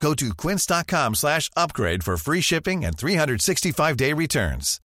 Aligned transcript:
Go 0.00 0.14
to 0.14 0.34
quince.com 0.34 1.14
slash 1.14 1.50
upgrade 1.56 2.02
for 2.02 2.16
free 2.16 2.40
shipping 2.40 2.84
and 2.84 2.96
365-day 2.96 4.12
returns. 4.12 4.80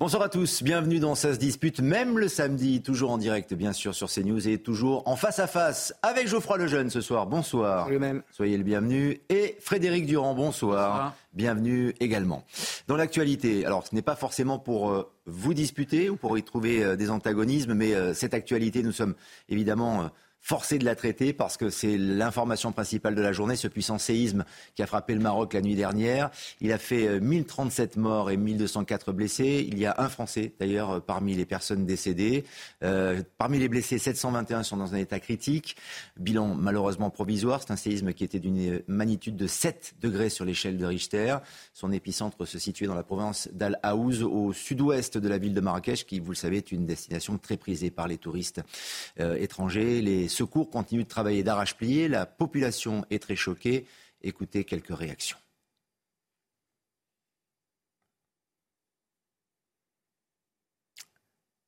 Bonsoir 0.00 0.22
à 0.22 0.28
tous, 0.28 0.62
bienvenue 0.62 1.00
dans 1.00 1.16
Ça 1.16 1.34
se 1.34 1.40
dispute, 1.40 1.80
même 1.80 2.20
le 2.20 2.28
samedi, 2.28 2.82
toujours 2.82 3.10
en 3.10 3.18
direct 3.18 3.52
bien 3.54 3.72
sûr 3.72 3.96
sur 3.96 4.08
CNews 4.08 4.46
et 4.46 4.58
toujours 4.58 5.02
en 5.08 5.16
face 5.16 5.40
à 5.40 5.48
face 5.48 5.92
avec 6.02 6.28
Geoffroy 6.28 6.56
Lejeune 6.56 6.88
ce 6.88 7.00
soir. 7.00 7.26
Bonsoir. 7.26 7.88
même. 7.88 8.22
Soyez 8.30 8.56
le 8.56 8.62
bienvenu. 8.62 9.20
Et 9.28 9.56
Frédéric 9.60 10.06
Durand, 10.06 10.34
bonsoir. 10.34 10.90
Bonsoir. 10.90 11.14
Bienvenue 11.32 11.94
également. 11.98 12.44
Dans 12.86 12.96
l'actualité, 12.96 13.66
alors 13.66 13.88
ce 13.88 13.94
n'est 13.96 14.02
pas 14.02 14.14
forcément 14.14 14.60
pour 14.60 14.92
euh, 14.92 15.10
vous 15.26 15.52
disputer 15.52 16.10
ou 16.10 16.16
pour 16.16 16.38
y 16.38 16.44
trouver 16.44 16.84
euh, 16.84 16.94
des 16.94 17.10
antagonismes, 17.10 17.74
mais 17.74 17.92
euh, 17.92 18.14
cette 18.14 18.34
actualité, 18.34 18.84
nous 18.84 18.92
sommes 18.92 19.16
évidemment 19.48 20.12
euh, 20.40 20.48
forcés 20.48 20.78
de 20.78 20.84
la 20.84 20.94
traiter 20.94 21.32
parce 21.32 21.56
que 21.56 21.68
c'est 21.70 21.98
l'information 21.98 22.72
principale 22.72 23.14
de 23.14 23.20
la 23.20 23.32
journée, 23.32 23.56
ce 23.56 23.68
puissant 23.68 23.98
séisme 23.98 24.44
qui 24.74 24.82
a 24.82 24.86
frappé 24.86 25.14
le 25.14 25.20
Maroc 25.20 25.52
la 25.52 25.60
nuit 25.60 25.74
dernière. 25.74 26.30
Il 26.60 26.72
a 26.72 26.78
fait 26.78 27.06
euh, 27.06 27.20
1037 27.20 27.96
morts 27.96 28.30
et 28.30 28.36
1204 28.36 29.12
blessés. 29.12 29.66
Il 29.68 29.78
y 29.78 29.86
a 29.86 29.94
un 29.98 30.08
Français 30.08 30.54
d'ailleurs 30.58 30.90
euh, 30.90 31.00
parmi 31.00 31.34
les 31.34 31.44
personnes 31.44 31.84
décédées. 31.86 32.44
Euh, 32.82 33.22
parmi 33.36 33.58
les 33.58 33.68
blessés, 33.68 33.98
721 33.98 34.62
sont 34.62 34.76
dans 34.76 34.94
un 34.94 34.98
état 34.98 35.20
critique. 35.20 35.76
Bilan 36.18 36.54
malheureusement 36.54 37.10
provisoire. 37.10 37.60
C'est 37.62 37.72
un 37.72 37.76
séisme 37.76 38.12
qui 38.12 38.24
était 38.24 38.40
d'une 38.40 38.82
magnitude 38.86 39.36
de 39.36 39.46
7 39.46 39.96
degrés 40.00 40.30
sur 40.30 40.44
l'échelle 40.44 40.78
de 40.78 40.86
Richter. 40.86 41.36
Son 41.74 41.92
épicentre 41.92 42.46
se 42.46 42.58
situait 42.58 42.86
dans 42.86 42.94
la 42.94 43.02
province 43.02 43.48
d'Al 43.52 43.78
Haouz, 43.82 44.22
au 44.22 44.52
sud-ouest 44.52 45.18
de 45.18 45.28
la 45.28 45.38
ville 45.38 45.54
de 45.54 45.60
Marrakech, 45.60 46.06
qui, 46.06 46.20
vous 46.20 46.30
le 46.30 46.36
savez, 46.36 46.58
est 46.58 46.72
une 46.72 46.86
destination 46.86 47.38
très 47.38 47.56
prisée 47.56 47.90
par 47.90 48.08
les 48.08 48.18
touristes 48.18 48.62
euh, 49.20 49.36
étrangers. 49.36 50.27
Secours 50.28 50.70
continuent 50.70 51.04
de 51.04 51.08
travailler 51.08 51.42
d'arrache-plié. 51.42 52.08
La 52.08 52.26
population 52.26 53.04
est 53.10 53.22
très 53.22 53.36
choquée. 53.36 53.86
Écoutez 54.22 54.64
quelques 54.64 54.96
réactions. 54.96 55.38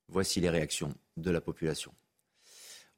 Voici 0.09 0.41
les 0.41 0.51
réactions 0.51 0.93
de 1.17 1.31
la 1.31 1.41
population. 1.41 1.93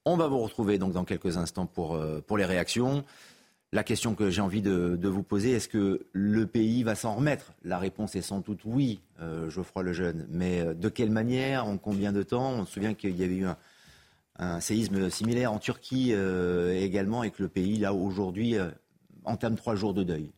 On 0.05 0.17
va 0.17 0.27
vous 0.27 0.39
retrouver 0.39 0.79
donc 0.79 0.93
dans 0.93 1.05
quelques 1.05 1.37
instants 1.37 1.67
pour, 1.67 1.95
euh, 1.95 2.21
les 2.37 2.45
réactions. 2.45 3.05
La 3.75 3.85
question 3.85 4.15
que 4.15 4.31
j'ai 4.31 4.41
envie 4.41 4.63
de, 4.63 4.97
de 4.97 5.09
vous 5.09 5.23
poser, 5.23 5.53
est-ce 5.53 5.69
que 5.69 6.07
le 6.13 6.47
pays 6.47 6.83
va 6.83 6.95
s'en 6.95 7.15
remettre? 7.15 7.53
La 7.65 7.79
réponse 7.79 8.17
est 8.17 8.23
sans 8.23 8.41
doute 8.41 8.61
oui, 8.65 9.01
euh, 9.21 9.49
Geoffroy 9.49 9.83
Lejeune. 9.83 10.27
Mais 10.31 10.61
euh, 10.61 10.75
de 10.75 10.89
quelle 10.89 11.11
manière? 11.11 11.67
En 11.67 11.79
combien 11.79 12.13
de 12.13 12.23
temps? 12.23 12.51
On 12.51 12.67
se 12.67 12.73
souvient 12.73 12.95
qu'il 12.95 13.17
y 13.17 13.25
avait 13.25 13.37
eu 13.37 13.47
un, 13.47 13.57
un 14.43 14.61
séisme 14.61 15.11
similaire 15.11 15.53
en 15.53 15.59
Turquie 15.59 16.13
euh, 16.13 16.73
également 16.73 17.23
et 17.23 17.31
que 17.31 17.43
le 17.43 17.49
pays, 17.49 17.79
là, 17.79 17.95
aujourd'hui, 17.95 18.57
euh, 18.57 18.71
entame 19.25 19.57
trois 19.57 19.75
jours 19.75 19.95
de 19.95 20.03
deuil. 20.03 20.31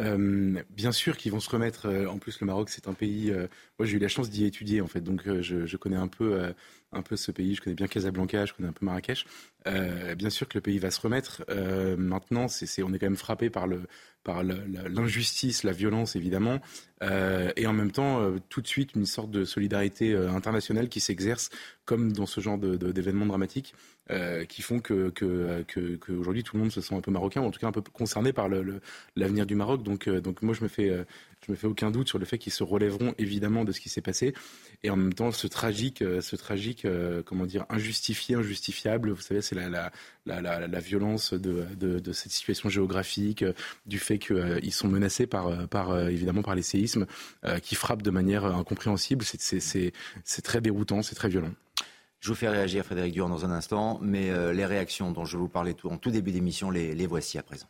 Euh, 0.00 0.62
bien 0.70 0.92
sûr 0.92 1.16
qu'ils 1.16 1.32
vont 1.32 1.40
se 1.40 1.50
remettre. 1.50 1.88
en 2.06 2.18
plus, 2.18 2.40
le 2.40 2.46
Maroc, 2.46 2.70
c'est 2.70 2.88
un 2.88 2.94
pays. 2.94 3.32
moi, 3.78 3.86
j'ai 3.86 3.96
eu 3.96 4.00
la 4.00 4.08
chance 4.08 4.30
d'y 4.30 4.44
étudier, 4.44 4.80
en 4.80 4.86
fait. 4.86 5.02
Donc, 5.02 5.22
je, 5.40 5.76
connais 5.76 5.96
un 5.96 6.08
peu, 6.08 6.54
un 6.92 7.02
peu 7.02 7.16
ce 7.16 7.30
pays. 7.30 7.54
Je 7.54 7.60
connais 7.60 7.76
bien 7.76 7.86
Casablanca, 7.86 8.46
je 8.46 8.52
connais 8.52 8.68
un 8.68 8.72
peu 8.72 8.84
Marrakech. 8.84 9.26
Euh, 9.66 10.14
bien 10.14 10.30
sûr 10.30 10.48
que 10.48 10.56
le 10.56 10.62
pays 10.62 10.78
va 10.78 10.90
se 10.90 11.00
remettre. 11.00 11.44
Euh, 11.48 11.96
maintenant, 11.96 12.48
c'est, 12.48 12.82
on 12.82 12.92
est 12.92 12.98
quand 12.98 13.06
même 13.06 13.16
frappé 13.16 13.50
par, 13.50 13.66
le, 13.66 13.82
par 14.24 14.42
l'injustice, 14.42 15.62
la 15.62 15.72
violence, 15.72 16.16
évidemment. 16.16 16.60
Euh, 17.02 17.52
et 17.56 17.66
en 17.66 17.72
même 17.72 17.92
temps, 17.92 18.20
euh, 18.20 18.38
tout 18.48 18.60
de 18.60 18.66
suite, 18.66 18.94
une 18.94 19.06
sorte 19.06 19.30
de 19.30 19.44
solidarité 19.44 20.12
euh, 20.12 20.30
internationale 20.30 20.88
qui 20.88 21.00
s'exerce, 21.00 21.50
comme 21.84 22.12
dans 22.12 22.26
ce 22.26 22.40
genre 22.40 22.58
de- 22.58 22.76
d'événements 22.92 23.26
dramatiques. 23.26 23.74
Euh, 24.10 24.44
qui 24.44 24.60
font 24.62 24.80
que, 24.80 25.10
que, 25.10 25.62
que, 25.68 25.96
que 25.96 26.12
aujourd'hui 26.12 26.42
tout 26.42 26.56
le 26.56 26.62
monde 26.62 26.72
se 26.72 26.80
sent 26.80 26.94
un 26.94 27.00
peu 27.00 27.10
marocain, 27.10 27.40
ou 27.40 27.44
en 27.46 27.50
tout 27.50 27.60
cas 27.60 27.68
un 27.68 27.72
peu 27.72 27.80
concerné 27.80 28.32
par 28.32 28.48
le, 28.48 28.62
le- 28.62 28.80
l'avenir 29.16 29.46
du 29.46 29.54
Maroc. 29.54 29.82
Donc, 29.82 30.08
euh, 30.08 30.20
donc 30.20 30.42
moi, 30.42 30.54
je 30.54 30.62
me 30.62 30.68
fais, 30.68 30.90
euh, 30.90 31.04
je 31.46 31.52
me 31.52 31.56
fais 31.56 31.66
aucun 31.66 31.90
doute 31.90 32.08
sur 32.08 32.18
le 32.18 32.24
fait 32.24 32.38
qu'ils 32.38 32.52
se 32.52 32.62
relèveront 32.62 33.14
évidemment 33.18 33.64
de 33.64 33.72
ce 33.72 33.80
qui 33.80 33.88
s'est 33.88 34.00
passé. 34.02 34.34
Et 34.82 34.90
en 34.90 34.96
même 34.96 35.12
temps, 35.14 35.30
ce 35.30 35.46
tragique, 35.46 35.98
ce 36.20 36.36
tragique, 36.36 36.86
comment 37.26 37.44
dire, 37.46 37.66
injustifié, 37.68 38.34
injustifiable. 38.36 39.10
Vous 39.10 39.20
savez, 39.20 39.42
c'est 39.42 39.54
la, 39.54 39.68
la, 40.26 40.40
la, 40.66 40.80
violence 40.80 41.34
de, 41.34 41.66
de, 41.76 42.12
cette 42.12 42.32
situation 42.32 42.68
géographique, 42.70 43.44
du 43.86 43.98
fait 43.98 44.18
qu'ils 44.18 44.72
sont 44.72 44.88
menacés 44.88 45.26
par, 45.26 45.68
par 45.68 46.08
évidemment 46.08 46.42
par 46.42 46.54
les 46.54 46.62
séismes 46.62 47.06
qui 47.62 47.74
frappent 47.74 48.02
de 48.02 48.10
manière 48.10 48.44
incompréhensible. 48.46 49.24
C'est 49.24 50.42
très 50.42 50.60
déroutant, 50.62 51.02
c'est 51.02 51.14
très 51.14 51.28
violent. 51.28 51.52
Je 52.20 52.28
vous 52.28 52.34
fais 52.34 52.48
réagir, 52.48 52.84
Frédéric 52.84 53.14
Durand, 53.14 53.30
dans 53.30 53.44
un 53.44 53.50
instant, 53.50 53.98
mais 54.02 54.30
euh, 54.30 54.52
les 54.52 54.66
réactions 54.66 55.10
dont 55.10 55.24
je 55.24 55.38
vous 55.38 55.48
parlais 55.48 55.74
tout, 55.74 55.88
en 55.88 55.96
tout 55.96 56.10
début 56.10 56.32
d'émission, 56.32 56.70
les, 56.70 56.94
les 56.94 57.06
voici 57.06 57.38
à 57.38 57.42
présent. 57.42 57.66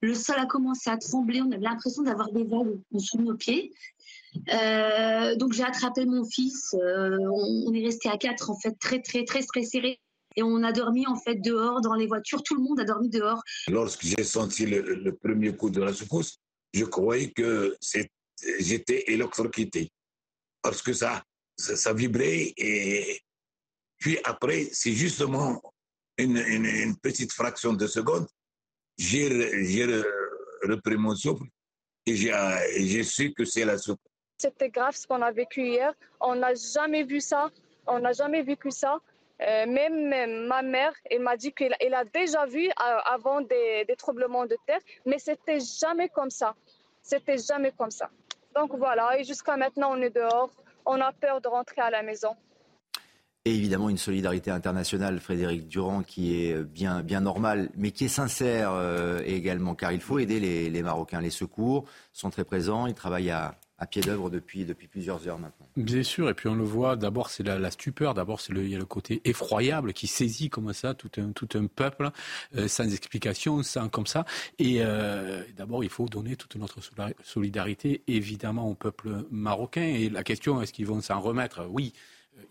Le 0.00 0.14
sol 0.14 0.36
a 0.38 0.46
commencé 0.46 0.90
à 0.90 0.96
trembler, 0.96 1.40
on 1.42 1.52
avait 1.52 1.62
l'impression 1.62 2.02
d'avoir 2.02 2.32
des 2.32 2.44
vagues 2.44 2.78
de 2.90 3.22
nos 3.22 3.34
pieds. 3.34 3.72
Euh, 4.52 5.36
donc 5.36 5.52
j'ai 5.52 5.62
attrapé 5.62 6.04
mon 6.06 6.24
fils, 6.24 6.74
euh, 6.74 7.18
on, 7.20 7.64
on 7.68 7.72
est 7.72 7.84
resté 7.84 8.08
à 8.08 8.18
quatre 8.18 8.50
en 8.50 8.58
fait, 8.58 8.72
très 8.78 9.00
très 9.00 9.24
très 9.24 9.42
stressés. 9.42 9.98
Et 10.36 10.42
on 10.42 10.62
a 10.62 10.72
dormi 10.72 11.06
en 11.06 11.16
fait 11.16 11.36
dehors 11.36 11.80
dans 11.80 11.94
les 11.94 12.06
voitures, 12.06 12.42
tout 12.42 12.56
le 12.56 12.62
monde 12.62 12.80
a 12.80 12.84
dormi 12.84 13.08
dehors. 13.08 13.42
Lorsque 13.68 14.02
j'ai 14.04 14.24
senti 14.24 14.66
le, 14.66 14.80
le 14.82 15.14
premier 15.14 15.54
coup 15.54 15.70
de 15.70 15.80
la 15.80 15.92
secousse, 15.92 16.38
je 16.72 16.84
croyais 16.84 17.30
que 17.30 17.76
j'étais 18.58 19.04
électrocuté. 19.12 19.90
Parce 20.60 20.82
que 20.82 20.92
ça, 20.92 21.22
ça, 21.56 21.76
ça 21.76 21.92
vibrait 21.92 22.52
et 22.56 23.20
puis 24.04 24.18
après, 24.22 24.68
c'est 24.70 24.92
justement 24.92 25.62
une, 26.18 26.94
petite 27.02 27.32
fraction 27.32 27.72
de 27.72 27.86
seconde, 27.86 28.26
j'ai 28.98 29.30
re- 29.30 29.64
j'ai 29.64 29.86
re- 29.86 30.04
repris 30.70 30.98
mon 30.98 31.14
souffle 31.14 31.44
et 32.04 32.14
j'ai 32.14 33.02
su 33.02 33.32
que 33.32 33.46
c'est 33.46 33.64
la 33.64 33.78
soupe. 33.78 34.02
C'était 34.36 34.68
grave 34.68 34.94
ce 34.94 35.06
qu'on 35.06 35.22
a 35.22 35.32
vécu 35.32 35.62
hier. 35.62 35.94
On 36.20 36.34
n'a 36.34 36.52
jamais 36.54 37.02
vu 37.04 37.18
ça. 37.22 37.50
On 37.86 38.00
n'a 38.00 38.12
jamais 38.12 38.42
vécu 38.42 38.70
ça. 38.70 38.98
Euh, 39.40 39.64
même 39.66 40.46
ma 40.48 40.60
mère, 40.60 40.92
elle 41.10 41.22
m'a 41.22 41.38
dit 41.38 41.54
qu'elle 41.54 41.74
elle 41.80 41.94
a 41.94 42.04
déjà 42.04 42.44
vu 42.44 42.66
euh, 42.66 42.98
avant 43.16 43.40
des, 43.40 43.86
des 43.88 43.96
tremblements 43.96 44.44
de 44.44 44.58
terre, 44.66 44.82
mais 45.06 45.18
c'était 45.18 45.60
jamais 45.60 46.10
comme 46.10 46.30
ça. 46.30 46.54
C'était 47.02 47.38
jamais 47.38 47.72
comme 47.72 47.90
ça. 47.90 48.10
Donc 48.54 48.76
voilà, 48.76 49.18
et 49.18 49.24
jusqu'à 49.24 49.56
maintenant, 49.56 49.92
on 49.96 50.02
est 50.02 50.14
dehors. 50.14 50.50
On 50.84 51.00
a 51.00 51.10
peur 51.10 51.40
de 51.40 51.48
rentrer 51.48 51.80
à 51.80 51.88
la 51.88 52.02
maison. 52.02 52.36
Et 53.46 53.54
évidemment, 53.54 53.90
une 53.90 53.98
solidarité 53.98 54.50
internationale, 54.50 55.20
Frédéric 55.20 55.68
Durand, 55.68 56.02
qui 56.02 56.34
est 56.34 56.64
bien, 56.64 57.02
bien 57.02 57.20
normale, 57.20 57.68
mais 57.76 57.90
qui 57.90 58.06
est 58.06 58.08
sincère 58.08 58.70
euh, 58.72 59.20
également, 59.26 59.74
car 59.74 59.92
il 59.92 60.00
faut 60.00 60.18
aider 60.18 60.40
les, 60.40 60.82
Marocains. 60.82 61.20
Les 61.20 61.28
secours 61.28 61.84
sont 62.14 62.30
très 62.30 62.44
présents, 62.44 62.86
ils 62.86 62.94
travaillent 62.94 63.30
à, 63.30 63.54
pied 63.90 64.00
d'œuvre 64.00 64.30
depuis, 64.30 64.64
plusieurs 64.90 65.28
heures 65.28 65.38
maintenant. 65.38 65.66
Bien 65.76 66.02
sûr, 66.02 66.30
et 66.30 66.32
puis 66.34 66.48
on 66.48 66.54
le 66.54 66.64
voit, 66.64 66.96
d'abord 66.96 67.28
c'est 67.28 67.42
la, 67.42 67.70
stupeur, 67.70 68.14
d'abord 68.14 68.40
il 68.48 68.66
y 68.66 68.74
a 68.74 68.78
le 68.78 68.86
côté 68.86 69.20
effroyable 69.26 69.92
qui 69.92 70.06
saisit 70.06 70.48
comme 70.48 70.72
ça 70.72 70.94
tout 70.94 71.10
un, 71.18 71.66
peuple, 71.66 72.08
euh, 72.56 72.66
sans 72.66 72.90
explication, 72.90 73.62
sans 73.62 73.90
comme 73.90 74.06
ça. 74.06 74.24
Et 74.58 74.76
euh, 74.78 75.42
d'abord 75.54 75.84
il 75.84 75.90
faut 75.90 76.06
donner 76.06 76.36
toute 76.36 76.56
notre 76.56 76.78
solidarité 77.22 78.02
évidemment 78.06 78.70
au 78.70 78.74
peuple 78.74 79.26
marocain. 79.30 79.82
Et 79.82 80.08
la 80.08 80.22
question, 80.22 80.62
est-ce 80.62 80.72
qu'ils 80.72 80.86
vont 80.86 81.02
s'en 81.02 81.20
remettre? 81.20 81.66
Oui. 81.68 81.92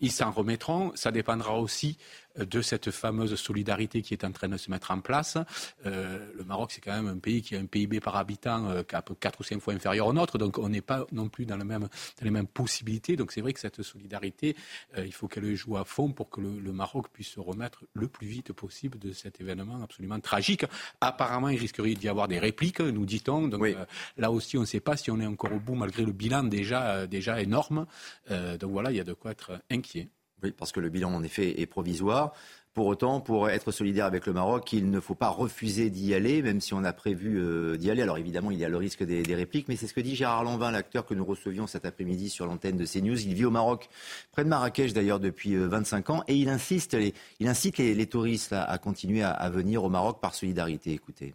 Ils 0.00 0.12
s'en 0.12 0.30
remettront. 0.30 0.92
Ça 0.94 1.10
dépendra 1.10 1.58
aussi 1.58 1.98
de 2.38 2.62
cette 2.62 2.90
fameuse 2.90 3.34
solidarité 3.36 4.02
qui 4.02 4.14
est 4.14 4.24
en 4.24 4.32
train 4.32 4.48
de 4.48 4.56
se 4.56 4.70
mettre 4.70 4.90
en 4.90 5.00
place. 5.00 5.38
Euh, 5.86 6.32
le 6.36 6.44
Maroc, 6.44 6.72
c'est 6.72 6.80
quand 6.80 6.92
même 6.92 7.06
un 7.06 7.18
pays 7.18 7.42
qui 7.42 7.54
a 7.56 7.60
un 7.60 7.66
PIB 7.66 8.00
par 8.00 8.16
habitant 8.16 8.68
euh, 8.68 8.82
qui 8.82 8.94
est 8.94 8.98
à 8.98 9.02
peu 9.02 9.14
4 9.14 9.40
ou 9.40 9.42
5 9.44 9.60
fois 9.60 9.72
inférieur 9.74 10.06
au 10.06 10.12
nôtre, 10.12 10.38
donc 10.38 10.58
on 10.58 10.68
n'est 10.68 10.80
pas 10.80 11.06
non 11.12 11.28
plus 11.28 11.46
dans, 11.46 11.56
le 11.56 11.64
même, 11.64 11.82
dans 11.82 11.88
les 12.24 12.30
mêmes 12.30 12.46
possibilités. 12.46 13.16
Donc 13.16 13.32
c'est 13.32 13.40
vrai 13.40 13.52
que 13.52 13.60
cette 13.60 13.82
solidarité, 13.82 14.56
euh, 14.98 15.06
il 15.06 15.12
faut 15.12 15.28
qu'elle 15.28 15.54
joue 15.54 15.76
à 15.76 15.84
fond 15.84 16.10
pour 16.12 16.30
que 16.30 16.40
le, 16.40 16.58
le 16.58 16.72
Maroc 16.72 17.08
puisse 17.12 17.28
se 17.28 17.40
remettre 17.40 17.84
le 17.94 18.08
plus 18.08 18.26
vite 18.26 18.52
possible 18.52 18.98
de 18.98 19.12
cet 19.12 19.40
événement 19.40 19.82
absolument 19.82 20.18
tragique. 20.20 20.64
Apparemment, 21.00 21.48
il 21.48 21.58
risquerait 21.58 21.94
d'y 21.94 22.08
avoir 22.08 22.28
des 22.28 22.38
répliques, 22.38 22.80
nous 22.80 23.06
dit-on. 23.06 23.48
Donc 23.48 23.62
Oui. 23.62 23.74
euh, 23.76 23.84
là 24.16 24.30
aussi, 24.30 24.56
on 24.58 24.62
ne 24.62 24.66
sait 24.66 24.80
pas 24.80 24.96
si 24.96 25.10
on 25.10 25.20
est 25.20 25.26
encore 25.26 25.52
au 25.52 25.60
bout 25.60 25.74
malgré 25.74 26.04
le 26.04 26.12
bilan 26.12 26.44
déjà, 26.44 27.06
déjà 27.06 27.40
énorme. 27.40 27.86
Donc 28.28 28.70
voilà, 28.70 28.90
il 28.90 28.96
y 28.96 29.00
a 29.00 29.04
de 29.04 29.12
quoi 29.12 29.30
être 29.30 29.60
inquiet. 29.70 30.08
Oui, 30.44 30.52
parce 30.52 30.72
que 30.72 30.80
le 30.80 30.90
bilan, 30.90 31.14
en 31.14 31.22
effet, 31.22 31.60
est 31.60 31.66
provisoire. 31.66 32.34
Pour 32.74 32.86
autant, 32.86 33.20
pour 33.20 33.48
être 33.48 33.70
solidaire 33.70 34.04
avec 34.04 34.26
le 34.26 34.34
Maroc, 34.34 34.72
il 34.74 34.90
ne 34.90 35.00
faut 35.00 35.14
pas 35.14 35.28
refuser 35.28 35.88
d'y 35.88 36.12
aller, 36.12 36.42
même 36.42 36.60
si 36.60 36.74
on 36.74 36.84
a 36.84 36.92
prévu 36.92 37.38
euh, 37.38 37.76
d'y 37.76 37.90
aller. 37.90 38.02
Alors 38.02 38.18
évidemment, 38.18 38.50
il 38.50 38.58
y 38.58 38.64
a 38.64 38.68
le 38.68 38.76
risque 38.76 39.02
des, 39.04 39.22
répliques, 39.34 39.68
mais 39.68 39.76
c'est 39.76 39.86
ce 39.86 39.94
que 39.94 40.00
dit 40.00 40.14
Gérard 40.14 40.44
Lanvin, 40.44 40.70
l'acteur 40.70 41.06
que 41.06 41.14
nous 41.14 41.24
recevions 41.24 41.66
cet 41.66 41.86
après-midi 41.86 42.28
sur 42.28 42.46
l'antenne 42.46 42.76
de 42.76 42.84
CNews. 42.84 43.22
Il 43.22 43.32
vit 43.32 43.46
au 43.46 43.50
Maroc, 43.50 43.88
près 44.32 44.44
de 44.44 44.48
Marrakech 44.48 44.92
d'ailleurs 44.92 45.20
depuis 45.20 45.54
25 45.54 46.10
euh, 46.10 46.12
ans, 46.12 46.24
et 46.26 46.34
il, 46.34 46.50
insiste, 46.50 46.94
il 47.38 47.48
incite 47.48 47.78
les, 47.78 48.06
touristes 48.06 48.52
à, 48.52 48.76
continuer 48.76 49.22
à, 49.22 49.48
venir 49.48 49.84
au 49.84 49.88
Maroc 49.88 50.20
par 50.20 50.34
solidarité. 50.34 50.92
Écoutez. 50.92 51.32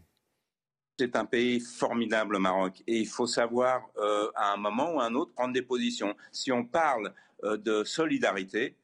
C'est 0.99 1.15
un 1.15 1.25
pays 1.25 1.61
formidable, 1.61 2.33
le 2.33 2.39
Maroc, 2.39 2.83
et 2.85 2.97
il 2.99 3.07
faut 3.07 3.27
savoir 3.27 3.89
euh, 3.97 4.29
à 4.35 4.51
un 4.51 4.57
moment 4.57 4.93
ou 4.93 4.99
à 4.99 5.05
un 5.05 5.15
autre 5.15 5.31
prendre 5.31 5.53
des 5.53 5.63
positions. 5.63 6.15
Si 6.31 6.51
on 6.51 6.65
parle 6.65 7.13
de 7.41 7.85
solidarité, 7.85 8.75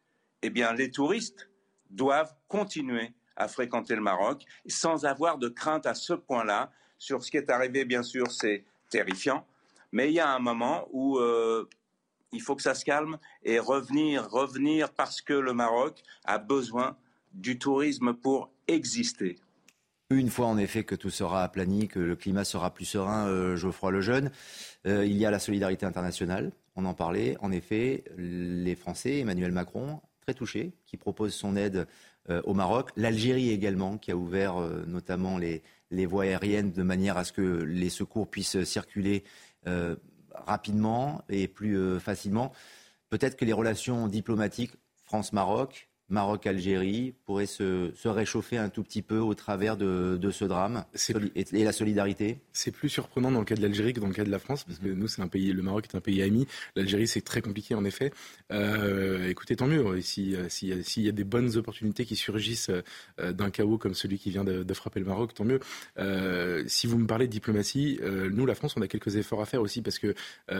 eh 0.45 0.49
bien 0.49 0.73
les 0.73 0.91
touristes 0.91 1.49
doivent 1.89 2.33
continuer 2.47 3.13
à 3.35 3.47
fréquenter 3.47 3.95
le 3.95 4.01
Maroc 4.01 4.43
sans 4.67 5.05
avoir 5.05 5.37
de 5.37 5.49
crainte 5.49 5.85
à 5.85 5.93
ce 5.93 6.13
point-là. 6.13 6.71
Sur 6.97 7.23
ce 7.23 7.31
qui 7.31 7.37
est 7.37 7.49
arrivé, 7.49 7.85
bien 7.85 8.03
sûr, 8.03 8.31
c'est 8.31 8.63
terrifiant, 8.89 9.45
mais 9.91 10.09
il 10.09 10.13
y 10.13 10.19
a 10.19 10.29
un 10.29 10.39
moment 10.39 10.87
où 10.91 11.17
euh, 11.17 11.67
il 12.31 12.41
faut 12.41 12.55
que 12.55 12.61
ça 12.61 12.75
se 12.75 12.85
calme 12.85 13.17
et 13.43 13.59
revenir, 13.59 14.29
revenir 14.29 14.93
parce 14.93 15.21
que 15.21 15.33
le 15.33 15.53
Maroc 15.53 16.01
a 16.25 16.37
besoin 16.37 16.97
du 17.33 17.57
tourisme 17.59 18.13
pour 18.13 18.51
exister. 18.67 19.39
Une 20.11 20.29
fois 20.29 20.45
en 20.45 20.57
effet 20.57 20.83
que 20.83 20.95
tout 20.95 21.09
sera 21.09 21.43
aplani, 21.43 21.87
que 21.87 21.99
le 21.99 22.15
climat 22.15 22.45
sera 22.45 22.73
plus 22.73 22.85
serein, 22.85 23.27
euh, 23.27 23.55
Geoffroy 23.55 23.91
Lejeune, 23.91 24.31
euh, 24.85 25.05
il 25.05 25.17
y 25.17 25.25
a 25.25 25.31
la 25.31 25.39
solidarité 25.39 25.85
internationale, 25.85 26.51
on 26.75 26.85
en 26.85 26.93
parlait. 26.93 27.37
En 27.41 27.51
effet, 27.51 28.03
les 28.17 28.75
Français, 28.75 29.19
Emmanuel 29.19 29.51
Macron, 29.51 30.01
très 30.25 30.33
touché, 30.33 30.73
qui 30.87 30.97
propose 30.97 31.35
son 31.35 31.55
aide 31.55 31.87
euh, 32.31 32.41
au 32.45 32.55
Maroc. 32.55 32.89
L'Algérie 32.95 33.51
également, 33.51 33.99
qui 33.99 34.11
a 34.11 34.17
ouvert 34.17 34.57
euh, 34.57 34.83
notamment 34.87 35.37
les, 35.37 35.61
les, 35.91 36.07
voies 36.07 36.23
aériennes 36.23 36.71
de 36.71 36.81
manière 36.81 37.15
à 37.17 37.23
ce 37.23 37.31
que 37.31 37.41
les 37.63 37.91
secours 37.91 38.27
puissent 38.27 38.63
circuler 38.63 39.23
euh, 39.67 39.95
rapidement 40.33 41.23
et 41.29 41.47
plus 41.47 41.99
facilement. 41.99 42.51
Peut-être 43.09 43.37
que 43.37 43.45
les 43.45 43.53
relations 43.53 44.07
diplomatiques 44.07 44.71
France-Maroc 45.03 45.89
Maroc-Algérie 46.09 47.15
pourrait 47.25 47.47
se, 47.47 47.91
réchauffer 48.07 48.57
un 48.57 48.69
tout 48.69 48.83
petit 48.83 49.01
peu 49.01 49.17
au 49.17 49.33
travers 49.33 49.75
de, 49.75 50.29
ce 50.31 50.45
drame 50.45 50.85
et, 51.33 51.63
la 51.63 51.71
solidarité 51.71 52.39
C'est 52.53 52.71
plus 52.71 52.89
surprenant 52.89 53.31
dans 53.31 53.39
le 53.39 53.45
cas 53.45 53.55
de 53.55 53.61
l'Algérie 53.61 53.93
que 53.93 53.99
dans 53.99 54.07
le 54.07 54.13
cas 54.13 54.23
de 54.23 54.29
la 54.29 54.39
France, 54.39 54.63
parce 54.63 54.79
que 54.79 54.87
mhm. 54.87 54.99
nous, 54.99 55.07
c'est 55.07 55.21
un 55.21 55.27
pays, 55.27 55.51
le 55.51 55.63
Maroc 55.63 55.87
est 55.91 55.97
un 55.97 56.01
pays 56.01 56.21
ami. 56.21 56.47
L'Algérie, 56.75 57.07
c'est 57.07 57.21
très 57.21 57.41
compliqué 57.41 57.73
en 57.73 57.85
effet. 57.85 58.11
Euh, 58.51 59.29
écoutez, 59.29 59.55
tant 59.55 59.67
mieux. 59.67 60.01
S'il 60.01 60.49
si, 60.49 60.83
si, 60.83 61.03
y 61.03 61.09
a 61.09 61.11
des 61.11 61.23
bonnes 61.23 61.57
opportunités 61.57 62.05
qui 62.05 62.15
surgissent 62.15 62.71
euh, 63.19 63.31
d'un 63.31 63.49
chaos 63.49 63.77
comme 63.77 63.95
celui 63.95 64.19
qui 64.19 64.29
vient 64.29 64.43
de, 64.43 64.73
frapper 64.73 64.99
le 64.99 65.05
Maroc, 65.05 65.33
tant 65.33 65.45
mieux. 65.45 65.59
Euh, 65.97 66.63
si 66.67 66.85
vous 66.85 66.97
me 66.97 67.07
parlez 67.07 67.27
de 67.27 67.31
diplomatie, 67.31 67.99
nous, 68.03 68.45
la 68.45 68.55
France, 68.55 68.75
on 68.77 68.81
a 68.81 68.87
quelques 68.87 69.15
efforts 69.15 69.41
à 69.41 69.45
faire 69.45 69.61
aussi, 69.61 69.81
parce 69.81 69.99
que 69.99 70.13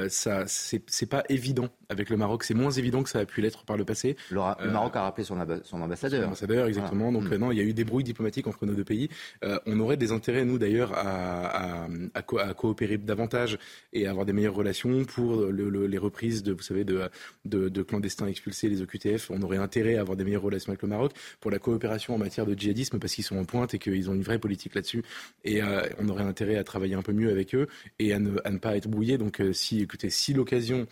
ça, 0.09 0.45
c'est 0.47 1.09
pas 1.09 1.23
évident 1.29 1.69
avec 1.89 2.09
le 2.09 2.17
Maroc. 2.17 2.43
C'est 2.43 2.53
moins 2.53 2.71
évident 2.71 3.03
que 3.03 3.09
ça 3.09 3.19
a 3.19 3.25
pu 3.25 3.41
l'être 3.41 3.65
par 3.65 3.77
le 3.77 3.85
passé. 3.85 4.15
Le, 4.31 4.39
Maroc 4.71 4.95
a 4.95 5.03
rappelé 5.03 5.23
son 5.23 5.34
son, 5.63 5.81
ambassadeur. 5.81 6.21
Son 6.21 6.27
ambassadeur, 6.27 6.67
exactement. 6.67 7.11
Donc, 7.11 7.23
mm. 7.23 7.33
euh, 7.33 7.37
non, 7.37 7.51
il 7.51 7.57
y 7.57 7.61
a 7.61 7.63
eu 7.63 7.73
des 7.73 7.83
brouilles 7.83 8.03
diplomatiques 8.03 8.47
entre 8.47 8.65
nos 8.65 8.73
deux 8.73 8.83
pays. 8.83 9.09
Euh, 9.43 9.59
on 9.65 9.79
aurait 9.79 9.97
des 9.97 10.11
intérêts, 10.11 10.45
nous, 10.45 10.57
d'ailleurs, 10.57 10.93
à, 10.93 11.87
à, 12.13 12.53
coopérer 12.53 12.97
davantage 12.97 13.57
et 13.93 14.07
à 14.07 14.11
avoir 14.11 14.25
des 14.25 14.33
meilleures 14.33 14.55
relations 14.55 15.05
pour 15.05 15.45
les 15.45 15.97
reprises 15.97 16.43
de, 16.43 16.53
vous 16.53 16.61
savez, 16.61 16.83
de, 16.83 17.09
de, 17.45 17.81
clandestins 17.83 18.27
expulsés, 18.27 18.69
les 18.69 18.81
OQTF. 18.81 19.31
On 19.31 19.41
aurait 19.41 19.57
intérêt 19.57 19.95
à 19.97 20.01
avoir 20.01 20.17
des 20.17 20.23
meilleures 20.23 20.41
relations 20.41 20.71
avec 20.71 20.81
le 20.81 20.87
Maroc 20.87 21.11
pour 21.39 21.51
la 21.51 21.59
coopération 21.59 22.15
en 22.15 22.17
matière 22.17 22.45
de 22.45 22.53
djihadisme 22.53 22.99
parce 22.99 23.13
qu'ils 23.13 23.23
sont 23.23 23.37
en 23.37 23.45
pointe 23.45 23.73
et 23.73 23.79
qu'ils 23.79 24.09
ont 24.09 24.13
une 24.13 24.23
vraie 24.23 24.39
politique 24.39 24.75
là-dessus. 24.75 25.03
Et 25.43 25.61
euh, 25.61 25.81
on 25.99 26.09
aurait 26.09 26.23
intérêt 26.23 26.57
à 26.57 26.63
travailler 26.63 26.95
un 26.95 27.01
peu 27.01 27.13
mieux 27.13 27.29
avec 27.29 27.55
eux 27.55 27.67
et 27.99 28.13
à 28.13 28.19
ne, 28.19 28.57
pas 28.57 28.75
être 28.77 28.87
brouillé. 28.87 29.17
Donc, 29.17 29.41
si, 29.53 29.81
écoutez, 29.81 30.09
si 30.09 30.33
l'occasion 30.33 30.87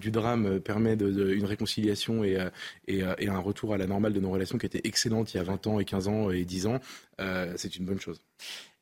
du 0.00 0.10
drame 0.10 0.60
permet 0.60 0.96
de, 0.96 1.32
une 1.32 1.44
réconciliation 1.44 2.24
et, 2.24 2.38
et, 2.88 3.02
et 3.18 3.28
un 3.28 3.38
retour 3.38 3.74
à 3.74 3.78
la 3.78 3.83
normale 3.86 4.12
de 4.12 4.20
nos 4.20 4.30
relations 4.30 4.58
qui 4.58 4.66
étaient 4.66 4.80
excellentes 4.84 5.34
il 5.34 5.38
y 5.38 5.40
a 5.40 5.44
20 5.44 5.66
ans 5.66 5.80
et 5.80 5.84
15 5.84 6.08
ans 6.08 6.30
et 6.30 6.44
10 6.44 6.66
ans, 6.66 6.80
euh, 7.20 7.52
c'est 7.56 7.76
une 7.76 7.84
bonne 7.84 8.00
chose. 8.00 8.20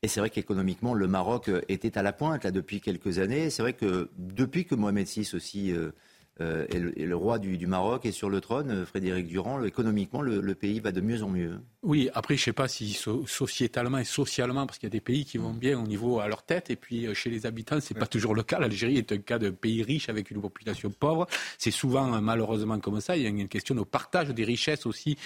Et 0.02 0.08
c'est 0.08 0.18
vrai 0.18 0.30
qu'économiquement, 0.30 0.94
le 0.94 1.06
Maroc 1.06 1.48
euh, 1.48 1.60
était 1.68 1.96
à 1.96 2.02
la 2.02 2.12
pointe 2.12 2.42
là 2.42 2.50
depuis 2.50 2.80
quelques 2.80 3.20
années. 3.20 3.50
C'est 3.50 3.62
vrai 3.62 3.72
que 3.72 4.10
depuis 4.18 4.64
que 4.64 4.74
Mohamed 4.74 5.06
VI 5.06 5.30
aussi 5.34 5.72
euh, 5.72 5.92
euh, 6.40 6.66
et, 6.70 7.04
le, 7.06 7.16
roi 7.16 7.38
du, 7.38 7.66
Maroc 7.66 8.04
est 8.04 8.12
sur 8.12 8.28
le 8.28 8.40
trône, 8.40 8.84
Frédéric 8.84 9.28
Durand. 9.28 9.62
économiquement, 9.62 10.22
le, 10.22 10.54
pays 10.54 10.80
va 10.80 10.90
de 10.90 11.00
mieux 11.00 11.22
en 11.22 11.28
mieux. 11.28 11.60
Oui, 11.82 12.08
après, 12.14 12.36
je 12.36 12.42
ne 12.42 12.44
sais 12.44 12.52
pas 12.52 12.68
si 12.68 12.98
sociétalement 13.26 13.98
et 13.98 14.04
socialement, 14.04 14.66
parce 14.66 14.78
qu'il 14.78 14.86
y 14.86 14.90
a 14.90 14.96
des 14.96 15.00
pays 15.00 15.24
qui 15.24 15.38
vont 15.38 15.52
bien 15.52 15.78
au 15.78 15.86
niveau 15.86 16.20
à 16.20 16.28
leur 16.28 16.42
tête, 16.42 16.70
et 16.70 16.76
puis 16.76 17.06
euh, 17.06 17.14
chez 17.14 17.30
les 17.30 17.46
habitants, 17.46 17.80
ce 17.80 17.92
n'est 17.92 18.00
pas 18.00 18.06
toujours 18.06 18.34
le 18.34 18.42
cas. 18.42 18.58
L'Algérie 18.58 18.98
est 18.98 19.12
un 19.12 19.18
cas 19.18 19.38
de 19.38 19.50
pays 19.50 19.82
riche 19.82 20.08
avec 20.08 20.30
une 20.30 20.40
population 20.40 20.90
pauvre. 20.90 21.26
C'est 21.58 21.70
souvent, 21.70 22.20
malheureusement, 22.20 22.78
comme 22.78 23.00
ça. 23.00 23.16
Il 23.16 23.22
y 23.22 23.26
a 23.26 23.28
une 23.28 23.48
question 23.48 23.74
de 23.74 23.82
partage 23.82 24.28
des 24.28 24.44
richesses 24.44 24.86
aussi 24.86 25.16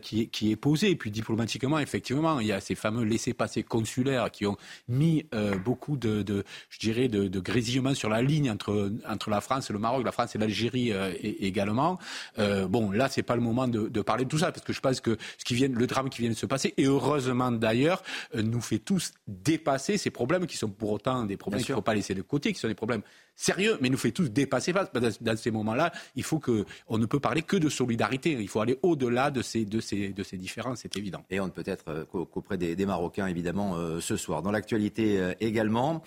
qui, 0.00 0.28
qui, 0.28 0.50
est 0.50 0.56
posée. 0.56 0.90
Et 0.90 0.96
puis, 0.96 1.10
diplomatiquement, 1.10 1.78
effectivement, 1.78 2.40
il 2.40 2.46
y 2.48 2.52
a 2.52 2.60
ces 2.60 2.74
fameux 2.74 3.04
laissés-passer 3.04 3.62
consulaires 3.62 4.30
qui 4.30 4.46
ont 4.46 4.56
mis 4.88 5.26
beaucoup 5.64 5.96
de, 5.96 6.22
de, 6.22 6.44
je 6.70 6.78
dirais, 6.78 7.08
de, 7.08 7.28
de 7.28 7.40
grésillements 7.40 7.94
sur 7.94 8.08
la 8.08 8.22
ligne 8.22 8.50
entre, 8.50 8.92
entre 9.08 9.30
la 9.30 9.40
France 9.40 9.70
et 9.70 9.72
le 9.72 9.78
Maroc, 9.78 10.04
la 10.04 10.12
France 10.12 10.34
et 10.34 10.38
l'Algérie 10.38 10.92
euh, 10.92 11.12
également. 11.22 11.98
Euh, 12.38 12.68
bon, 12.68 12.90
là, 12.90 13.08
c'est 13.08 13.22
pas 13.22 13.34
le 13.34 13.42
moment 13.42 13.68
de, 13.68 13.88
parler 14.02 14.24
de 14.24 14.28
tout 14.28 14.38
ça, 14.38 14.52
parce 14.52 14.64
que 14.64 14.72
je 14.72 14.80
pense 14.80 15.00
que 15.00 15.16
ce 15.38 15.44
qui 15.44 15.54
vient, 15.54 15.68
le 15.68 15.86
drame 15.92 16.10
qui 16.10 16.22
vient 16.22 16.30
de 16.30 16.36
se 16.36 16.46
passer, 16.46 16.74
et 16.76 16.84
heureusement 16.84 17.52
d'ailleurs, 17.52 18.02
euh, 18.34 18.42
nous 18.42 18.60
fait 18.60 18.78
tous 18.78 19.12
dépasser 19.26 19.98
ces 19.98 20.10
problèmes 20.10 20.46
qui 20.46 20.56
sont 20.56 20.68
pour 20.68 20.90
autant 20.92 21.24
des 21.24 21.36
problèmes 21.36 21.62
qu'il 21.62 21.72
ne 21.72 21.76
faut 21.76 21.82
pas 21.82 21.94
laisser 21.94 22.14
de 22.14 22.22
côté, 22.22 22.52
qui 22.52 22.58
sont 22.58 22.68
des 22.68 22.74
problèmes 22.74 23.02
sérieux, 23.34 23.78
mais 23.80 23.88
nous 23.88 23.98
fait 23.98 24.10
tous 24.10 24.30
dépasser. 24.30 24.72
Dans, 24.72 25.36
ces 25.36 25.50
moments-là, 25.50 25.92
il 26.16 26.22
faut 26.22 26.38
que, 26.38 26.64
on 26.88 26.98
ne 26.98 27.06
peut 27.06 27.20
parler 27.20 27.42
que 27.42 27.56
de 27.56 27.68
solidarité. 27.68 28.32
Il 28.32 28.48
faut 28.48 28.60
aller 28.60 28.78
au-delà 28.82 29.30
de 29.30 29.42
ces, 29.42 29.64
de, 29.64 29.80
ces, 29.80 30.10
de 30.10 30.22
ces 30.22 30.36
différences, 30.36 30.80
c'est 30.82 30.96
évident. 30.96 31.24
Et 31.30 31.40
on 31.40 31.46
ne 31.46 31.50
peut 31.50 31.64
être 31.64 32.06
qu'auprès 32.10 32.58
des, 32.58 32.76
des, 32.76 32.86
Marocains, 32.86 33.26
évidemment, 33.26 33.76
ce 34.00 34.16
soir. 34.16 34.42
Dans 34.42 34.50
l'actualité 34.50 35.32
également, 35.40 36.02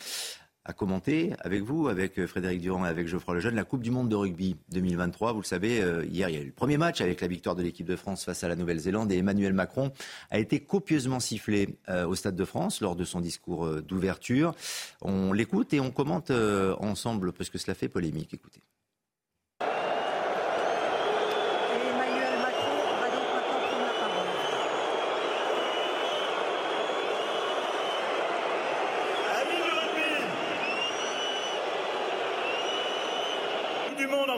à 0.65 0.73
commenter 0.73 1.33
avec 1.39 1.61
vous, 1.61 1.87
avec 1.87 2.25
Frédéric 2.25 2.59
Durand 2.59 2.85
et 2.85 2.89
avec 2.89 3.07
Geoffroy 3.07 3.35
Lejeune, 3.35 3.55
la 3.55 3.63
Coupe 3.63 3.83
du 3.83 3.91
Monde 3.91 4.09
de 4.09 4.15
rugby 4.15 4.55
2023. 4.71 5.33
Vous 5.33 5.41
le 5.41 5.45
savez, 5.45 5.81
euh, 5.81 6.03
hier, 6.05 6.29
il 6.29 6.35
y 6.35 6.37
a 6.39 6.41
eu 6.41 6.47
le 6.47 6.51
premier 6.51 6.77
match 6.77 7.01
avec 7.01 7.21
la 7.21 7.27
victoire 7.27 7.55
de 7.55 7.61
l'équipe 7.61 7.85
de 7.85 7.95
France 7.95 8.25
face 8.25 8.43
à 8.43 8.47
la 8.47 8.55
Nouvelle-Zélande 8.55 9.11
et 9.11 9.17
Emmanuel 9.17 9.53
Macron 9.53 9.91
a 10.31 10.39
été 10.39 10.59
copieusement 10.59 11.19
sifflé 11.19 11.77
euh, 11.87 12.07
au 12.07 12.15
Stade 12.15 12.35
de 12.35 12.45
France 12.45 12.81
lors 12.81 12.95
de 12.95 13.05
son 13.05 13.21
discours 13.21 13.65
euh, 13.65 13.81
d'ouverture. 13.81 14.55
On 15.01 15.33
l'écoute 15.33 15.73
et 15.73 15.79
on 15.79 15.91
commente 15.91 16.31
ensemble 16.79 17.31
parce 17.31 17.49
que 17.49 17.57
cela 17.57 17.75
fait 17.75 17.87
polémique. 17.87 18.33
Écoutez. 18.33 18.61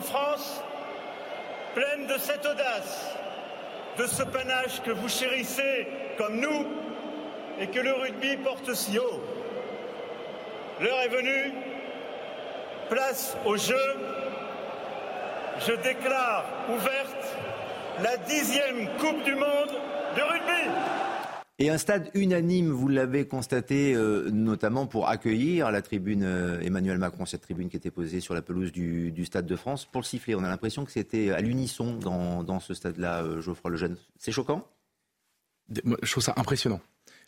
France, 0.07 0.61
pleine 1.75 2.07
de 2.07 2.17
cette 2.17 2.45
audace, 2.45 3.15
de 3.97 4.07
ce 4.07 4.23
panache 4.23 4.81
que 4.83 4.91
vous 4.91 5.09
chérissez 5.09 5.87
comme 6.17 6.39
nous 6.39 6.65
et 7.59 7.67
que 7.67 7.79
le 7.79 7.93
rugby 7.93 8.37
porte 8.37 8.73
si 8.73 8.97
haut. 8.99 9.21
L'heure 10.79 11.01
est 11.01 11.09
venue, 11.09 11.53
place 12.89 13.35
au 13.45 13.57
jeu. 13.57 13.75
Je 15.67 15.73
déclare 15.73 16.45
ouverte 16.69 17.35
la 18.01 18.15
dixième 18.17 18.87
Coupe 18.99 19.23
du 19.23 19.35
Monde 19.35 19.73
de 20.15 20.21
rugby. 20.21 20.69
Et 21.59 21.71
un 21.71 21.79
stade 21.79 22.11
unanime, 22.13 22.69
vous 22.69 22.87
l'avez 22.87 23.27
constaté, 23.27 23.95
euh, 23.95 24.29
notamment 24.29 24.85
pour 24.85 25.07
accueillir 25.07 25.71
la 25.71 25.81
tribune 25.81 26.21
euh, 26.23 26.61
Emmanuel 26.61 26.99
Macron, 26.99 27.25
cette 27.25 27.41
tribune 27.41 27.67
qui 27.67 27.77
était 27.77 27.89
posée 27.89 28.19
sur 28.19 28.35
la 28.35 28.43
pelouse 28.43 28.71
du, 28.71 29.25
Stade 29.25 29.47
de 29.47 29.55
France, 29.55 29.85
pour 29.85 30.01
le 30.01 30.05
siffler. 30.05 30.35
On 30.35 30.43
a 30.43 30.49
l'impression 30.49 30.85
que 30.85 30.91
c'était 30.91 31.31
à 31.31 31.41
l'unisson 31.41 31.95
dans, 31.95 32.59
ce 32.59 32.75
stade-là, 32.75 33.23
euh, 33.23 33.41
Geoffroy 33.41 33.71
Lejeune. 33.71 33.97
C'est 34.19 34.31
choquant? 34.31 34.67
Je 36.03 36.11
trouve 36.11 36.23
ça 36.23 36.35
impressionnant. 36.37 36.79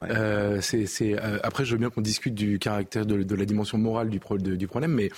Euh, 0.03 0.59
c'est, 0.61 0.87
euh, 1.01 1.39
après, 1.43 1.65
je 1.65 1.71
veux 1.73 1.77
bien 1.77 1.89
qu'on 1.89 2.01
discute 2.01 2.33
du 2.33 2.57
caractère 2.57 3.05
de, 3.05 3.35
la 3.35 3.45
dimension 3.45 3.77
morale 3.77 4.09
du, 4.09 4.19
du, 4.57 4.67
problème, 4.67 4.93
mais 4.93 5.09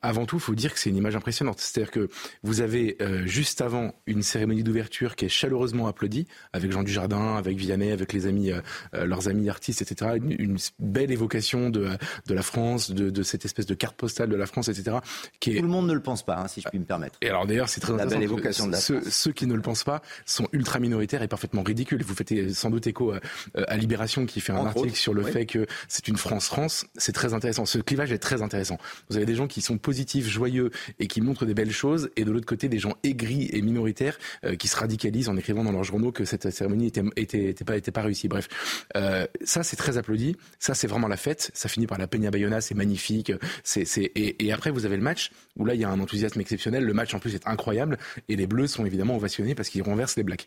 avant 0.00 0.26
tout, 0.26 0.36
il 0.36 0.42
faut 0.42 0.54
dire 0.54 0.72
que 0.72 0.78
c'est 0.78 0.90
une 0.90 0.96
image 0.96 1.16
impressionnante. 1.16 1.58
C'est-à-dire 1.60 1.90
que 1.90 2.08
vous 2.42 2.60
avez 2.60 2.96
euh, 3.00 3.26
juste 3.26 3.60
avant 3.60 3.94
une 4.06 4.22
cérémonie 4.22 4.62
d'ouverture 4.62 5.16
qui 5.16 5.24
est 5.24 5.28
chaleureusement 5.28 5.88
applaudie, 5.88 6.26
avec 6.52 6.70
Jean 6.70 6.82
Dujardin, 6.82 7.36
avec 7.36 7.56
Vianney, 7.56 7.90
avec 7.90 8.12
les 8.12 8.26
amis, 8.26 8.52
leurs 8.92 9.28
amis 9.28 9.48
artistes, 9.48 9.82
etc. 9.82 10.12
Une, 10.16 10.58
belle 10.78 11.10
évocation 11.10 11.70
de, 11.70 11.88
de 12.26 12.34
la 12.34 12.42
France, 12.42 12.90
de, 12.90 13.22
cette 13.22 13.44
espèce 13.44 13.66
de 13.66 13.74
carte 13.74 13.96
postale 13.96 14.28
de 14.28 14.36
la 14.36 14.46
France, 14.46 14.68
etc. 14.68 14.98
Qui 15.40 15.52
est... 15.52 15.56
Tout 15.56 15.62
le 15.62 15.68
monde 15.68 15.86
ne 15.86 15.92
le 15.92 16.00
pense 16.00 16.24
pas, 16.24 16.36
hein, 16.36 16.48
si 16.48 16.60
je 16.60 16.68
puis 16.68 16.78
me 16.78 16.84
permettre. 16.84 17.18
Et 17.22 17.28
alors 17.28 17.46
d'ailleurs, 17.46 17.68
c'est 17.68 17.80
très 17.80 17.92
la 17.92 18.04
intéressant. 18.04 18.18
Belle 18.18 18.24
évocation 18.24 18.66
de 18.66 18.72
la 18.72 18.78
ceux, 18.78 19.02
ceux, 19.08 19.32
qui 19.32 19.46
ne 19.46 19.54
le 19.54 19.62
pensent 19.62 19.84
pas 19.84 20.02
sont 20.24 20.48
ultra 20.52 20.78
minoritaires 20.78 21.22
et 21.22 21.28
parfaitement 21.28 21.62
ridicules. 21.62 22.02
Vous 22.02 22.14
faites 22.14 22.52
sans 22.54 22.70
doute 22.70 22.86
écho 22.86 23.12
à, 23.12 23.20
à 23.66 23.76
Libération 23.76 24.26
qui 24.28 24.40
fait 24.40 24.52
un 24.52 24.66
article 24.66 24.94
sur 24.94 25.14
le 25.14 25.22
fait 25.22 25.46
que 25.46 25.66
c'est 25.88 26.08
une 26.08 26.16
France-France. 26.16 26.86
C'est 26.96 27.12
très 27.12 27.34
intéressant. 27.34 27.66
Ce 27.66 27.78
clivage 27.78 28.12
est 28.12 28.18
très 28.18 28.42
intéressant. 28.42 28.78
Vous 29.10 29.16
avez 29.16 29.26
des 29.26 29.34
gens 29.34 29.46
qui 29.46 29.60
sont 29.60 29.78
positifs, 29.78 30.28
joyeux 30.28 30.70
et 30.98 31.06
qui 31.06 31.20
montrent 31.20 31.46
des 31.46 31.54
belles 31.54 31.72
choses, 31.72 32.10
et 32.16 32.24
de 32.24 32.30
l'autre 32.30 32.46
côté 32.46 32.68
des 32.68 32.78
gens 32.78 32.94
aigris 33.02 33.48
et 33.52 33.62
minoritaires 33.62 34.18
euh, 34.44 34.56
qui 34.56 34.68
se 34.68 34.76
radicalisent 34.76 35.28
en 35.28 35.36
écrivant 35.36 35.64
dans 35.64 35.72
leurs 35.72 35.84
journaux 35.84 36.12
que 36.12 36.24
cette 36.24 36.50
cérémonie 36.50 36.86
était, 36.86 37.02
était, 37.16 37.44
était 37.46 37.64
pas, 37.64 37.76
était 37.76 37.90
pas 37.90 38.02
réussie. 38.02 38.28
Bref, 38.28 38.48
euh, 38.96 39.26
ça 39.44 39.62
c'est 39.62 39.76
très 39.76 39.98
applaudi. 39.98 40.36
Ça 40.58 40.74
c'est 40.74 40.86
vraiment 40.86 41.08
la 41.08 41.16
fête. 41.16 41.50
Ça 41.54 41.68
finit 41.68 41.86
par 41.86 41.98
la 41.98 42.06
Peña 42.06 42.30
Bayona, 42.30 42.60
c'est 42.60 42.74
magnifique. 42.74 43.32
C'est, 43.64 43.84
c'est... 43.84 44.02
Et, 44.14 44.46
et, 44.46 44.52
après 44.52 44.70
vous 44.70 44.84
avez 44.84 44.96
le 44.96 45.02
match 45.02 45.30
où 45.56 45.64
là 45.64 45.74
il 45.74 45.80
y 45.80 45.84
a 45.84 45.90
un 45.90 46.00
enthousiasme 46.00 46.40
exceptionnel. 46.40 46.84
Le 46.84 46.92
match 46.92 47.14
en 47.14 47.18
plus 47.18 47.34
est 47.34 47.46
incroyable 47.46 47.98
et 48.28 48.36
les 48.36 48.46
Bleus 48.46 48.68
sont 48.68 48.84
évidemment 48.84 49.16
ovationnés 49.16 49.54
parce 49.54 49.68
qu'ils 49.68 49.82
renversent 49.82 50.16
les 50.16 50.22
Blacks. 50.22 50.46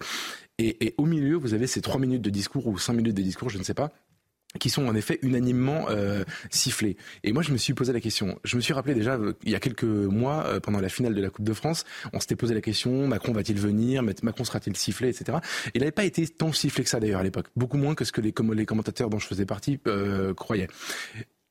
Et, 0.57 0.85
et 0.85 0.95
au 0.97 1.05
milieu 1.05 1.35
vous 1.35 1.53
avez 1.53 1.67
ces 1.67 1.81
trois 1.81 1.99
minutes 1.99 2.21
de 2.21 2.29
discours 2.29 2.67
ou 2.67 2.77
cinq 2.77 2.93
minutes 2.93 3.15
de 3.15 3.21
discours, 3.21 3.49
je 3.49 3.57
ne 3.57 3.63
sais 3.63 3.70
pas 3.73 3.91
qui 4.59 4.69
sont 4.69 4.87
en 4.87 4.95
effet 4.95 5.19
unanimement 5.21 5.85
euh, 5.89 6.23
sifflés. 6.49 6.97
Et 7.23 7.31
moi, 7.31 7.41
je 7.43 7.51
me 7.51 7.57
suis 7.57 7.73
posé 7.73 7.93
la 7.93 8.01
question. 8.01 8.39
Je 8.43 8.55
me 8.55 8.61
suis 8.61 8.73
rappelé 8.73 8.93
déjà 8.93 9.15
euh, 9.15 9.33
il 9.43 9.51
y 9.51 9.55
a 9.55 9.59
quelques 9.59 9.83
mois, 9.83 10.45
euh, 10.45 10.59
pendant 10.59 10.79
la 10.79 10.89
finale 10.89 11.15
de 11.15 11.21
la 11.21 11.29
Coupe 11.29 11.45
de 11.45 11.53
France, 11.53 11.85
on 12.13 12.19
s'était 12.19 12.35
posé 12.35 12.53
la 12.53 12.61
question 12.61 13.07
Macron 13.07 13.31
va-t-il 13.31 13.59
venir 13.59 14.03
Macron 14.23 14.43
sera-t-il 14.43 14.75
sifflé, 14.75 15.09
etc. 15.09 15.37
Il 15.73 15.79
n'avait 15.79 15.91
pas 15.91 16.03
été 16.03 16.27
tant 16.27 16.51
sifflé 16.51 16.83
que 16.83 16.89
ça 16.89 16.99
d'ailleurs 16.99 17.21
à 17.21 17.23
l'époque, 17.23 17.47
beaucoup 17.55 17.77
moins 17.77 17.95
que 17.95 18.05
ce 18.05 18.11
que 18.11 18.21
les, 18.21 18.33
commentateurs 18.33 19.09
dont 19.09 19.19
je 19.19 19.27
faisais 19.27 19.45
partie 19.45 19.79
croyaient. 20.35 20.67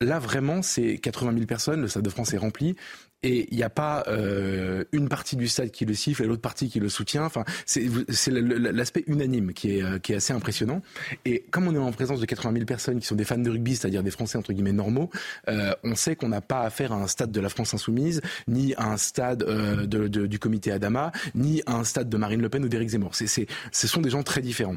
Là, 0.03 0.19
vraiment, 0.19 0.63
c'est 0.63 0.97
80 0.97 1.35
000 1.35 1.45
personnes, 1.45 1.83
le 1.83 1.89
Stade 1.89 2.03
de 2.03 2.09
France 2.09 2.33
est 2.33 2.39
rempli, 2.39 2.75
et 3.23 3.49
il 3.51 3.57
n'y 3.57 3.63
a 3.63 3.71
pas 3.71 4.05
euh, 4.09 4.85
une 4.93 5.09
partie 5.09 5.37
du 5.37 5.47
stade 5.47 5.71
qui 5.71 5.85
le 5.85 5.95
siffle 5.95 6.23
et 6.23 6.27
l'autre 6.27 6.41
partie 6.41 6.69
qui 6.69 6.81
le 6.81 6.89
soutient. 6.89 7.25
Enfin, 7.25 7.45
c'est 7.67 7.87
l'aspect 8.31 9.05
unanime 9.07 9.53
qui 9.53 9.77
est, 9.77 9.83
euh, 9.83 9.99
qui 9.99 10.13
est 10.13 10.17
assez 10.17 10.33
impressionnant. 10.33 10.81
Et 11.25 11.45
comme 11.51 11.69
on 11.69 11.75
est 11.75 11.79
en 11.79 11.93
présence 11.93 12.21
de 12.21 12.27
80 12.27 12.53
000 12.55 12.65
personnes 12.65 12.99
qui 12.99 13.07
sont 13.07 13.15
des 13.15 13.25
fans 13.25 13.39
de 13.39 13.51
rugby, 13.51 13.77
c'est-à-dire 13.77 14.03
des 14.03 14.11
Français 14.11 14.39
entre 14.39 14.53
guillemets 14.53 14.73
normaux, 14.73 15.11
euh, 15.49 15.73
on 15.85 15.95
sait 15.95 16.17
qu'on 16.17 16.29
n'a 16.29 16.41
pas 16.41 16.63
affaire 16.63 16.93
à 16.93 16.97
un 16.97 17.07
stade 17.07 17.31
de 17.31 17.41
la 17.41 17.51
France 17.51 17.75
insoumise, 17.75 18.23
ni 18.49 18.75
à 18.75 18.87
un 18.87 18.97
stade 18.97 19.43
euh, 19.43 19.87
de, 19.87 20.09
de, 20.09 20.27
du 20.27 20.39
comité 20.39 20.73
Adama, 20.73 21.13
ni 21.35 21.63
à 21.67 21.75
un 21.75 21.85
stade 21.85 22.09
de 22.09 22.17
Marine 22.17 22.41
Le 22.41 22.49
Pen 22.49 22.65
ou 22.65 22.69
d'Éric 22.69 22.89
Zemmour. 22.89 23.15
C'est, 23.15 23.47
ce 23.73 23.87
sont 23.87 24.01
des 24.01 24.11
gens 24.11 24.23
très 24.23 24.41
différents. 24.41 24.77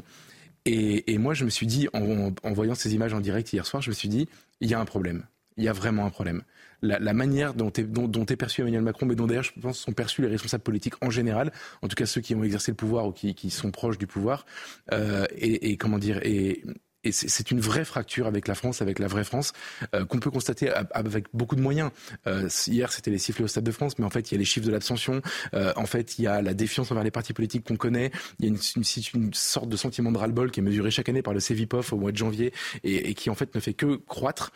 Et, 0.66 1.12
et, 1.12 1.18
moi, 1.18 1.34
je 1.34 1.44
me 1.44 1.50
suis 1.50 1.66
dit, 1.66 1.88
en, 1.92 2.32
en, 2.42 2.52
voyant 2.52 2.74
ces 2.74 2.94
images 2.94 3.12
en 3.12 3.20
direct 3.20 3.52
hier 3.52 3.66
soir, 3.66 3.82
je 3.82 3.90
me 3.90 3.94
suis 3.94 4.08
dit, 4.08 4.28
il 4.60 4.70
y 4.70 4.74
a 4.74 4.80
un 4.80 4.86
problème. 4.86 5.24
Il 5.56 5.64
y 5.64 5.68
a 5.68 5.72
vraiment 5.72 6.06
un 6.06 6.10
problème. 6.10 6.42
La, 6.84 7.14
manière 7.14 7.54
dont 7.54 7.70
est, 7.70 7.84
dont, 7.84 8.06
dont 8.06 8.26
est 8.26 8.36
perçu 8.36 8.60
Emmanuel 8.60 8.82
Macron, 8.82 9.06
mais 9.06 9.14
dont 9.14 9.26
d'ailleurs, 9.26 9.44
je 9.44 9.58
pense, 9.58 9.78
sont 9.78 9.92
perçus 9.92 10.22
les 10.22 10.28
responsables 10.28 10.62
politiques 10.62 10.94
en 11.02 11.10
général, 11.10 11.50
en 11.82 11.88
tout 11.88 11.96
cas 11.96 12.06
ceux 12.06 12.20
qui 12.20 12.34
ont 12.34 12.44
exercé 12.44 12.72
le 12.72 12.76
pouvoir 12.76 13.06
ou 13.06 13.12
qui, 13.12 13.34
qui 13.34 13.50
sont 13.50 13.70
proches 13.70 13.98
du 13.98 14.06
pouvoir, 14.06 14.44
euh, 14.92 15.24
et, 15.34 15.70
et, 15.70 15.76
comment 15.76 15.98
dire, 15.98 16.20
et 16.22 16.62
et 17.04 17.12
c'est 17.12 17.50
une 17.50 17.60
vraie 17.60 17.84
fracture 17.84 18.26
avec 18.26 18.48
la 18.48 18.54
France, 18.54 18.82
avec 18.82 18.98
la 18.98 19.06
vraie 19.06 19.24
France, 19.24 19.52
euh, 19.94 20.04
qu'on 20.04 20.18
peut 20.18 20.30
constater 20.30 20.70
avec 20.92 21.26
beaucoup 21.34 21.56
de 21.56 21.60
moyens. 21.60 21.90
Euh, 22.26 22.48
hier, 22.66 22.92
c'était 22.92 23.10
les 23.10 23.18
sifflets 23.18 23.44
au 23.44 23.48
Stade 23.48 23.64
de 23.64 23.70
France, 23.70 23.98
mais 23.98 24.04
en 24.04 24.10
fait, 24.10 24.30
il 24.30 24.34
y 24.34 24.36
a 24.36 24.38
les 24.38 24.44
chiffres 24.44 24.66
de 24.66 24.72
l'abstention. 24.72 25.20
Euh, 25.52 25.72
en 25.76 25.86
fait, 25.86 26.18
il 26.18 26.22
y 26.22 26.26
a 26.26 26.40
la 26.40 26.54
défiance 26.54 26.90
envers 26.90 27.04
les 27.04 27.10
partis 27.10 27.34
politiques 27.34 27.64
qu'on 27.66 27.76
connaît. 27.76 28.10
Il 28.40 28.46
y 28.46 28.48
a 28.48 28.54
une, 28.76 29.34
sorte 29.34 29.68
de 29.68 29.76
sentiment 29.76 30.12
de 30.12 30.18
ras-le-bol 30.18 30.50
qui 30.50 30.60
est 30.60 30.62
mesuré 30.62 30.90
chaque 30.90 31.08
année 31.08 31.22
par 31.22 31.34
le 31.34 31.40
CEVIPOF 31.40 31.92
au 31.92 31.96
mois 31.96 32.12
de 32.12 32.16
janvier 32.16 32.52
et, 32.82 33.14
qui, 33.14 33.30
en 33.30 33.34
fait, 33.34 33.54
ne 33.54 33.60
fait 33.60 33.74
que 33.74 33.96
croître. 33.96 34.52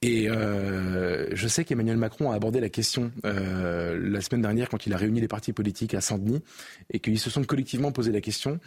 Et 0.00 0.26
je 0.26 1.48
sais 1.48 1.64
qu'Emmanuel 1.64 1.96
Macron 1.96 2.32
a 2.32 2.34
abordé 2.34 2.60
la 2.60 2.68
question 2.68 3.12
la 3.22 4.20
semaine 4.20 4.42
dernière 4.42 4.68
quand 4.68 4.86
il 4.86 4.92
a 4.92 4.96
réuni 4.96 5.20
les 5.20 5.28
partis 5.28 5.52
politiques 5.52 5.94
à 5.94 6.00
Saint-Denis 6.00 6.42
et 6.90 6.98
qu'ils 6.98 7.18
se 7.18 7.30
sont 7.30 7.44
collectivement 7.44 7.92
posé 7.92 8.12
la 8.12 8.20
question 8.20 8.58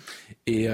et, 0.47 0.67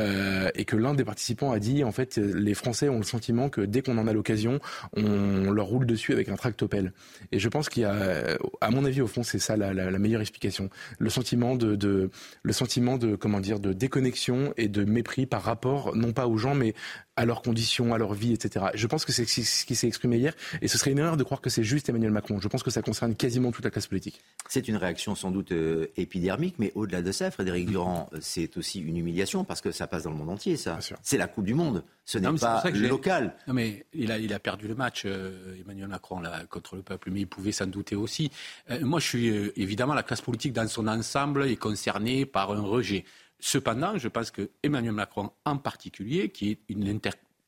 que 0.66 0.76
l'un 0.76 0.94
des 0.94 1.04
participants 1.04 1.52
a 1.52 1.60
dit, 1.60 1.84
en 1.84 1.92
fait, 1.92 2.20
les 2.52 2.56
Français 2.56 2.90
ont 2.90 2.98
le 2.98 3.04
sentiment 3.04 3.48
que 3.48 3.62
dès 3.62 3.82
qu'on 3.82 3.98
en 3.98 4.08
a 4.08 4.12
l'occasion, 4.14 4.60
on 4.98 5.52
leur 5.52 5.68
roule 5.68 5.86
dessus 5.86 6.12
avec 6.12 6.28
un 6.28 6.36
tractopelle. 6.36 6.92
Et 7.32 7.40
je 7.40 7.48
pense 7.48 7.70
qu'il 7.70 7.84
y 7.84 7.86
a, 7.86 8.38
à 8.60 8.72
mon 8.72 8.84
avis, 8.84 9.00
au 9.00 9.08
fond, 9.08 9.24
c'est 9.24 9.40
ça 9.40 9.56
la, 9.56 9.74
meilleure 10.00 10.20
explication. 10.20 10.70
Le 11.00 11.10
sentiment 11.10 11.58
le 11.58 12.52
sentiment 12.52 12.98
de, 12.98 13.16
comment 13.16 13.40
dire, 13.40 13.62
de 13.62 13.72
déconnexion 13.72 14.54
et 14.58 14.68
de 14.68 14.84
mépris 14.84 15.26
par 15.26 15.44
rapport, 15.44 15.96
non 15.96 16.12
pas 16.12 16.28
aux 16.28 16.36
gens, 16.38 16.54
mais 16.54 16.74
à 17.16 17.26
leurs 17.26 17.42
conditions, 17.42 17.94
à 17.94 17.98
leur 17.98 18.14
vie, 18.14 18.34
etc. 18.34 18.66
Je 18.74 18.88
pense 18.88 19.06
que 19.06 19.12
c'est 19.12 19.26
ce 19.26 19.66
qui 19.66 19.76
s'est 19.76 19.88
exprimé 19.88 20.18
hier, 20.18 20.34
et 20.62 20.68
ce 20.68 20.78
serait 20.78 20.92
une 20.92 21.00
erreur 21.00 21.18
de 21.18 21.24
croire 21.24 21.42
que 21.42 21.50
c'est 21.50 21.64
juste 21.64 21.90
Emmanuel 21.90 22.12
Macron. 22.12 22.40
Je 22.40 22.48
pense 22.48 22.64
que 22.64 22.72
ça 22.72 22.82
concerne 22.82 23.16
quasiment 23.16 23.52
toute 23.52 23.66
la 23.66 23.72
classe 23.72 23.88
politique. 23.88 24.22
C'est 24.48 24.68
une 24.68 24.78
réaction 24.78 25.16
sans 25.16 25.32
doute 25.32 25.52
euh, 25.52 25.88
épidermique, 25.98 26.56
mais 26.58 26.72
au-delà 26.76 27.02
de 27.02 27.12
ça, 27.12 27.32
Frédéric 27.32 27.70
Durand, 27.70 28.10
euh, 28.14 28.18
c'est 28.22 28.58
aussi 28.58 28.80
une 28.80 28.98
humiliation 28.98 29.44
parce 29.44 29.62
que 29.62 29.72
ça 29.72 29.88
passe 29.88 30.04
dans 30.04 30.12
le 30.12 30.18
monde 30.18 30.30
entier, 30.30 30.58
ça. 30.58 30.80
C'est 31.02 31.18
la 31.18 31.28
Coupe 31.28 31.46
du 31.46 31.54
Monde, 31.54 31.84
ce 32.06 32.18
n'est 32.18 32.32
pas 32.34 32.64
local. 32.72 33.36
Non, 33.48 33.54
mais 33.54 33.86
il 33.94 34.12
a, 34.12 34.18
il 34.18 34.34
a 34.34 34.40
perdu 34.40 34.68
le 34.68 34.76
match, 34.76 35.04
euh, 35.06 35.56
Emmanuel 35.62 35.88
Macron, 35.88 36.20
là, 36.20 36.44
contre 36.50 36.76
le 36.76 36.82
peuple, 36.82 37.10
mais 37.12 37.22
il 37.22 37.28
pouvait 37.28 37.52
s'en 37.52 37.68
douter 37.68 37.96
aussi. 37.96 38.32
Euh, 38.70 38.80
moi, 38.82 39.00
je 39.00 39.08
suis 39.08 39.30
euh, 39.30 39.54
évidemment 39.56 39.94
la 39.94 40.04
classe 40.04 40.22
politique 40.22 40.54
dans 40.54 40.68
son 40.68 40.88
ensemble 40.88 41.46
est 41.46 41.56
concernée 41.56 42.26
par 42.26 42.52
un 42.52 42.62
rejet. 42.62 43.06
Cependant, 43.42 43.98
je 43.98 44.08
pense 44.08 44.32
que 44.32 44.50
Emmanuel 44.64 44.94
Macron 44.94 45.32
en 45.46 45.58
particulier, 45.58 46.30
qui 46.30 46.52
est 46.52 46.60
une 46.70 47.00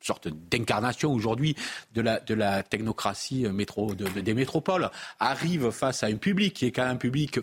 sorte 0.01 0.27
d'incarnation 0.27 1.13
aujourd'hui 1.13 1.55
de 1.93 2.01
la, 2.01 2.63
technocratie 2.63 3.47
métro, 3.47 3.95
de, 3.95 4.05
de, 4.09 4.19
des 4.19 4.33
métropoles, 4.33 4.89
arrive 5.19 5.71
face 5.71 6.03
à 6.03 6.07
un 6.07 6.15
public 6.15 6.53
qui 6.53 6.65
est 6.65 6.71
quand 6.71 6.83
même 6.83 6.95
un 6.95 6.97
public 6.97 7.39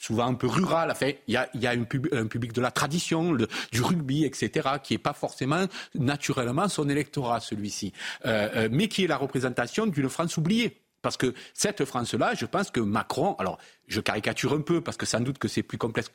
souvent 0.00 0.26
un 0.26 0.34
peu 0.34 0.46
rural. 0.46 0.90
Enfin, 0.90 1.10
il 1.28 1.34
y 1.34 1.66
a, 1.66 1.70
un, 1.70 1.84
pub, 1.84 2.08
un, 2.12 2.26
public 2.26 2.52
de 2.52 2.60
la 2.60 2.70
tradition, 2.70 3.34
du 3.34 3.82
rugby, 3.82 4.24
etc., 4.24 4.68
qui 4.82 4.94
n'est 4.94 4.98
pas 4.98 5.12
forcément 5.12 5.66
naturellement 5.94 6.68
son 6.68 6.88
électorat, 6.88 7.40
celui-ci, 7.40 7.92
euh, 8.24 8.48
euh, 8.56 8.68
mais 8.72 8.88
qui 8.88 9.04
est 9.04 9.06
la 9.06 9.18
représentation 9.18 9.86
d'une 9.86 10.08
France 10.08 10.36
oubliée. 10.38 10.79
Parce 11.02 11.16
que 11.16 11.34
cette 11.54 11.84
France-là, 11.84 12.34
je 12.34 12.46
pense 12.46 12.70
que 12.70 12.80
Macron, 12.80 13.34
alors 13.38 13.58
je 13.86 14.00
caricature 14.00 14.52
un 14.52 14.60
peu 14.60 14.80
parce 14.80 14.96
que 14.96 15.06
sans 15.06 15.20
doute 15.20 15.38
que 15.38 15.48
c'est 15.48 15.62
plus 15.62 15.78
complexe, 15.78 16.12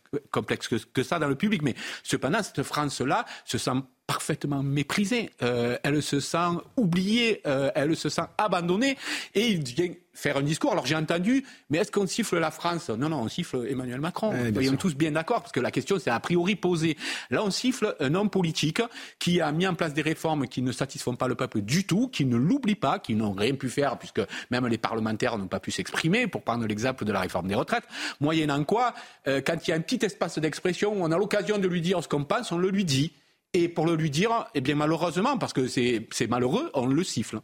que, 0.94 1.04
ça 1.04 1.20
dans 1.20 1.28
le 1.28 1.36
public, 1.36 1.62
mais 1.62 1.76
cependant, 2.04 2.42
cette 2.44 2.64
France-là 2.64 3.26
se 3.46 3.58
sent 3.58 3.72
parfaitement 4.08 4.62
méprisée, 4.62 5.32
euh, 5.42 5.78
elle 5.84 6.02
se 6.04 6.20
sent 6.20 6.60
oubliée, 6.78 7.42
euh, 7.48 7.72
elle 7.74 7.96
se 7.96 8.10
sent 8.10 8.22
abandonnée, 8.38 8.98
et 9.34 9.48
il 9.48 9.64
vient 9.64 9.92
faire 10.16 10.38
un 10.38 10.42
discours. 10.42 10.72
Alors 10.72 10.86
j'ai 10.86 10.96
entendu, 10.96 11.46
mais 11.70 11.78
est-ce 11.78 11.92
qu'on 11.92 12.08
siffle 12.08 12.40
la 12.40 12.50
France? 12.50 12.90
Non, 12.90 13.10
non, 13.10 13.22
on 13.22 13.28
siffle 13.28 13.68
Emmanuel 13.70 14.02
Macron. 14.02 14.34
Eh, 14.34 14.52
Soyons 14.52 14.78
tous 14.78 14.96
bien 14.96 15.12
d'accord, 15.12 15.42
parce 15.42 15.52
que 15.52 15.60
la 15.60 15.72
question 15.72 16.00
c'est 16.00 16.10
a 16.10 16.20
priori 16.20 16.56
posée. 16.56 16.98
Là, 17.30 17.44
on 17.44 17.52
siffle 17.52 17.96
un 18.00 18.16
homme 18.16 18.30
politique 18.30 18.82
qui 19.20 19.42
a 19.42 19.52
mis 19.52 19.68
en 19.68 19.76
place 19.76 19.94
des 19.94 20.02
réformes 20.02 20.48
qui 20.48 20.62
ne 20.62 20.72
satisfont 20.72 21.16
pas 21.16 21.28
le 21.28 21.36
peuple 21.36 21.62
du 21.62 21.86
tout, 21.86 22.08
qui 22.08 22.26
ne 22.26 22.38
l'oublie 22.38 22.76
pas, 22.76 23.00
qui 23.00 23.14
n'ont 23.16 23.34
rien 23.34 23.54
pu 23.54 23.70
faire, 23.70 23.98
puisque 23.98 24.22
même 24.50 24.66
les 24.68 24.78
parlementaires 24.78 25.38
n'ont 25.38 25.48
pas 25.48 25.60
pu 25.60 25.72
s'exprimer, 25.72 26.28
pour 26.28 26.44
prendre 26.44 26.66
l'exemple 26.66 27.06
de 27.06 27.12
la 27.12 27.20
réforme 27.20 27.48
des 27.48 27.56
retraites. 27.56 27.86
Moyennant 28.20 28.64
quoi, 28.64 28.94
euh, 29.28 29.42
quand 29.46 29.68
il 29.68 29.72
y 29.72 29.74
a 29.74 29.76
un 29.76 29.82
petit 29.82 30.04
espace 30.06 30.40
d'expression 30.40 30.94
où 30.94 31.04
on 31.04 31.12
a 31.12 31.18
l'occasion 31.18 31.58
de 31.58 31.68
lui 31.68 31.82
dire 31.82 32.02
ce 32.02 32.08
qu'on 32.08 32.24
pense, 32.24 32.52
on 32.52 32.58
le 32.58 32.70
lui 32.70 32.86
dit. 32.86 33.14
Et 33.54 33.70
pour 33.70 33.86
le 33.86 33.96
lui 33.96 34.10
dire, 34.10 34.48
eh 34.54 34.62
bien 34.62 34.76
malheureusement, 34.76 35.38
parce 35.38 35.54
que 35.54 35.68
c'est 35.68 36.28
malheureux, 36.30 36.70
on 36.74 36.88
le 36.88 37.04
siffle. 37.04 37.40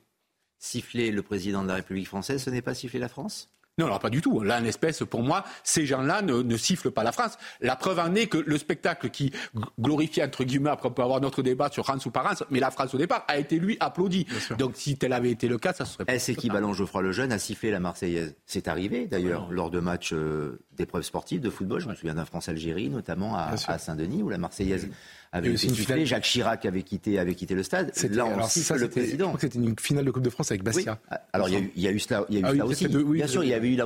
Siffler 0.63 1.09
le 1.09 1.23
président 1.23 1.63
de 1.63 1.67
la 1.67 1.73
République 1.73 2.07
française, 2.07 2.43
ce 2.43 2.51
n'est 2.51 2.61
pas 2.61 2.75
siffler 2.75 2.99
la 2.99 3.09
France? 3.09 3.49
Non, 3.79 3.87
alors 3.87 3.99
pas 3.99 4.11
du 4.11 4.21
tout. 4.21 4.41
Là, 4.41 4.59
en 4.59 4.65
espèce, 4.65 4.99
pour 4.99 5.23
moi, 5.23 5.43
ces 5.63 5.87
gens-là 5.87 6.21
ne, 6.21 6.43
ne, 6.43 6.57
sifflent 6.57 6.91
pas 6.91 7.03
la 7.03 7.11
France. 7.11 7.39
La 7.61 7.75
preuve 7.75 7.97
en 7.97 8.13
est 8.13 8.27
que 8.27 8.37
le 8.37 8.57
spectacle 8.59 9.09
qui 9.09 9.33
glorifie, 9.79 10.21
entre 10.21 10.43
guillemets, 10.43 10.69
après 10.69 10.89
on 10.89 10.91
peut 10.91 11.01
avoir 11.01 11.19
notre 11.19 11.41
débat 11.41 11.71
sur 11.71 11.83
France 11.83 12.05
ou 12.05 12.11
pas 12.11 12.21
France, 12.21 12.43
mais 12.51 12.59
la 12.59 12.69
France 12.69 12.93
au 12.93 12.99
départ 12.99 13.25
a 13.27 13.39
été, 13.39 13.57
lui, 13.57 13.77
applaudi. 13.79 14.27
Donc 14.59 14.73
si 14.75 14.97
tel 14.97 15.13
avait 15.13 15.31
été 15.31 15.47
le 15.47 15.57
cas, 15.57 15.73
ça 15.73 15.85
serait 15.85 16.05
pas... 16.05 16.13
Est-ce 16.13 16.31
équivalent, 16.31 16.73
Geoffroy 16.73 17.01
Lejeune, 17.01 17.31
a 17.31 17.39
sifflé 17.39 17.71
la 17.71 17.79
Marseillaise? 17.79 18.35
C'est 18.45 18.67
arrivé, 18.67 19.07
d'ailleurs, 19.07 19.51
lors 19.51 19.71
de 19.71 19.79
matchs 19.79 20.13
euh, 20.13 20.59
d'épreuves 20.73 21.03
sportives 21.03 21.41
de 21.41 21.49
football. 21.49 21.79
Je 21.79 21.87
me 21.87 21.95
souviens 21.95 22.13
d'un 22.13 22.25
France-Algérie, 22.25 22.89
notamment 22.89 23.35
à, 23.35 23.55
à 23.67 23.77
Saint-Denis, 23.79 24.21
où 24.21 24.29
la 24.29 24.37
Marseillaise 24.37 24.89
avait 25.31 25.49
été 25.49 25.69
sifflée. 25.69 26.05
Jacques 26.05 26.23
Chirac 26.23 26.65
avait 26.65 26.83
quitté, 26.83 27.19
avait 27.19 27.35
quitté 27.35 27.55
le 27.55 27.63
stade. 27.63 27.91
Là, 28.09 28.25
on 28.25 28.43
siffle 28.47 28.77
le 28.77 28.89
président. 28.89 29.35
C'était 29.39 29.59
une 29.59 29.77
finale 29.79 30.05
de 30.05 30.11
Coupe 30.11 30.23
de 30.23 30.29
France 30.29 30.51
avec 30.51 30.63
Bastia. 30.63 30.99
Oui. 31.11 31.17
Alors, 31.33 31.49
il 31.49 31.53
y, 31.53 31.57
a 31.57 31.59
eu, 31.59 31.71
il 31.75 31.81
y 31.83 31.87
a 31.87 31.91
eu 31.91 31.99
cela, 31.99 32.25
il 32.29 32.35
y 32.35 32.37
a 32.37 32.41
eu 32.41 32.45
ah, 32.45 32.51
cela 32.51 32.65
aussi. 32.65 32.87
Bien 32.87 33.27
sûr, 33.27 33.43
il 33.43 33.49
y 33.49 33.53
avait 33.53 33.69
eu 33.69 33.77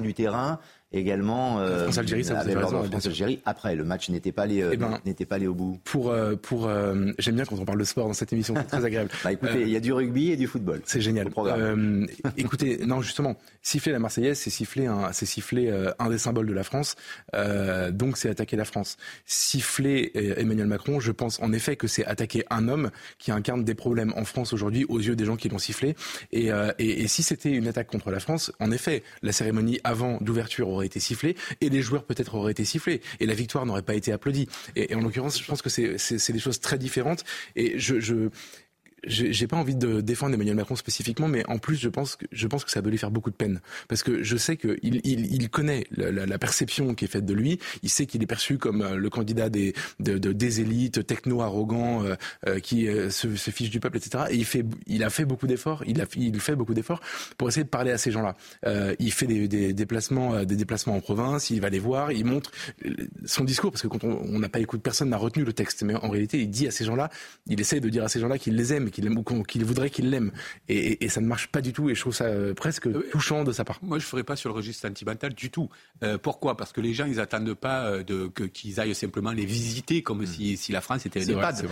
du 0.00 0.14
terrain. 0.14 0.58
Également 0.92 1.60
euh, 1.60 1.84
France-Algérie, 1.84 2.24
ça 2.24 2.42
vous 2.42 2.58
raison, 2.58 2.82
France-Algérie. 2.84 3.40
Après, 3.44 3.74
le 3.76 3.84
match 3.84 4.08
n'était 4.08 4.32
pas 4.32 4.42
allé, 4.42 4.62
euh, 4.62 4.70
eh 4.72 4.76
ben, 4.76 4.98
n'était 5.04 5.26
pas 5.26 5.36
allé 5.36 5.46
au 5.46 5.54
bout. 5.54 5.78
Pour, 5.84 6.10
euh, 6.10 6.34
pour, 6.34 6.70
j'aime 7.18 7.34
bien 7.34 7.44
quand 7.44 7.58
on 7.58 7.64
parle 7.64 7.78
de 7.78 7.84
sport 7.84 8.06
dans 8.06 8.14
cette 8.14 8.32
émission, 8.32 8.54
c'est 8.56 8.66
très 8.66 8.84
agréable. 8.84 9.10
bah, 9.24 9.32
écoutez, 9.32 9.62
il 9.62 9.68
y 9.68 9.76
a 9.76 9.80
du 9.80 9.92
rugby 9.92 10.30
et 10.30 10.36
du 10.36 10.46
football. 10.46 10.80
C'est 10.84 11.00
génial. 11.00 11.28
écoutez, 12.36 12.86
non, 12.86 13.02
justement, 13.02 13.36
siffler 13.62 13.92
la 13.92 13.98
Marseillaise, 13.98 14.38
c'est 14.38 14.50
siffler 14.50 14.86
un, 14.86 15.12
c'est 15.12 15.26
siffler 15.26 15.70
un 15.98 16.08
des 16.08 16.18
symboles 16.18 16.46
de 16.46 16.54
la 16.54 16.64
France. 16.64 16.96
donc, 17.90 18.16
c'est 18.16 18.30
attaquer 18.30 18.56
la 18.56 18.64
France. 18.64 18.96
Siffler 19.26 20.12
Emmanuel 20.38 20.66
Macron, 20.66 21.00
je 21.00 21.12
pense 21.12 21.40
en 21.40 21.52
effet 21.52 21.76
que 21.76 21.86
c'est 21.86 22.04
attaquer 22.06 22.44
un 22.50 22.68
homme 22.68 22.90
qui 23.18 23.30
incarne 23.30 23.64
des 23.64 23.74
problèmes 23.74 24.12
en 24.16 24.24
France 24.24 24.52
aujourd'hui 24.52 24.86
aux 24.88 24.98
yeux 24.98 25.16
des 25.16 25.24
gens 25.24 25.36
qui 25.36 25.48
l'ont 25.48 25.58
sifflé. 25.58 25.96
Et, 26.32 26.48
et, 26.78 27.02
et 27.02 27.08
si 27.08 27.22
c'était 27.22 27.50
une 27.50 27.68
attaque 27.68 27.88
contre 27.88 28.10
la 28.10 28.20
France, 28.20 28.52
en 28.58 28.70
effet, 28.70 29.02
la 29.22 29.32
cérémonie 29.32 29.80
avant 29.84 30.18
d'ouverture 30.20 30.77
aurait 30.78 30.86
été 30.86 31.00
sifflée 31.00 31.36
et 31.60 31.68
les 31.68 31.82
joueurs 31.82 32.04
peut-être 32.04 32.34
auraient 32.34 32.52
été 32.52 32.64
sifflés 32.64 33.00
et 33.20 33.26
la 33.26 33.34
victoire 33.34 33.66
n'aurait 33.66 33.82
pas 33.82 33.94
été 33.94 34.12
applaudie. 34.12 34.48
Et, 34.76 34.94
en 34.94 35.00
l'occurrence, 35.00 35.38
je 35.40 35.44
pense 35.44 35.62
que 35.62 35.70
c'est 35.70 36.32
des 36.32 36.38
choses 36.38 36.60
très 36.60 36.78
différentes. 36.78 37.24
Et 37.56 37.78
je 37.78 38.30
j'ai 39.04 39.46
pas 39.46 39.56
envie 39.56 39.76
de 39.76 40.00
défendre 40.00 40.34
Emmanuel 40.34 40.56
Macron 40.56 40.76
spécifiquement, 40.76 41.28
mais 41.28 41.44
en 41.48 41.58
plus, 41.58 41.76
je 41.76 41.88
pense 41.88 42.16
que, 42.16 42.26
je 42.32 42.46
pense 42.46 42.64
que 42.64 42.70
ça 42.70 42.82
doit 42.82 42.90
lui 42.90 42.98
faire 42.98 43.10
beaucoup 43.10 43.30
de 43.30 43.36
peine. 43.36 43.60
Parce 43.88 44.02
que 44.02 44.22
je 44.22 44.36
sais 44.36 44.56
qu'il 44.56 44.78
il, 44.82 45.34
il 45.34 45.50
connaît 45.50 45.86
la, 45.90 46.26
la, 46.26 46.38
perception 46.38 46.94
qui 46.94 47.04
est 47.04 47.08
faite 47.08 47.24
de 47.24 47.34
lui. 47.34 47.58
Il 47.82 47.90
sait 47.90 48.06
qu'il 48.06 48.22
est 48.22 48.26
perçu 48.26 48.58
comme 48.58 48.82
euh, 48.82 48.96
le 48.96 49.10
candidat 49.10 49.48
des, 49.48 49.74
de, 50.00 50.18
de, 50.18 50.32
des 50.32 50.60
élites, 50.60 51.06
techno-arrogants, 51.06 52.04
euh, 52.04 52.14
euh, 52.46 52.60
qui 52.60 52.86
se, 53.10 53.36
se, 53.36 53.50
fiche 53.50 53.70
du 53.70 53.80
peuple, 53.80 53.98
etc. 53.98 54.24
Et 54.30 54.36
il, 54.36 54.44
fait, 54.44 54.64
il 54.86 55.02
a 55.04 55.10
fait 55.10 55.24
beaucoup 55.24 55.46
d'efforts, 55.46 55.84
il, 55.86 56.04
il 56.16 56.40
fait 56.40 56.56
beaucoup 56.56 56.74
d'efforts 56.74 57.00
pour 57.36 57.48
essayer 57.48 57.64
de 57.64 57.68
parler 57.68 57.90
à 57.90 57.98
ces 57.98 58.10
gens-là. 58.10 58.36
il 58.98 59.12
fait 59.12 59.26
des, 59.26 59.48
des, 59.48 59.72
déplacements, 59.72 60.44
des 60.44 60.56
déplacements 60.56 60.96
en 60.96 61.00
province, 61.00 61.50
il 61.50 61.60
va 61.60 61.70
les 61.70 61.78
voir, 61.78 62.12
il 62.12 62.24
montre 62.24 62.50
son 63.24 63.44
discours, 63.44 63.70
parce 63.70 63.82
que 63.82 63.88
quand 63.88 64.04
on 64.04 64.38
n'a 64.38 64.48
pas 64.48 64.60
écouté, 64.60 64.80
personne 64.82 65.10
n'a 65.10 65.16
retenu 65.16 65.44
le 65.44 65.52
texte. 65.52 65.82
Mais 65.82 65.94
en 65.94 66.08
réalité, 66.08 66.40
il 66.40 66.50
dit 66.50 66.66
à 66.66 66.70
ces 66.70 66.84
gens-là, 66.84 67.10
il 67.46 67.60
essaie 67.60 67.80
de 67.80 67.88
dire 67.88 68.04
à 68.04 68.08
ces 68.08 68.20
gens-là 68.20 68.38
qu'il 68.38 68.56
les 68.56 68.72
aime 68.72 68.87
qu'il 68.90 69.06
aime 69.06 69.18
ou 69.18 69.42
qu'il 69.42 69.64
voudrait 69.64 69.90
qu'il 69.90 70.10
l'aime. 70.10 70.32
Et, 70.68 71.08
ça 71.08 71.20
ne 71.20 71.26
marche 71.26 71.48
pas 71.48 71.60
du 71.60 71.72
tout. 71.72 71.90
Et 71.90 71.94
je 71.94 72.00
trouve 72.00 72.14
ça 72.14 72.24
euh, 72.24 72.54
presque 72.54 72.86
euh, 72.86 73.08
touchant 73.10 73.44
de 73.44 73.52
sa 73.52 73.64
part. 73.64 73.78
Moi, 73.82 73.98
je 73.98 74.04
ne 74.04 74.08
ferais 74.08 74.24
pas 74.24 74.36
sur 74.36 74.50
le 74.50 74.54
registre 74.54 74.86
sentimental 74.86 75.32
du 75.34 75.50
tout. 75.50 75.68
Euh, 76.02 76.18
pourquoi? 76.18 76.56
Parce 76.56 76.72
que 76.72 76.80
les 76.80 76.94
gens, 76.94 77.06
ils 77.06 77.16
n'attendent 77.16 77.54
pas 77.54 78.02
de, 78.02 78.28
qu'ils 78.28 78.80
aillent 78.80 78.94
simplement 78.94 79.32
les 79.32 79.44
visiter 79.44 80.02
comme 80.02 80.26
si, 80.26 80.56
si, 80.56 80.72
la 80.72 80.80
France 80.80 81.06
était 81.06 81.22
un 81.22 81.38
EHPAD. 81.38 81.68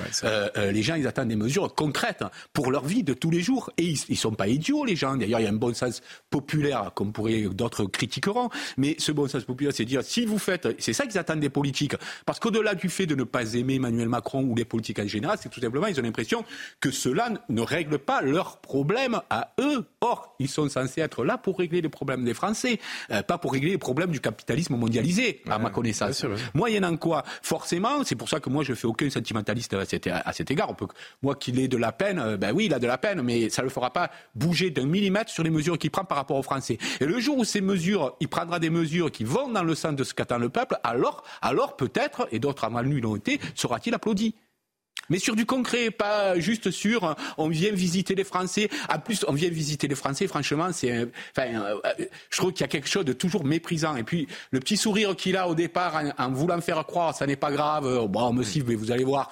les 0.73 0.83
gens, 0.83 0.95
ils 0.95 1.07
attendent 1.07 1.29
des 1.29 1.37
mesures 1.37 1.75
concrètes 1.75 2.25
pour 2.53 2.71
leur 2.71 2.85
vie 2.85 3.03
de 3.03 3.15
tous 3.15 3.31
les 3.31 3.41
jours. 3.41 3.71
Et 3.77 3.85
ils 3.85 3.99
ne 4.11 4.15
sont 4.17 4.33
pas 4.33 4.49
idiots, 4.49 4.85
les 4.85 4.97
gens. 4.97 5.17
D'ailleurs, 5.17 5.41
il 5.41 5.45
y 5.45 5.47
a 5.47 5.51
un 5.51 5.55
bon 5.55 5.75
sens 5.75 6.03
populaire, 6.31 6.93
comme 6.95 7.13
pourrait 7.13 7.43
d'autres 7.43 7.85
critiqueront. 7.85 8.49
Mais 8.77 8.97
ce 8.99 9.13
bon 9.13 9.29
sens 9.29 9.45
populaire, 9.45 9.73
c'est 9.75 9.85
dire 9.85 10.03
si 10.03 10.25
vous 10.27 10.39
faites, 10.39 10.69
c'est 10.79 10.93
ça 10.93 11.07
qu'ils 11.07 11.19
attendent 11.19 11.41
des 11.41 11.51
politiques. 11.51 11.97
Parce 12.25 12.41
qu'au-delà 12.41 12.75
du 12.75 12.89
fait 12.89 13.07
de 13.07 13.15
ne 13.15 13.25
pas 13.25 13.55
aimer 13.55 13.75
Emmanuel 13.75 14.09
Macron 14.09 14.43
ou 14.43 14.55
les 14.55 14.65
politiques 14.65 14.99
en 14.99 15.07
général, 15.07 15.39
c'est 15.41 15.49
tout 15.49 15.61
simplement, 15.61 15.87
ils 15.87 15.99
ont 15.99 16.03
l'impression 16.03 16.45
que 16.81 16.91
cela 17.07 17.29
ne 17.49 17.63
règlent 17.63 18.01
pas 18.01 18.21
leurs 18.21 18.57
problèmes 18.57 19.21
à 19.31 19.53
eux. 19.61 19.87
Or, 20.01 20.35
ils 20.41 20.49
sont 20.49 20.69
censés 20.69 21.01
être 21.01 21.25
là 21.25 21.39
pour 21.39 21.57
régler 21.57 21.81
les 21.81 21.89
problèmes 21.89 22.25
des 22.25 22.35
Français, 22.35 22.81
euh, 23.13 23.23
pas 23.23 23.39
pour 23.39 23.53
régler 23.53 23.71
les 23.71 23.79
problèmes 23.79 24.11
du 24.11 24.19
capitalisme 24.19 24.75
mondialisé, 24.75 25.41
à 25.49 25.61
ma 25.61 25.71
connaissance. 25.71 26.27
Moyennant 26.53 26.97
quoi, 26.97 27.23
forcément, 27.43 28.03
c'est 28.03 28.17
pour 28.17 28.29
ça 28.29 28.41
que 28.41 28.51
moi 28.51 28.65
je 28.65 28.75
fais 28.75 28.89
aucun 28.89 29.09
sentimentaliste 29.09 29.75
à 29.75 29.85
cet, 29.85 30.09
à 30.09 30.33
cet 30.33 30.51
égard. 30.51 30.69
On 30.69 30.75
peut, 30.75 30.89
moi 31.23 31.37
qu'il 31.37 31.61
ait 31.61 31.69
de 31.69 31.77
la 31.77 31.93
peine, 31.93 32.19
euh, 32.19 32.37
ben 32.37 32.53
oui, 32.53 32.67
il 32.67 32.75
a 32.75 32.81
de 32.81 32.89
la 32.89 32.99
peine, 32.99 33.23
mais 33.23 33.51
ça 33.51 33.63
ne 33.63 33.67
le 33.67 33.71
fera 33.71 33.93
pas 33.93 34.11
bouger 34.35 34.71
d'un 34.71 34.87
millimètre 34.87 35.31
sur 35.31 35.45
les 35.45 35.51
mesures 35.51 35.79
qu'il 35.79 35.93
prend 35.93 36.05
par 36.05 36.19
rapport 36.19 36.37
aux 36.37 36.43
Français. 36.43 36.77
Et 36.99 37.07
le 37.07 37.21
jour 37.21 37.39
où 37.39 37.45
ces 37.45 37.61
mesures, 37.61 38.17
il 38.19 38.27
prendra 38.27 38.59
des 38.59 38.71
mesures 38.71 39.13
qui 39.13 39.23
vont 39.23 39.49
dans 39.49 39.63
le 39.63 39.77
sens 39.77 39.95
de 39.95 40.03
ce 40.03 40.13
qu'attend 40.13 40.39
le 40.39 40.49
peuple, 40.49 40.77
alors, 40.83 41.23
alors 41.41 41.77
peut-être, 41.77 42.27
et 42.33 42.41
d'autres 42.41 42.65
avant 42.65 42.81
lui 42.81 43.01
l'ont 43.01 43.15
été, 43.15 43.39
sera-t-il 43.55 43.95
applaudi? 43.95 44.35
Mais 45.09 45.19
sur 45.19 45.37
du 45.37 45.47
concret, 45.47 45.91
pas 45.91 46.39
juste 46.39 46.71
sur 46.71 47.05
euh, 47.05 47.15
on 47.39 47.49
vient 47.49 47.73
visiter 47.73 48.15
les 48.15 48.25
Français. 48.25 48.69
En 48.93 48.99
plus, 48.99 49.25
on 49.29 49.33
vient 49.33 49.51
visiter 49.51 49.87
les 49.87 49.95
Français. 49.95 50.27
Franchement, 50.27 50.71
c'est, 50.73 51.09
enfin, 51.37 51.49
euh, 51.55 52.05
je 52.31 52.37
trouve 52.37 52.53
qu'il 52.53 52.63
y 52.63 52.65
a 52.65 52.69
quelque 52.69 52.89
chose 52.89 53.05
de 53.05 53.13
toujours 53.13 53.45
méprisant. 53.45 53.97
Et 53.97 54.03
puis 54.03 54.27
le 54.51 54.61
petit 54.61 54.77
sourire 54.77 55.15
qu'il 55.15 55.37
a 55.37 55.49
au 55.49 55.55
départ 55.55 56.03
en, 56.19 56.31
voulant 56.33 56.61
faire 56.61 56.85
croire, 56.87 57.15
ça 57.15 57.27
n'est 57.27 57.37
pas 57.37 57.53
grave. 57.53 57.87
Euh, 57.87 58.07
bon, 58.07 58.23
on 58.23 58.33
me 58.33 58.43
siffle, 58.43 58.69
mais 58.69 58.75
vous 58.75 58.91
allez 58.91 59.05
voir. 59.05 59.31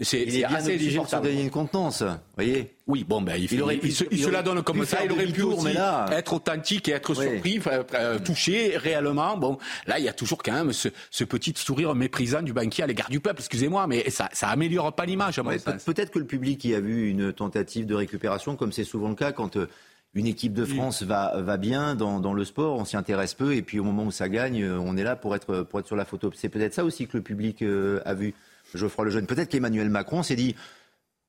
C'est, 0.00 0.22
il 0.22 0.40
est, 0.40 0.44
assez 0.44 0.74
obligé 0.74 0.98
de 0.98 1.06
se 1.06 1.16
donner 1.16 1.42
une 1.42 1.50
contenance, 1.50 2.02
voyez. 2.34 2.74
Oui, 2.88 3.04
bon, 3.08 3.22
ben, 3.22 3.36
il, 3.36 3.50
il, 3.50 3.62
aurait, 3.62 3.78
il, 3.80 3.94
se, 3.94 4.04
il, 4.10 4.22
se, 4.22 4.28
la 4.28 4.42
donne 4.42 4.62
comme 4.62 4.84
ça. 4.84 5.04
Il 5.04 5.12
aurait 5.12 5.26
pu 5.26 5.42
aussi 5.42 5.72
là... 5.72 6.06
être 6.10 6.32
authentique 6.32 6.88
et 6.88 6.92
être 6.92 7.14
surpris, 7.14 7.60
euh, 7.94 8.18
touché 8.18 8.76
réellement. 8.76 9.38
Bon, 9.38 9.56
là, 9.86 10.00
il 10.00 10.04
y 10.04 10.08
a 10.08 10.12
toujours 10.12 10.42
quand 10.42 10.52
même 10.52 10.72
ce, 10.72 10.88
ce, 11.10 11.22
petit 11.22 11.54
sourire 11.56 11.94
méprisant 11.94 12.42
du 12.42 12.52
banquier 12.52 12.84
à 12.84 12.86
l'égard 12.88 13.08
du 13.08 13.20
peuple. 13.20 13.38
Excusez-moi, 13.38 13.86
mais 13.86 14.10
ça, 14.10 14.28
ça 14.32 14.48
améliore 14.48 14.92
pas 14.92 15.06
l'image. 15.06 15.38
Ouais, 15.38 15.58
peut-être 15.58 16.10
que 16.10 16.18
le 16.18 16.26
public 16.26 16.64
y 16.64 16.74
a 16.74 16.80
vu 16.80 17.08
une 17.08 17.32
tentative 17.32 17.86
de 17.86 17.94
récupération, 17.94 18.56
comme 18.56 18.72
c'est 18.72 18.84
souvent 18.84 19.08
le 19.08 19.16
cas 19.16 19.32
quand. 19.32 19.56
Euh, 19.56 19.68
une 20.16 20.28
équipe 20.28 20.52
de 20.52 20.64
France 20.64 21.02
va, 21.02 21.40
va 21.40 21.56
bien 21.56 21.96
dans, 21.96 22.20
dans 22.20 22.34
le 22.34 22.44
sport, 22.44 22.78
on 22.78 22.84
s'y 22.84 22.96
intéresse 22.96 23.34
peu, 23.34 23.56
et 23.56 23.62
puis 23.62 23.80
au 23.80 23.82
moment 23.82 24.04
où 24.04 24.12
ça 24.12 24.28
gagne, 24.28 24.62
euh, 24.62 24.78
on 24.78 24.96
est 24.96 25.02
là 25.02 25.16
pour 25.16 25.34
être, 25.34 25.62
pour 25.62 25.80
être 25.80 25.88
sur 25.88 25.96
la 25.96 26.04
photo. 26.04 26.30
C'est 26.36 26.48
peut-être 26.48 26.72
ça 26.72 26.84
aussi 26.84 27.08
que 27.08 27.16
le 27.16 27.22
public 27.24 27.62
a 27.62 28.14
vu. 28.14 28.32
Geoffroy 28.74 29.06
Lejeune. 29.06 29.26
Peut-être 29.26 29.50
qu'Emmanuel 29.50 29.88
Macron 29.88 30.22
s'est 30.22 30.36
dit 30.36 30.54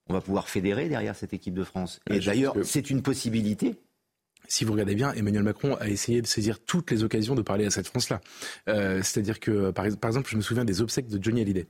on 0.08 0.14
va 0.14 0.22
pouvoir 0.22 0.50
fédérer 0.50 0.88
derrière 0.88 1.16
cette 1.16 1.34
équipe 1.34 1.56
de 1.56 1.64
France. 1.64 2.00
Et 2.10 2.20
d'ailleurs, 2.20 2.56
c'est 2.64 2.90
une 2.90 3.02
possibilité. 3.02 3.76
Si 4.48 4.64
vous 4.64 4.74
regardez 4.74 4.94
bien, 4.94 5.12
Emmanuel 5.14 5.42
Macron 5.42 5.76
a 5.80 5.88
essayé 5.88 6.22
de 6.22 6.28
saisir 6.28 6.60
toutes 6.64 6.92
les 6.92 7.04
occasions 7.04 7.34
de 7.34 7.42
parler 7.42 7.66
à 7.66 7.72
cette 7.72 7.88
France-là. 7.88 8.22
Euh, 8.70 9.02
c'est-à-dire 9.02 9.40
que, 9.40 9.72
par, 9.72 9.86
exemple, 9.86 10.30
je 10.30 10.38
me 10.38 10.42
souviens 10.42 10.66
des 10.66 10.82
obsèques 10.82 11.08
de 11.08 11.22
Johnny 11.22 11.42
Hallyday. 11.42 11.68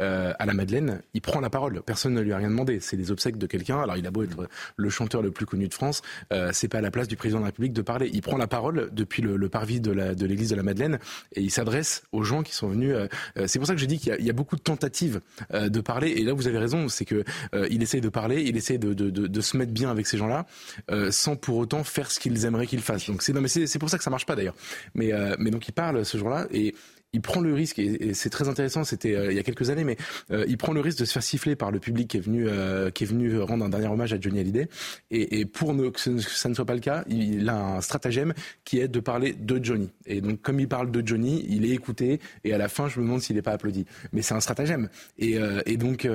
Euh, 0.00 0.32
à 0.38 0.46
la 0.46 0.54
Madeleine, 0.54 1.02
il 1.14 1.20
prend 1.20 1.40
la 1.40 1.50
parole. 1.50 1.82
Personne 1.82 2.14
ne 2.14 2.20
lui 2.20 2.32
a 2.32 2.36
rien 2.36 2.50
demandé. 2.50 2.80
C'est 2.80 2.96
des 2.96 3.10
obsèques 3.10 3.38
de 3.38 3.46
quelqu'un. 3.46 3.80
Alors 3.80 3.96
il 3.96 4.06
a 4.06 4.10
beau 4.10 4.22
être 4.22 4.48
le 4.76 4.90
chanteur 4.90 5.22
le 5.22 5.30
plus 5.30 5.46
connu 5.46 5.68
de 5.68 5.74
France, 5.74 6.02
euh, 6.32 6.50
c'est 6.52 6.68
pas 6.68 6.78
à 6.78 6.80
la 6.80 6.90
place 6.90 7.08
du 7.08 7.16
président 7.16 7.38
de 7.38 7.44
la 7.44 7.48
République 7.48 7.72
de 7.72 7.82
parler. 7.82 8.10
Il 8.12 8.22
prend 8.22 8.36
la 8.36 8.46
parole 8.46 8.88
depuis 8.92 9.22
le, 9.22 9.48
parvis 9.48 9.80
de 9.80 9.92
l'église 10.24 10.50
de, 10.50 10.56
la 10.56 10.62
Madeleine 10.62 10.98
et 11.32 11.40
il 11.40 11.50
s'adresse 11.50 12.02
aux 12.12 12.22
gens 12.22 12.42
qui 12.42 12.54
sont 12.54 12.68
venus. 12.68 12.94
Euh, 12.94 13.08
euh, 13.36 13.44
c'est 13.46 13.58
pour 13.58 13.66
ça 13.66 13.74
que 13.74 13.80
je 13.80 13.86
dis 13.86 13.98
qu'il 13.98 14.14
y, 14.20 14.30
a 14.30 14.32
beaucoup 14.32 14.56
de 14.56 14.60
tentatives 14.60 15.20
de 15.52 15.80
parler. 15.80 16.10
Et 16.10 16.24
là, 16.24 16.32
vous 16.32 16.46
avez 16.46 16.58
raison, 16.58 16.88
c'est 16.88 17.04
que 17.04 17.24
il 17.70 17.82
essaye 17.82 18.00
de 18.00 18.08
parler, 18.08 18.42
il 18.42 18.56
essaye 18.56 18.78
de, 18.78 18.92
de 18.92 19.40
se 19.40 19.56
mettre 19.56 19.72
bien 19.72 19.90
avec 19.90 20.06
ces 20.06 20.18
gens-là, 20.18 20.46
sans 21.10 21.36
pour 21.36 21.56
autant 21.56 21.84
faire 21.84 22.10
ce 22.10 22.20
qu'ils 22.20 22.44
aimeraient 22.44 22.66
qu'il 22.66 22.80
fasse. 22.80 23.06
Donc 23.06 23.22
c'est 23.22 23.78
pour 23.78 23.90
ça 23.90 23.98
que 23.98 24.04
ça 24.04 24.10
marche 24.10 24.26
pas 24.26 24.36
d'ailleurs. 24.36 24.54
Mais 24.94 25.12
mais 25.38 25.50
donc 25.50 25.66
il 25.68 25.72
parle 25.72 26.04
ce 26.04 26.18
jour-là 26.18 26.46
et 26.50 26.74
il 27.12 27.22
prend 27.22 27.40
le 27.40 27.54
risque, 27.54 27.78
et, 27.78 28.12
c'est 28.14 28.30
très 28.30 28.48
intéressant, 28.48 28.84
c'était 28.84 29.14
euh, 29.14 29.32
il 29.32 29.36
y 29.36 29.40
a 29.40 29.42
quelques 29.42 29.70
années, 29.70 29.84
mais 29.84 29.96
euh, 30.30 30.44
il 30.48 30.58
prend 30.58 30.72
le 30.72 30.80
risque 30.80 30.98
de 30.98 31.04
se 31.04 31.12
faire 31.12 31.22
siffler 31.22 31.56
par 31.56 31.70
le 31.70 31.80
public 31.80 32.08
qui 32.08 32.18
est 32.18 32.20
venu, 32.20 32.46
euh, 32.46 32.90
qui 32.90 33.04
est 33.04 33.06
venu 33.06 33.40
rendre 33.40 33.64
un 33.64 33.68
dernier 33.68 33.86
hommage 33.86 34.12
à 34.12 34.20
Johnny 34.20 34.40
Hallyday. 34.40 34.68
Et, 35.10 35.46
pour 35.46 35.74
que 35.92 36.20
ça 36.20 36.48
ne 36.48 36.54
soit 36.54 36.64
pas 36.66 36.74
le 36.74 36.80
cas, 36.80 37.04
il, 37.08 37.48
a 37.48 37.56
un 37.56 37.80
stratagème 37.80 38.34
qui 38.64 38.78
est 38.78 38.88
de 38.88 39.00
parler 39.00 39.32
de 39.32 39.62
Johnny. 39.62 39.90
Et 40.06 40.20
donc, 40.20 40.42
comme 40.42 40.60
il 40.60 40.68
parle 40.68 40.90
de 40.90 41.06
Johnny, 41.06 41.46
il 41.48 41.64
est 41.64 41.70
écouté, 41.70 42.20
et 42.44 42.52
à 42.52 42.58
la 42.58 42.68
fin, 42.68 42.88
je 42.88 43.00
me 43.00 43.04
demande 43.04 43.22
s'il 43.22 43.36
n'est 43.36 43.42
pas 43.42 43.52
applaudi. 43.52 43.86
Mais 44.12 44.22
c'est 44.22 44.34
un 44.34 44.40
stratagème. 44.40 44.88
Et, 45.18 45.36
et 45.66 45.76
donc, 45.76 46.08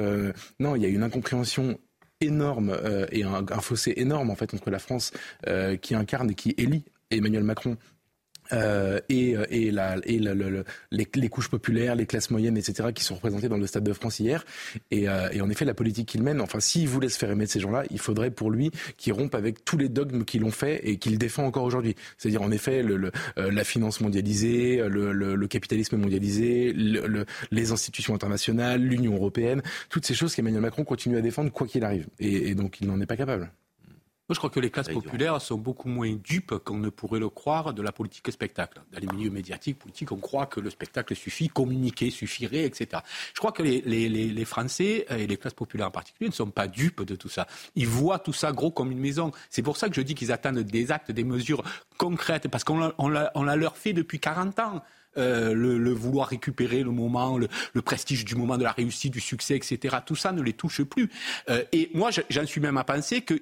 non, 0.60 0.76
il 0.76 0.82
y 0.82 0.86
a 0.86 0.90
une 0.90 1.04
incompréhension 1.04 1.80
énorme 2.22 2.78
et 3.12 3.24
un, 3.24 3.46
un, 3.50 3.62
fossé 3.62 3.94
énorme 3.98 4.30
en 4.30 4.36
fait 4.36 4.54
entre 4.54 4.70
la 4.70 4.80
France 4.80 5.12
qui 5.82 5.96
incarne 5.96 6.30
et 6.30 6.36
qui 6.36 6.54
élit 6.58 6.86
Emmanuel 7.12 7.44
Macron 7.44 7.78
euh, 8.54 9.00
et, 9.10 9.36
euh, 9.36 9.46
et, 9.50 9.72
la, 9.72 9.98
et 10.06 10.20
les, 10.92 11.30
couches 11.30 11.50
populaires, 11.50 11.96
les 11.96 12.06
classes 12.06 12.30
moyennes, 12.30 12.58
etc., 12.58 12.90
qui 12.94 13.04
sont 13.04 13.16
représentées 13.16 13.50
dans 13.50 13.58
le 13.58 13.68
Stade 13.68 13.84
de 13.84 13.94
France 13.94 14.20
hier. 14.20 14.46
Et, 14.92 15.10
euh, 15.10 15.30
et 15.32 15.42
en 15.42 15.50
effet, 15.50 15.66
la 15.66 15.74
politique 15.74 16.08
qu'il 16.08 16.24
mène, 16.24 16.42
enfin, 16.42 16.60
s'il 16.60 16.88
voulait 16.88 17.10
se 17.10 17.18
faire 17.18 17.32
aimer 17.32 17.46
de 17.46 17.50
ces 17.50 17.60
gens-là, 17.60 17.84
il 17.90 18.00
faudrait 18.00 18.32
pour 18.32 18.52
lui 18.52 18.72
qu'il 18.98 19.14
rompe 19.14 19.36
avec 19.36 19.66
tous 19.66 19.78
les 19.78 19.90
dogmes 19.90 20.24
qui 20.24 20.40
l'ont 20.40 20.52
fait 20.52 20.88
et 20.88 20.98
qu'il 20.98 21.18
défend 21.18 21.46
encore 21.46 21.64
aujourd'hui. 21.64 21.96
C'est-à-dire, 22.18 22.42
en 22.42 22.52
effet, 22.52 22.84
le, 22.84 23.12
la 23.38 23.64
finance 23.64 24.02
mondialisée, 24.02 24.82
le, 24.88 25.48
capitalisme 25.48 25.98
mondialisé, 25.98 26.74
les 27.52 27.72
institutions 27.72 28.16
internationales, 28.16 28.82
l'Union 28.82 29.14
européenne, 29.16 29.62
toutes 29.90 30.06
ces 30.06 30.14
choses 30.14 30.36
qu'Emmanuel 30.36 30.62
Macron 30.62 30.84
continue 30.84 31.18
à 31.18 31.22
défendre 31.22 31.52
quoi 31.52 31.68
qu'il 31.68 31.84
arrive. 31.84 32.08
et 32.20 32.56
donc, 32.56 32.82
il 32.82 32.88
n'en 32.88 33.00
est 33.02 33.06
pas 33.06 33.18
capable. 33.18 33.52
Moi, 34.34 34.36
je 34.36 34.40
crois 34.40 34.50
que 34.50 34.60
les 34.60 34.72
classes 34.72 34.90
populaires 34.90 35.40
sont 35.40 35.60
beaucoup 35.60 35.88
moins 35.88 36.12
dupes 36.16 36.56
qu'on 36.58 36.80
ne 36.80 36.90
pourrait 36.90 37.20
le 37.20 37.30
croire 37.30 37.72
de 37.72 37.84
la 37.84 37.92
politique 37.92 38.32
spectacle. 38.32 38.82
Dans 38.92 39.00
les 39.00 39.06
milieux 39.06 39.30
médiatiques, 39.30 39.78
politiques, 39.78 40.12
on 40.12 40.18
croit 40.18 40.48
que 40.48 40.60
le 40.60 40.72
spectacle 40.72 41.16
suffit, 41.16 41.50
communiquer 41.50 42.10
suffirait, 42.10 42.64
etc. 42.64 43.04
Je 43.36 43.40
crois 43.40 43.52
que 43.52 43.62
les, 43.62 43.82
les, 43.82 44.10
les 44.10 44.46
Français, 44.46 45.06
et 45.12 45.28
les 45.28 45.38
classes 45.38 45.54
populaires 45.54 45.90
en 45.90 45.92
particulier, 45.92 46.30
ne 46.30 46.34
sont 46.34 46.50
pas 46.50 46.68
dupes 46.68 47.04
de 47.04 47.16
tout 47.16 47.30
ça. 47.30 47.46
Ils 47.76 47.86
voient 47.86 48.18
tout 48.18 48.34
ça 48.34 48.52
gros 48.52 48.72
comme 48.72 48.92
une 48.92 48.98
maison. 48.98 49.30
C'est 49.52 49.62
pour 49.62 49.78
ça 49.78 49.88
que 49.88 49.94
je 49.94 50.02
dis 50.02 50.16
qu'ils 50.16 50.32
attendent 50.32 50.62
des 50.62 50.92
actes, 50.92 51.12
des 51.12 51.24
mesures 51.24 51.62
concrètes, 52.00 52.48
parce 52.48 52.64
qu'on 52.64 52.92
on 52.98 53.10
l'a 53.10 53.56
leur 53.56 53.78
fait 53.78 53.94
depuis 53.94 54.20
40 54.20 54.58
ans. 54.58 54.84
Euh, 55.18 55.54
le, 55.54 55.94
vouloir 55.94 56.28
récupérer 56.28 56.82
le 56.82 56.90
moment, 56.90 57.38
le, 57.38 57.82
prestige 57.82 58.26
du 58.26 58.36
moment 58.36 58.58
de 58.58 58.64
la 58.64 58.72
réussite, 58.72 59.14
du 59.14 59.20
succès, 59.20 59.56
etc. 59.56 59.98
Tout 60.06 60.16
ça 60.16 60.32
ne 60.32 60.42
les 60.42 60.54
touche 60.54 60.82
plus. 60.84 61.10
Euh, 61.50 61.64
et 61.72 61.92
moi, 61.94 62.10
j'en 62.30 62.46
suis 62.46 62.62
même 62.62 62.78
à 62.78 62.84
penser 62.84 63.22
que 63.22 63.36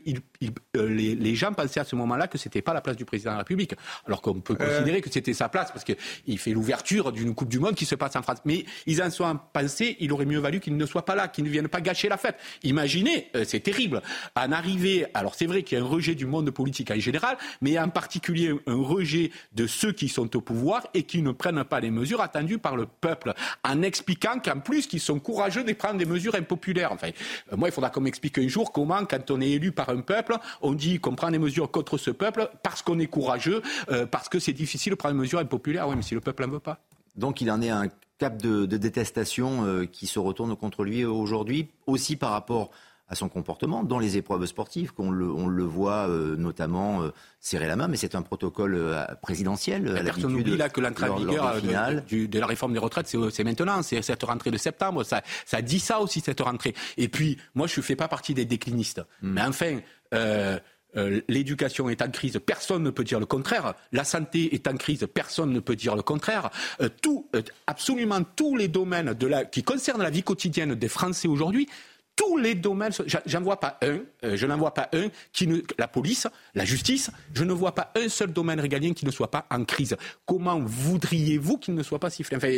euh, 0.76 0.90
les, 0.90 1.36
gens 1.36 1.54
pensaient 1.54 1.80
à 1.80 1.86
ce 1.86 1.96
moment-là 1.96 2.28
que 2.28 2.38
c'était 2.38 2.62
pas 2.62 2.74
la 2.74 2.82
place 2.82 2.98
du 2.98 3.06
président 3.06 3.32
de 3.32 3.36
la 3.36 3.40
République, 3.40 3.74
alors 4.06 4.22
qu'on 4.22 4.42
peut 4.42 4.56
considérer 4.56 5.02
que 5.02 5.10
c'était 5.10 5.34
sa 5.34 5.48
place 5.48 5.72
parce 5.72 5.86
qu'il 5.86 6.38
fait 6.38 6.52
l'ouverture 6.52 7.12
d'une 7.12 7.34
Coupe 7.34 7.50
du 7.50 7.60
Monde 7.60 7.76
qui 7.76 7.86
se 7.86 7.96
passe 7.96 8.16
en 8.16 8.22
France. 8.22 8.40
Mais 8.44 8.66
ils 8.86 9.02
en 9.02 9.10
sont 9.10 9.40
pensé, 9.54 9.96
il 10.00 10.12
aurait 10.12 10.26
mieux 10.26 10.40
valu 10.40 10.60
qu'il 10.60 10.76
ne 10.76 10.86
soit 10.86 11.06
pas 11.06 11.16
là, 11.16 11.28
qu'il 11.28 11.46
ne 11.46 11.50
vienne 11.50 11.68
pas 11.68 11.80
gâcher 11.80 12.10
la 12.10 12.18
fête. 12.18 12.36
Imaginez, 12.64 13.30
c'est 13.46 13.62
terrible, 13.62 14.02
en 14.36 14.52
arriver. 14.52 15.06
Alors 15.14 15.36
c'est 15.36 15.46
vrai 15.46 15.64
qu'il 15.64 15.78
y 15.78 15.82
a 15.82 15.84
un 15.84 15.88
rejet 15.88 16.16
du 16.16 16.26
monde 16.26 16.50
politique 16.52 16.92
en 16.92 17.00
général, 17.00 17.38
mais 17.62 17.80
en 17.80 17.90
particulier 17.90 18.54
un 18.68 18.76
rejet 18.76 19.32
de 19.54 19.68
ceux 19.68 19.94
qui 19.94 20.10
sont 20.10 20.36
au 20.36 20.42
pouvoir 20.42 20.88
et 20.94 21.04
qui 21.04 21.22
ne 21.22 21.32
prennent 21.32 21.61
pas 21.66 21.80
les 21.80 21.92
mesures 21.92 22.22
attendues 22.22 22.58
par 22.58 22.76
le 22.76 22.86
peuple, 22.86 23.34
en 23.64 23.82
expliquant 23.82 24.40
qu'en 24.40 24.60
plus 24.60 24.88
qu'ils 24.88 25.00
sont 25.00 25.20
courageux 25.20 25.64
de 25.64 25.74
prendre 25.74 25.98
des 25.98 26.06
mesures 26.06 26.36
impopulaires. 26.36 26.92
Enfin, 26.92 27.10
euh, 27.52 27.58
moi, 27.58 27.70
il 27.70 27.72
faudra 27.72 27.90
qu'on 27.90 28.02
m'explique 28.02 28.38
un 28.38 28.48
jour 28.48 28.72
comment, 28.72 29.06
quand 29.06 29.32
on 29.32 29.42
est 29.42 29.50
élu 29.50 29.72
par 29.72 29.90
un 29.90 30.02
peuple, 30.02 30.36
on 30.62 30.74
dit 30.74 31.00
qu'on 31.00 31.16
prend 31.16 31.32
des 31.32 31.40
mesures 31.40 31.72
contre 31.72 31.98
ce 31.98 32.12
peuple 32.12 32.50
parce 32.64 32.82
qu'on 32.82 33.00
est 33.00 33.08
courageux, 33.08 33.62
euh, 33.92 34.06
parce 34.06 34.30
que 34.30 34.40
c'est 34.40 34.54
difficile 34.54 34.92
de 34.92 34.96
prendre 34.96 35.16
des 35.16 35.22
mesures 35.22 35.40
impopulaires. 35.40 35.88
Oui, 35.88 35.96
mais 35.96 36.02
si 36.02 36.14
le 36.14 36.22
peuple 36.22 36.46
n'en 36.46 36.52
veut 36.52 36.60
pas. 36.60 36.80
Donc 37.16 37.42
il 37.42 37.52
en 37.52 37.62
est 37.62 37.70
un 37.70 37.88
cap 38.18 38.42
de, 38.42 38.66
détestation 38.66 39.66
euh, 39.66 39.86
qui 39.86 40.08
se 40.08 40.20
retourne 40.20 40.56
contre 40.56 40.84
lui 40.84 41.04
aujourd'hui, 41.04 41.70
aussi 41.88 42.16
par 42.16 42.32
rapport 42.32 42.72
à 43.12 43.16
son 43.16 43.28
comportement 43.28 43.84
dans 43.84 44.00
les 44.00 44.16
épreuves 44.16 44.46
sportives, 44.46 44.94
qu'on 44.94 45.12
le, 45.12 45.30
on 45.30 45.48
le 45.48 45.64
voit 45.64 46.08
euh, 46.08 46.38
notamment 46.38 47.04
euh, 47.04 47.10
serrer 47.42 47.68
la 47.68 47.76
main, 47.76 47.90
mais 47.90 47.98
c'est 47.98 48.16
un 48.16 48.22
protocole 48.22 48.74
euh, 48.74 49.04
présidentiel. 49.22 49.98
À 49.98 50.02
personne 50.02 50.32
n'oublie 50.32 50.56
là 50.56 50.70
que 50.70 50.80
l'entrée 50.80 51.10
en 51.10 51.18
vigueur 51.18 51.62
de, 51.62 52.26
de, 52.26 52.40
la 52.40 52.46
réforme 52.46 52.72
des 52.72 52.80
retraites, 52.80 53.08
c'est 53.08 53.44
maintenant, 53.44 53.84
c'est 53.84 54.02
cette 54.02 54.24
rentrée 54.24 54.50
de 54.50 54.58
septembre. 54.58 55.04
Ça, 55.04 55.22
ça 55.46 55.62
dit 55.62 55.82
ça 55.82 56.00
aussi, 56.00 56.22
cette 56.22 56.40
rentrée. 56.40 56.74
Et 56.96 57.10
puis, 57.10 57.38
moi, 57.54 57.68
je 57.68 57.82
ne 57.82 57.84
fais 57.84 57.98
pas 57.98 58.08
partie 58.08 58.34
des 58.34 58.46
déclinistes. 58.46 59.02
Hmm. 59.22 59.34
Mais 59.34 59.42
enfin... 59.42 59.80
l'éducation 61.30 61.90
est 61.90 62.02
en 62.02 62.10
crise, 62.10 62.38
personne 62.46 62.84
ne 62.84 62.90
peut 62.90 63.06
dire 63.06 63.22
le 63.22 63.26
contraire. 63.26 63.76
La 63.94 64.04
santé 64.04 64.54
est 64.54 64.68
en 64.68 64.76
crise, 64.76 65.08
personne 65.14 65.52
ne 65.54 65.62
peut 65.62 65.78
dire 65.78 65.96
le 65.96 66.02
contraire. 66.02 66.50
tout, 67.02 67.30
absolument 67.66 68.22
tous 68.36 68.58
les 68.58 68.68
domaines 68.68 69.14
de 69.14 69.28
la, 69.28 69.46
qui 69.46 69.64
concernent 69.64 70.04
la 70.04 70.10
vie 70.10 70.24
quotidienne 70.24 70.76
des 70.76 70.90
Français 70.90 71.30
aujourd'hui 71.30 71.70
tous 72.22 72.38
les 72.38 72.54
domaines, 72.54 72.92
j'en 73.26 73.42
vois 73.42 73.60
pas 73.60 73.80
un, 73.82 74.00
euh, 74.24 74.36
je 74.36 74.46
n'en 74.46 74.58
vois 74.58 74.76
pas 74.76 74.90
un 74.94 75.08
qui 75.34 75.48
ne, 75.48 75.58
la 75.80 75.88
police, 75.88 76.28
la 76.54 76.66
justice, 76.66 77.10
je 77.34 77.44
ne 77.44 77.52
vois 77.52 77.74
pas 77.74 77.92
un 77.96 78.10
seul 78.10 78.32
domaine 78.32 78.60
régalien 78.60 78.94
qui 78.94 79.08
ne 79.08 79.12
soit 79.12 79.32
pas 79.32 79.48
en 79.50 79.66
crise. 79.66 79.98
Comment 80.28 80.60
voudriez-vous 80.60 81.58
qu'il 81.58 81.74
ne 81.74 81.82
soit 81.82 81.98
pas 81.98 82.12
sifflé? 82.12 82.38
Enfin, 82.38 82.50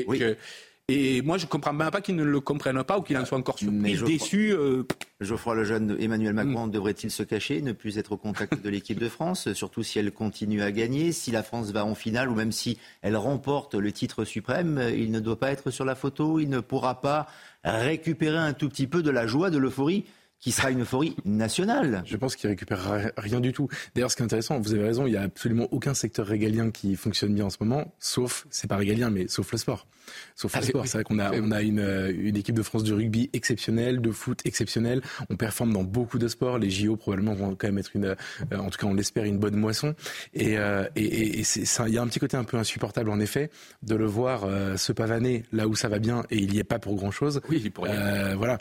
et 0.90 1.22
moi, 1.22 1.38
je 1.38 1.46
ne 1.46 1.50
comprends 1.50 1.72
même 1.72 1.92
pas 1.92 2.02
qu'ils 2.02 2.18
ne 2.18 2.26
le 2.26 2.42
comprennent 2.42 2.84
pas 2.84 2.98
ou 2.98 3.04
qu'ils 3.04 3.18
en 3.18 3.24
soient 3.24 3.38
encore 3.38 3.58
surpris, 3.58 3.98
déçus. 4.04 4.52
Euh... 4.52 4.84
Geoffroy 5.22 5.56
Lejeune, 5.56 5.96
Emmanuel 5.98 6.34
Macron, 6.34 6.68
mm. 6.68 6.72
devrait-il 6.72 7.10
se 7.10 7.24
cacher, 7.24 7.62
ne 7.62 7.72
plus 7.72 7.98
être 7.98 8.12
au 8.12 8.18
contact 8.18 8.62
de 8.62 8.70
l'équipe 8.70 9.00
de 9.00 9.08
France, 9.08 9.54
surtout 9.54 9.82
si 9.82 9.98
elle 9.98 10.12
continue 10.12 10.62
à 10.62 10.74
gagner, 10.74 11.14
si 11.14 11.32
la 11.32 11.42
France 11.42 11.72
va 11.72 11.86
en 11.86 11.96
finale 11.96 12.28
ou 12.28 12.36
même 12.36 12.52
si 12.52 12.78
elle 13.02 13.16
remporte 13.16 13.76
le 13.76 13.94
titre 13.94 14.26
suprême, 14.26 14.84
il 14.94 15.12
ne 15.12 15.22
doit 15.22 15.40
pas 15.40 15.52
être 15.52 15.72
sur 15.72 15.86
la 15.86 15.96
photo, 15.96 16.42
il 16.42 16.50
ne 16.50 16.60
pourra 16.60 17.00
pas 17.00 17.28
récupérer 17.64 18.38
un 18.38 18.54
tout 18.54 18.70
petit 18.70 18.88
peu 18.88 19.04
de 19.04 19.10
la 19.10 19.28
joie, 19.28 19.50
de 19.50 19.58
l'euphorie 19.58 20.06
qui 20.44 20.52
sera 20.52 20.72
une 20.72 20.82
euphorie 20.82 21.16
nationale. 21.24 22.04
Je 22.06 22.18
pense 22.18 22.36
qu'il 22.36 22.50
récupérera 22.50 22.98
rien 23.16 23.40
du 23.40 23.54
tout. 23.54 23.70
D'ailleurs, 23.96 24.12
ce 24.12 24.18
qui 24.18 24.24
est 24.24 24.26
intéressant, 24.26 24.60
vous 24.60 24.74
avez 24.74 24.84
raison, 24.84 25.08
il 25.08 25.12
n'y 25.12 25.18
a 25.18 25.22
absolument 25.22 25.70
aucun 25.72 25.94
secteur 25.94 26.28
régalien 26.28 26.70
qui 26.70 26.98
fonctionne 26.98 27.34
bien 27.34 27.46
en 27.46 27.50
ce 27.50 27.58
moment, 27.62 27.94
sauf, 27.98 28.46
c'est 28.50 28.68
pas 28.68 28.76
régalien, 28.76 29.10
mais 29.10 29.30
sauf 29.30 29.50
le 29.54 29.58
sport. 29.58 29.88
Sauf 30.36 30.54
le 30.54 30.60
ah, 30.60 30.66
sport. 30.66 30.88
C'est 30.88 30.98
vrai 30.98 31.04
qu'on 31.04 31.20
a, 31.20 31.32
on 31.34 31.52
a 31.52 31.62
une, 31.62 31.80
euh, 31.80 32.12
une, 32.16 32.36
équipe 32.36 32.56
de 32.56 32.64
France 32.64 32.84
de 32.84 32.94
rugby 32.94 33.30
exceptionnelle, 33.34 34.02
de 34.02 34.12
foot 34.12 34.42
exceptionnelle. 34.46 35.02
On 35.30 35.36
performe 35.36 35.74
dans 35.74 35.84
beaucoup 35.84 36.18
de 36.18 36.28
sports. 36.28 36.58
Les 36.58 36.70
JO 36.70 36.96
probablement 36.96 37.34
vont 37.34 37.56
quand 37.56 37.68
même 37.68 37.78
être 37.78 37.92
une, 37.96 38.06
euh, 38.06 38.16
en 38.52 38.70
tout 38.70 38.80
cas 38.80 38.88
on 38.88 38.94
l'espère, 38.94 39.26
une 39.26 39.38
bonne 39.38 39.56
moisson. 39.56 39.96
Et, 40.34 40.58
euh, 40.58 40.88
et, 40.96 41.40
et 41.40 41.44
il 41.44 41.94
y 41.94 41.98
a 41.98 42.02
un 42.02 42.08
petit 42.08 42.20
côté 42.20 42.38
un 42.38 42.44
peu 42.44 42.58
insupportable 42.58 43.10
en 43.10 43.20
effet 43.20 43.50
de 43.84 43.96
le 43.96 44.06
voir 44.06 44.48
se 44.78 44.92
pavaner 44.92 45.44
là 45.52 45.68
où 45.68 45.76
ça 45.76 45.88
va 45.88 46.00
bien 46.00 46.24
et 46.30 46.38
il 46.38 46.50
n'y 46.50 46.60
est 46.60 46.64
pas 46.64 46.80
pour 46.80 46.96
grand 46.96 47.12
chose. 47.12 47.42
Oui, 47.50 47.62
il 47.64 47.72
pour 47.72 47.86
rien. 47.86 48.36
voilà. 48.36 48.58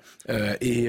et, 0.61 0.88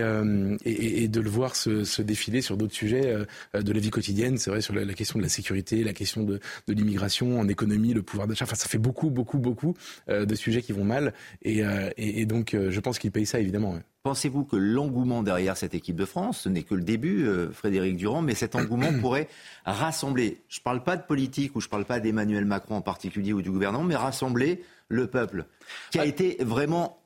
et, 0.66 1.08
de 1.08 1.20
le 1.22 1.30
voir 1.30 1.56
se, 1.56 1.84
se 1.84 2.02
défiler 2.02 2.42
sur 2.42 2.58
d'autres 2.58 2.74
sujets 2.74 3.16
de 3.54 3.72
la 3.72 3.80
vie 3.80 3.90
quotidienne. 3.90 4.38
C'est 4.38 4.50
vrai 4.50 4.62
sur 4.62 4.74
la, 4.74 4.86
question 4.94 5.20
de 5.20 5.24
la 5.24 5.30
sécurité, 5.30 5.84
la 5.84 5.94
question 5.94 6.24
de, 6.24 6.40
de 6.68 6.74
l'immigration, 6.74 7.40
en 7.40 7.48
économie, 7.48 7.94
le 7.94 8.02
pouvoir 8.02 8.28
d'achat. 8.28 8.46
Enfin, 8.46 8.56
ça 8.56 8.68
fait 8.68 8.78
beaucoup, 8.78 9.10
beaucoup, 9.10 9.38
beaucoup 9.38 9.76
de 10.08 10.36
sujets 10.36 10.43
qui 10.52 10.72
vont 10.72 10.84
mal. 10.84 11.14
Et, 11.42 11.64
euh, 11.64 11.90
donc, 12.26 12.54
euh, 12.54 12.72
je 12.72 12.80
pense 12.80 13.00
qu'il 13.00 13.12
paye 13.12 13.26
ça, 13.26 13.40
évidemment. 13.40 13.78
Pensez-vous 14.04 14.44
que 14.44 14.56
l'engouement 14.56 15.24
derrière 15.24 15.56
cette 15.56 15.74
équipe 15.74 15.96
de 15.96 16.06
France, 16.06 16.42
ce 16.42 16.50
n'est 16.50 16.64
que 16.64 16.76
le 16.76 16.84
début, 16.84 17.26
euh, 17.26 17.52
Frédéric 17.52 17.96
Durand, 17.96 18.22
mais 18.22 18.36
cet 18.36 18.56
engouement 18.56 18.92
pourrait 19.02 19.28
rassembler, 19.66 20.42
je 20.50 20.60
ne 20.60 20.64
parle 20.64 20.84
pas 20.84 20.98
de 20.98 21.04
politique 21.04 21.56
ou 21.56 21.62
je 21.62 21.68
ne 21.68 21.72
parle 21.72 21.86
pas 21.86 22.00
d'Emmanuel 22.00 22.46
Macron 22.46 22.76
en 22.76 22.82
particulier 22.82 23.34
ou 23.34 23.42
du 23.42 23.52
gouvernement, 23.52 23.84
mais 23.84 23.96
rassembler 23.96 24.64
le 24.90 25.08
peuple, 25.08 25.46
qui 25.92 26.00
a 26.00 26.02
ah. 26.02 26.06
été 26.06 26.38
vraiment 26.42 27.00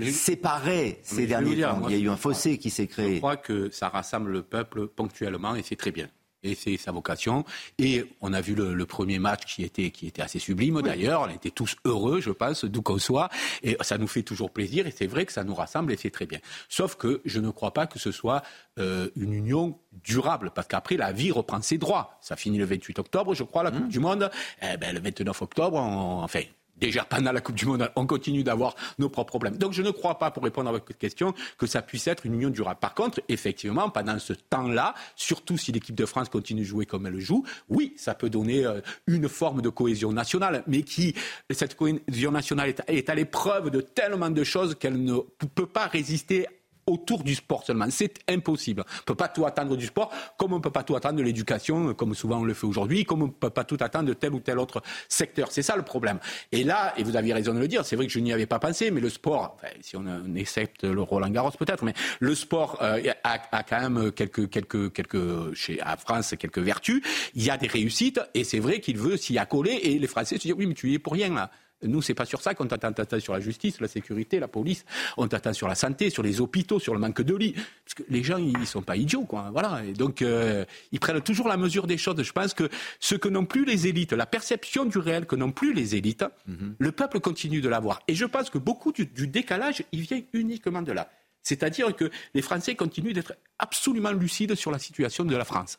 séparé 0.00 1.00
ces 1.02 1.26
derniers 1.26 1.60
temps. 1.60 1.82
Il 1.88 1.96
y 1.96 2.00
a 2.00 2.02
eu 2.02 2.08
un 2.08 2.16
fossé 2.16 2.58
qui 2.58 2.70
s'est 2.70 2.86
créé. 2.86 3.14
Je 3.14 3.18
crois 3.18 3.36
que 3.36 3.70
ça 3.70 3.88
rassemble 3.88 4.30
le 4.30 4.42
peuple 4.42 4.86
ponctuellement 4.86 5.54
et 5.54 5.62
c'est 5.62 5.76
très 5.76 5.90
bien 5.90 6.08
et 6.42 6.54
c'est 6.54 6.76
sa 6.76 6.92
vocation. 6.92 7.44
Et 7.78 8.04
on 8.20 8.32
a 8.32 8.40
vu 8.40 8.54
le, 8.54 8.86
premier 8.86 9.18
match 9.18 9.44
qui 9.44 9.64
était, 9.64 9.90
qui 9.90 10.06
était 10.06 10.22
assez 10.22 10.38
sublime 10.38 10.80
d'ailleurs. 10.82 11.22
On 11.22 11.28
était 11.28 11.50
tous 11.50 11.76
heureux, 11.84 12.20
je 12.20 12.30
pense, 12.30 12.64
d'où 12.64 12.82
qu'on 12.82 12.98
soit. 12.98 13.28
Et 13.62 13.76
ça 13.82 13.98
nous 13.98 14.06
fait 14.06 14.22
toujours 14.22 14.50
plaisir. 14.50 14.86
Et 14.86 14.90
c'est 14.90 15.06
vrai 15.06 15.26
que 15.26 15.32
ça 15.32 15.44
nous 15.44 15.54
rassemble 15.54 15.92
et 15.92 15.96
c'est 15.96 16.10
très 16.10 16.26
bien. 16.26 16.38
Sauf 16.68 16.96
que 16.96 17.20
je 17.24 17.40
ne 17.40 17.50
crois 17.50 17.72
pas 17.72 17.86
que 17.86 17.98
ce 17.98 18.12
soit 18.12 18.42
euh, 18.78 19.10
une 19.16 19.32
union 19.32 19.78
durable. 20.04 20.50
Parce 20.54 20.68
qu'après, 20.68 20.96
la 20.96 21.12
vie 21.12 21.30
reprend 21.30 21.60
ses 21.60 21.78
droits. 21.78 22.18
Ça 22.20 22.36
finit 22.36 22.58
le 22.58 22.64
28 22.64 22.98
octobre, 22.98 23.34
je 23.34 23.42
crois, 23.42 23.62
la 23.62 23.70
Coupe 23.70 23.86
mmh. 23.86 23.88
du 23.88 24.00
Monde. 24.00 24.30
Eh 24.62 24.76
ben, 24.76 24.94
le 24.94 25.00
29 25.00 25.42
octobre, 25.42 25.76
on, 25.76 26.22
enfin, 26.22 26.42
déjà 26.80 27.04
pendant 27.04 27.32
la 27.32 27.40
Coupe 27.40 27.56
du 27.56 27.66
Monde, 27.66 27.90
on 27.96 28.06
continue 28.06 28.42
d'avoir 28.42 28.74
nos 28.98 29.08
propres 29.08 29.30
problèmes. 29.30 29.56
Donc 29.56 29.72
je 29.72 29.82
ne 29.82 29.90
crois 29.90 30.18
pas, 30.18 30.30
pour 30.30 30.42
répondre 30.42 30.68
à 30.68 30.72
votre 30.72 30.96
question, 30.96 31.34
que 31.56 31.66
ça 31.66 31.82
puisse 31.82 32.06
être 32.06 32.26
une 32.26 32.34
union 32.34 32.50
durable. 32.50 32.78
Par 32.80 32.94
contre, 32.94 33.20
effectivement, 33.28 33.90
pendant 33.90 34.18
ce 34.18 34.32
temps-là, 34.32 34.94
surtout 35.16 35.56
si 35.56 35.72
l'équipe 35.72 35.94
de 35.94 36.06
France 36.06 36.28
continue 36.28 36.62
de 36.62 36.66
jouer 36.66 36.86
comme 36.86 37.06
elle 37.06 37.18
joue, 37.18 37.44
oui, 37.68 37.94
ça 37.96 38.14
peut 38.14 38.30
donner 38.30 38.64
euh, 38.64 38.80
une 39.06 39.28
forme 39.28 39.62
de 39.62 39.68
cohésion 39.68 40.12
nationale, 40.12 40.62
mais 40.66 40.82
qui, 40.82 41.14
cette 41.50 41.76
cohésion 41.76 42.30
nationale 42.30 42.74
est 42.86 43.10
à 43.10 43.14
l'épreuve 43.14 43.70
de 43.70 43.80
tellement 43.80 44.30
de 44.30 44.44
choses 44.44 44.74
qu'elle 44.74 45.02
ne 45.02 45.18
peut 45.54 45.66
pas 45.66 45.86
résister 45.86 46.46
autour 46.88 47.22
du 47.22 47.34
sport 47.34 47.64
seulement. 47.64 47.86
C'est 47.90 48.14
impossible. 48.28 48.84
On 48.86 49.00
ne 49.00 49.04
peut 49.04 49.14
pas 49.14 49.28
tout 49.28 49.46
attendre 49.46 49.76
du 49.76 49.86
sport, 49.86 50.10
comme 50.36 50.52
on 50.52 50.56
ne 50.56 50.62
peut 50.62 50.70
pas 50.70 50.82
tout 50.82 50.96
attendre 50.96 51.16
de 51.16 51.22
l'éducation, 51.22 51.94
comme 51.94 52.14
souvent 52.14 52.38
on 52.38 52.44
le 52.44 52.54
fait 52.54 52.66
aujourd'hui, 52.66 53.04
comme 53.04 53.22
on 53.22 53.26
ne 53.26 53.32
peut 53.32 53.50
pas 53.50 53.64
tout 53.64 53.76
attendre 53.80 54.08
de 54.08 54.14
tel 54.14 54.32
ou 54.34 54.40
tel 54.40 54.58
autre 54.58 54.82
secteur. 55.08 55.52
C'est 55.52 55.62
ça 55.62 55.76
le 55.76 55.82
problème. 55.82 56.18
Et 56.52 56.64
là, 56.64 56.94
et 56.96 57.02
vous 57.02 57.16
aviez 57.16 57.32
raison 57.34 57.54
de 57.54 57.58
le 57.58 57.68
dire, 57.68 57.84
c'est 57.84 57.96
vrai 57.96 58.06
que 58.06 58.12
je 58.12 58.18
n'y 58.18 58.32
avais 58.32 58.46
pas 58.46 58.58
pensé, 58.58 58.90
mais 58.90 59.00
le 59.00 59.10
sport, 59.10 59.56
si 59.80 59.96
on, 59.96 60.04
accepte 60.36 60.84
le 60.84 61.02
Roland 61.02 61.30
Garros 61.30 61.50
peut-être, 61.50 61.84
mais 61.84 61.94
le 62.20 62.34
sport 62.34 62.78
euh, 62.82 63.00
a, 63.24 63.62
quand 63.62 63.80
même 63.80 64.12
quelques, 64.12 64.48
quelques, 64.48 64.92
quelques, 64.92 65.54
chez 65.54 65.80
à 65.80 65.96
France, 65.96 66.34
quelques 66.38 66.58
vertus. 66.58 67.02
Il 67.34 67.44
y 67.44 67.50
a 67.50 67.56
des 67.56 67.66
réussites, 67.66 68.20
et 68.34 68.44
c'est 68.44 68.58
vrai 68.58 68.80
qu'il 68.80 68.98
veut 68.98 69.16
s'y 69.16 69.38
accoler, 69.38 69.72
et 69.82 69.98
les 69.98 70.06
Français 70.06 70.36
se 70.36 70.42
disent 70.42 70.54
oui, 70.56 70.66
mais 70.66 70.74
tu 70.74 70.90
y 70.90 70.94
es 70.94 70.98
pour 70.98 71.12
rien 71.12 71.32
là. 71.34 71.50
Nous, 71.82 72.02
c'est 72.02 72.14
pas 72.14 72.24
sur 72.24 72.40
ça 72.42 72.54
qu'on 72.54 72.66
t'attend. 72.66 73.20
sur 73.20 73.32
la 73.32 73.40
justice, 73.40 73.80
la 73.80 73.88
sécurité, 73.88 74.40
la 74.40 74.48
police. 74.48 74.84
On 75.16 75.28
t'attend 75.28 75.52
sur 75.52 75.68
la 75.68 75.74
santé, 75.74 76.10
sur 76.10 76.22
les 76.22 76.40
hôpitaux, 76.40 76.80
sur 76.80 76.92
le 76.92 77.00
manque 77.00 77.22
de 77.22 77.36
lits. 77.36 77.52
Parce 77.52 77.94
que 77.94 78.02
les 78.08 78.22
gens, 78.22 78.38
ils 78.38 78.66
sont 78.66 78.82
pas 78.82 78.96
idiots, 78.96 79.24
quoi. 79.24 79.50
Voilà. 79.52 79.82
Et 79.84 79.92
donc, 79.92 80.22
euh, 80.22 80.64
ils 80.92 80.98
prennent 80.98 81.20
toujours 81.20 81.48
la 81.48 81.56
mesure 81.56 81.86
des 81.86 81.96
choses. 81.96 82.20
Je 82.22 82.32
pense 82.32 82.54
que 82.54 82.68
ce 82.98 83.14
que 83.14 83.28
n'ont 83.28 83.44
plus 83.44 83.64
les 83.64 83.86
élites, 83.86 84.12
la 84.12 84.26
perception 84.26 84.84
du 84.84 84.98
réel 84.98 85.26
que 85.26 85.36
n'ont 85.36 85.52
plus 85.52 85.72
les 85.72 85.94
élites, 85.94 86.24
mhm. 86.46 86.74
le 86.78 86.92
peuple 86.92 87.20
continue 87.20 87.60
de 87.60 87.68
l'avoir. 87.68 88.00
Et 88.08 88.14
je 88.14 88.24
pense 88.24 88.50
que 88.50 88.58
beaucoup 88.58 88.92
du, 88.92 89.06
du 89.06 89.28
décalage, 89.28 89.84
il 89.92 90.00
vient 90.00 90.20
uniquement 90.32 90.82
de 90.82 90.92
là. 90.92 91.10
C'est-à-dire 91.42 91.94
que 91.94 92.10
les 92.34 92.42
Français 92.42 92.74
continuent 92.74 93.12
d'être 93.12 93.34
absolument 93.58 94.12
lucides 94.12 94.54
sur 94.54 94.70
la 94.70 94.78
situation 94.78 95.24
de 95.24 95.36
la 95.36 95.44
France. 95.44 95.78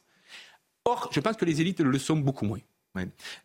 Or, 0.86 1.10
je 1.12 1.20
pense 1.20 1.36
que 1.36 1.46
les 1.46 1.62
élites 1.62 1.82
le 1.82 2.00
sont 2.00 2.16
beaucoup 2.16 2.46
moins. 2.46 2.60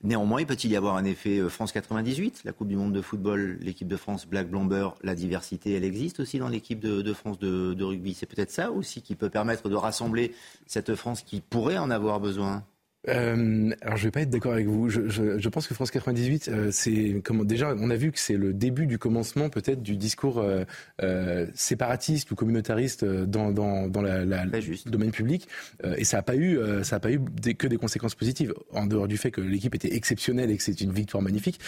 Néanmoins, 0.02 0.44
peut-il 0.44 0.70
y 0.70 0.76
avoir 0.76 0.96
un 0.96 1.04
effet 1.04 1.38
euh, 1.38 1.48
France 1.48 1.72
98, 1.72 2.42
la 2.44 2.52
Coupe 2.52 2.68
du 2.68 2.76
Monde 2.76 2.92
de 2.92 3.02
football, 3.02 3.58
l'équipe 3.60 3.88
de 3.88 3.96
France 3.96 4.26
Black 4.26 4.48
Blomber, 4.48 4.88
la 5.02 5.14
diversité, 5.14 5.74
elle 5.74 5.84
existe 5.84 6.20
aussi 6.20 6.38
dans 6.38 6.48
l'équipe 6.48 6.80
de, 6.80 7.12
France 7.12 7.38
de, 7.38 7.74
de 7.74 7.84
rugby. 7.84 8.14
C'est 8.14 8.26
peut-être 8.26 8.50
ça 8.50 8.70
aussi 8.70 9.02
qui 9.02 9.14
peut 9.14 9.30
permettre 9.30 9.68
de 9.68 9.74
rassembler 9.74 10.34
cette 10.66 10.94
France 10.94 11.22
qui 11.22 11.40
pourrait 11.40 11.78
en 11.78 11.90
avoir 11.90 12.20
besoin. 12.20 12.64
Euh, 13.08 13.70
alors 13.82 13.96
je 13.96 14.04
vais 14.04 14.10
pas 14.10 14.20
être 14.20 14.30
d'accord 14.30 14.52
avec 14.52 14.66
vous. 14.66 14.88
Je, 14.88 15.08
je, 15.08 15.38
je, 15.38 15.48
pense 15.48 15.66
que 15.66 15.74
France 15.74 15.90
98, 15.90 16.48
euh, 16.48 16.68
c'est 16.70 17.20
comme 17.22 17.46
déjà 17.46 17.74
on 17.78 17.90
a 17.90 17.96
vu 17.96 18.12
que 18.12 18.18
c'est 18.18 18.36
le 18.36 18.52
début 18.52 18.86
du 18.86 18.98
commencement 18.98 19.50
peut-être 19.50 19.82
du 19.82 19.96
discours 19.96 20.38
euh, 20.38 20.64
euh 21.02 21.46
séparatiste 21.54 22.30
ou 22.30 22.34
communautariste 22.34 23.04
dans 23.04 23.50
dans, 23.50 23.88
dans 23.88 24.02
la, 24.02 24.24
la 24.24 24.44
le 24.44 24.90
domaine 24.90 25.10
public 25.10 25.48
et 25.96 26.04
ça 26.04 26.18
a 26.18 26.22
pas 26.22 26.36
eu 26.36 26.58
ça 26.82 26.96
a 26.96 27.00
pas 27.00 27.10
eu 27.10 27.18
des, 27.18 27.54
que 27.54 27.66
des 27.66 27.76
conséquences 27.76 28.14
positives 28.14 28.54
en 28.72 28.86
dehors 28.86 29.08
du 29.08 29.16
fait 29.16 29.30
que 29.30 29.40
l'équipe 29.40 29.74
était 29.74 29.94
exceptionnelle 29.94 30.50
et 30.50 30.56
que 30.56 30.62
c'est 30.62 30.80
une 30.80 30.92
victoire 30.92 31.22
magnifique. 31.22 31.60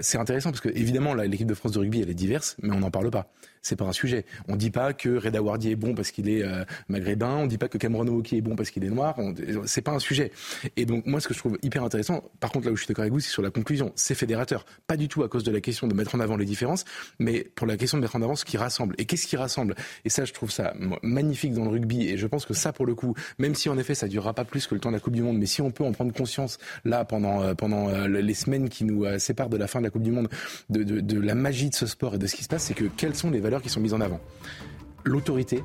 c'est 0.00 0.18
intéressant 0.18 0.50
parce 0.50 0.60
que 0.60 0.68
évidemment 0.68 1.14
l'équipe 1.14 1.46
de 1.46 1.54
France 1.54 1.72
de 1.72 1.78
rugby 1.78 2.00
elle 2.02 2.10
est 2.10 2.14
diverse, 2.14 2.56
mais 2.62 2.72
on 2.72 2.80
n'en 2.80 2.90
parle 2.90 3.10
pas 3.10 3.32
c'est 3.66 3.76
pas 3.76 3.84
un 3.84 3.92
sujet. 3.92 4.24
On 4.48 4.56
dit 4.56 4.70
pas 4.70 4.92
que 4.92 5.18
Reda 5.18 5.42
Wardi 5.42 5.72
est 5.72 5.76
bon 5.76 5.94
parce 5.94 6.10
qu'il 6.10 6.28
est 6.28 6.42
euh, 6.42 6.64
maghrébin, 6.88 7.36
on 7.36 7.46
dit 7.46 7.58
pas 7.58 7.68
que 7.68 7.78
Cameron 7.78 8.06
Oki 8.06 8.36
est 8.36 8.40
bon 8.40 8.54
parce 8.54 8.70
qu'il 8.70 8.84
est 8.84 8.90
noir, 8.90 9.18
c'est 9.64 9.82
pas 9.82 9.92
un 9.92 9.98
sujet. 9.98 10.30
Et 10.76 10.84
donc 10.84 11.06
moi 11.06 11.20
ce 11.20 11.28
que 11.28 11.34
je 11.34 11.38
trouve 11.38 11.58
hyper 11.62 11.82
intéressant, 11.84 12.22
par 12.40 12.50
contre 12.50 12.66
là 12.66 12.72
où 12.72 12.76
je 12.76 12.82
suis 12.82 12.88
d'accord 12.88 13.02
avec 13.02 13.12
vous, 13.12 13.20
c'est 13.20 13.30
sur 13.30 13.42
la 13.42 13.50
conclusion. 13.50 13.92
C'est 13.96 14.14
fédérateur, 14.14 14.66
pas 14.86 14.96
du 14.96 15.08
tout 15.08 15.22
à 15.22 15.28
cause 15.28 15.44
de 15.44 15.50
la 15.50 15.60
question 15.60 15.86
de 15.86 15.94
mettre 15.94 16.14
en 16.14 16.20
avant 16.20 16.36
les 16.36 16.44
différences, 16.44 16.84
mais 17.18 17.44
pour 17.54 17.66
la 17.66 17.76
question 17.76 17.98
de 17.98 18.02
mettre 18.02 18.16
en 18.16 18.22
avant 18.22 18.36
ce 18.36 18.44
qui 18.44 18.56
rassemble. 18.56 18.94
Et 18.98 19.06
qu'est-ce 19.06 19.26
qui 19.26 19.36
rassemble? 19.36 19.74
Et 20.04 20.10
ça 20.10 20.24
je 20.24 20.32
trouve 20.32 20.50
ça 20.50 20.74
magnifique 21.02 21.54
dans 21.54 21.64
le 21.64 21.70
rugby 21.70 22.08
et 22.08 22.18
je 22.18 22.26
pense 22.26 22.44
que 22.44 22.54
ça 22.54 22.72
pour 22.72 22.86
le 22.86 22.94
coup, 22.94 23.14
même 23.38 23.54
si 23.54 23.68
en 23.68 23.78
effet 23.78 23.94
ça 23.94 24.08
durera 24.08 24.34
pas 24.34 24.44
plus 24.44 24.66
que 24.66 24.74
le 24.74 24.80
temps 24.80 24.90
de 24.90 24.96
la 24.96 25.00
Coupe 25.00 25.14
du 25.14 25.22
Monde, 25.22 25.38
mais 25.38 25.46
si 25.46 25.62
on 25.62 25.70
peut 25.70 25.84
en 25.84 25.92
prendre 25.92 26.12
conscience 26.12 26.58
là 26.84 27.04
pendant 27.04 27.42
euh, 27.42 27.54
pendant 27.54 27.88
euh, 27.88 28.06
les 28.08 28.34
semaines 28.34 28.68
qui 28.68 28.84
nous 28.84 29.04
séparent 29.18 29.48
de 29.48 29.56
la 29.56 29.66
fin 29.66 29.80
de 29.80 29.84
la 29.84 29.90
Coupe 29.90 30.02
du 30.02 30.12
Monde, 30.12 30.28
de, 30.70 30.82
de, 30.82 31.00
de 31.00 31.20
la 31.20 31.34
magie 31.34 31.70
de 31.70 31.74
ce 31.74 31.86
sport 31.86 32.14
et 32.14 32.18
de 32.18 32.26
ce 32.26 32.36
qui 32.36 32.44
se 32.44 32.48
passe, 32.48 32.64
c'est 32.64 32.74
que 32.74 32.84
quelles 32.84 33.14
sont 33.14 33.30
les 33.30 33.40
valeurs 33.40 33.62
qui 33.62 33.68
sont 33.68 33.80
mises 33.80 33.94
en 33.94 34.00
avant? 34.00 34.20
L'autorité, 35.04 35.62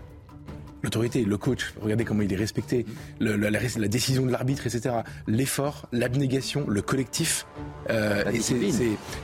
l'autorité, 0.83 1.23
le 1.23 1.37
coach, 1.37 1.73
regardez 1.81 2.05
comment 2.05 2.21
il 2.21 2.31
est 2.31 2.37
respecté, 2.37 2.85
la, 3.19 3.37
la, 3.37 3.87
décision 3.87 4.25
de 4.25 4.31
l'arbitre, 4.31 4.65
etc. 4.67 4.95
L'effort, 5.27 5.87
l'abnégation, 5.91 6.65
le 6.67 6.81
collectif. 6.81 7.45
Euh, 7.89 8.23
et 8.31 8.39
c'est, 8.39 8.55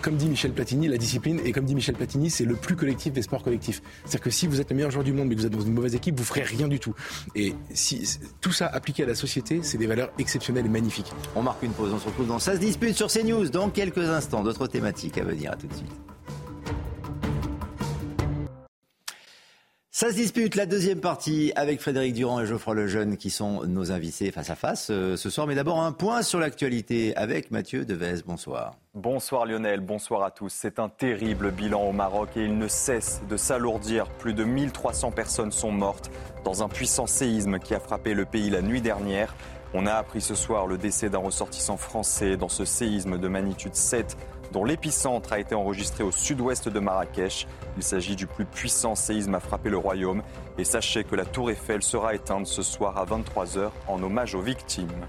comme 0.02 0.16
dit 0.16 0.28
Michel 0.28 0.52
Platini, 0.52 0.88
la 0.88 0.98
discipline, 0.98 1.40
et 1.44 1.52
comme 1.52 1.66
dit 1.66 1.76
Michel 1.76 1.96
Platini, 1.96 2.30
c'est 2.30 2.46
le 2.46 2.56
plus 2.56 2.76
collectif 2.76 3.14
des 3.14 3.22
sports 3.22 3.44
collectifs. 3.44 3.82
C'est-à-dire 4.04 4.22
que 4.22 4.30
si 4.30 4.48
vous 4.48 4.62
êtes 4.62 4.70
le 4.70 4.76
meilleur 4.76 4.92
joueur 4.92 5.04
du 5.04 5.14
monde, 5.14 5.28
mais 5.28 5.36
que 5.36 5.42
vous 5.42 5.46
êtes 5.46 5.54
dans 5.54 5.62
une 5.62 5.74
mauvaise 5.74 5.96
équipe, 5.96 6.18
vous 6.18 6.26
ferez 6.26 6.44
rien 6.44 6.68
du 6.68 6.80
tout. 6.80 6.94
Et 7.36 7.54
si 7.74 8.20
tout 8.42 8.52
ça 8.52 8.68
appliqué 8.68 9.04
à 9.04 9.08
la 9.08 9.16
société, 9.16 9.60
c'est 9.64 9.78
des 9.78 9.88
valeurs 9.88 10.12
exceptionnelles 10.20 10.66
et 10.66 10.70
magnifiques. 10.70 11.12
On 11.36 11.42
marque 11.42 11.64
une 11.64 11.72
pause, 11.72 11.92
on 11.94 12.00
se 12.00 12.06
retrouve 12.06 12.28
dans 12.28 12.40
Ça 12.40 12.54
se 12.54 12.60
dispute 12.60 12.96
sur 12.96 13.08
CNews 13.08 13.50
dans 13.50 13.70
quelques 13.70 13.98
instants. 13.98 14.44
D'autres 14.44 14.68
thématiques 14.68 15.18
à 15.18 15.24
venir, 15.24 15.52
à 15.52 15.56
tout 15.56 15.68
de 15.68 15.74
suite. 15.74 15.92
Ça 20.00 20.10
se 20.10 20.14
dispute 20.14 20.54
la 20.54 20.68
deuxième 20.68 21.00
partie 21.00 21.52
avec 21.56 21.82
Frédéric 21.82 22.14
Durand 22.14 22.40
et 22.40 22.46
Geoffroy 22.46 22.76
Lejeune 22.76 23.18
qui 23.18 23.32
sont 23.32 23.64
nos 23.66 23.92
invités 23.92 24.30
face 24.30 24.52
à 24.52 24.56
face 24.56 24.90
euh, 24.92 25.18
ce 25.18 25.32
soir. 25.32 25.48
Mais 25.48 25.56
d'abord 25.56 25.82
un 25.82 25.92
point 25.92 26.22
sur 26.22 26.40
l'actualité 26.40 27.16
avec 27.16 27.50
Mathieu 27.50 27.84
Devez. 27.84 28.22
Bonsoir. 28.24 28.76
Bonsoir 28.94 29.48
Lionel, 29.48 29.80
bonsoir 29.80 30.22
à 30.22 30.30
tous. 30.30 30.54
C'est 30.54 30.78
un 30.78 30.88
terrible 30.88 31.50
bilan 31.50 31.82
au 31.82 31.94
Maroc 31.94 32.30
et 32.36 32.44
il 32.44 32.60
ne 32.60 32.68
cesse 32.68 33.24
de 33.28 33.38
s'alourdir. 33.38 34.08
Plus 34.20 34.36
de 34.36 34.44
1300 34.44 35.10
personnes 35.14 35.52
sont 35.52 35.72
mortes 35.72 36.12
dans 36.46 36.62
un 36.62 36.70
puissant 36.70 37.08
séisme 37.08 37.58
qui 37.58 37.74
a 37.74 37.80
frappé 37.80 38.14
le 38.14 38.26
pays 38.26 38.52
la 38.52 38.62
nuit 38.62 38.82
dernière. 38.82 39.36
On 39.74 39.88
a 39.88 39.94
appris 39.94 40.22
ce 40.22 40.36
soir 40.36 40.68
le 40.68 40.78
décès 40.78 41.10
d'un 41.10 41.18
ressortissant 41.18 41.76
français 41.76 42.38
dans 42.38 42.50
ce 42.50 42.66
séisme 42.66 43.18
de 43.18 43.28
magnitude 43.28 43.74
7 43.74 44.16
dont 44.52 44.64
l'épicentre 44.64 45.34
a 45.34 45.40
été 45.40 45.56
enregistré 45.56 46.04
au 46.04 46.12
sud-ouest 46.12 46.70
de 46.70 46.80
Marrakech. 46.80 47.48
Il 47.78 47.84
s'agit 47.84 48.16
du 48.16 48.28
plus 48.28 48.46
puissant 48.46 48.96
séisme 48.96 49.36
à 49.36 49.40
frapper 49.40 49.70
le 49.70 49.78
royaume. 49.78 50.24
Et 50.58 50.64
sachez 50.64 51.04
que 51.04 51.16
la 51.16 51.26
tour 51.26 51.52
Eiffel 51.52 51.84
sera 51.84 52.16
éteinte 52.16 52.48
ce 52.48 52.62
soir 52.62 52.98
à 52.98 53.06
23h 53.06 53.70
en 53.88 54.02
hommage 54.02 54.36
aux 54.36 54.42
victimes. 54.42 55.06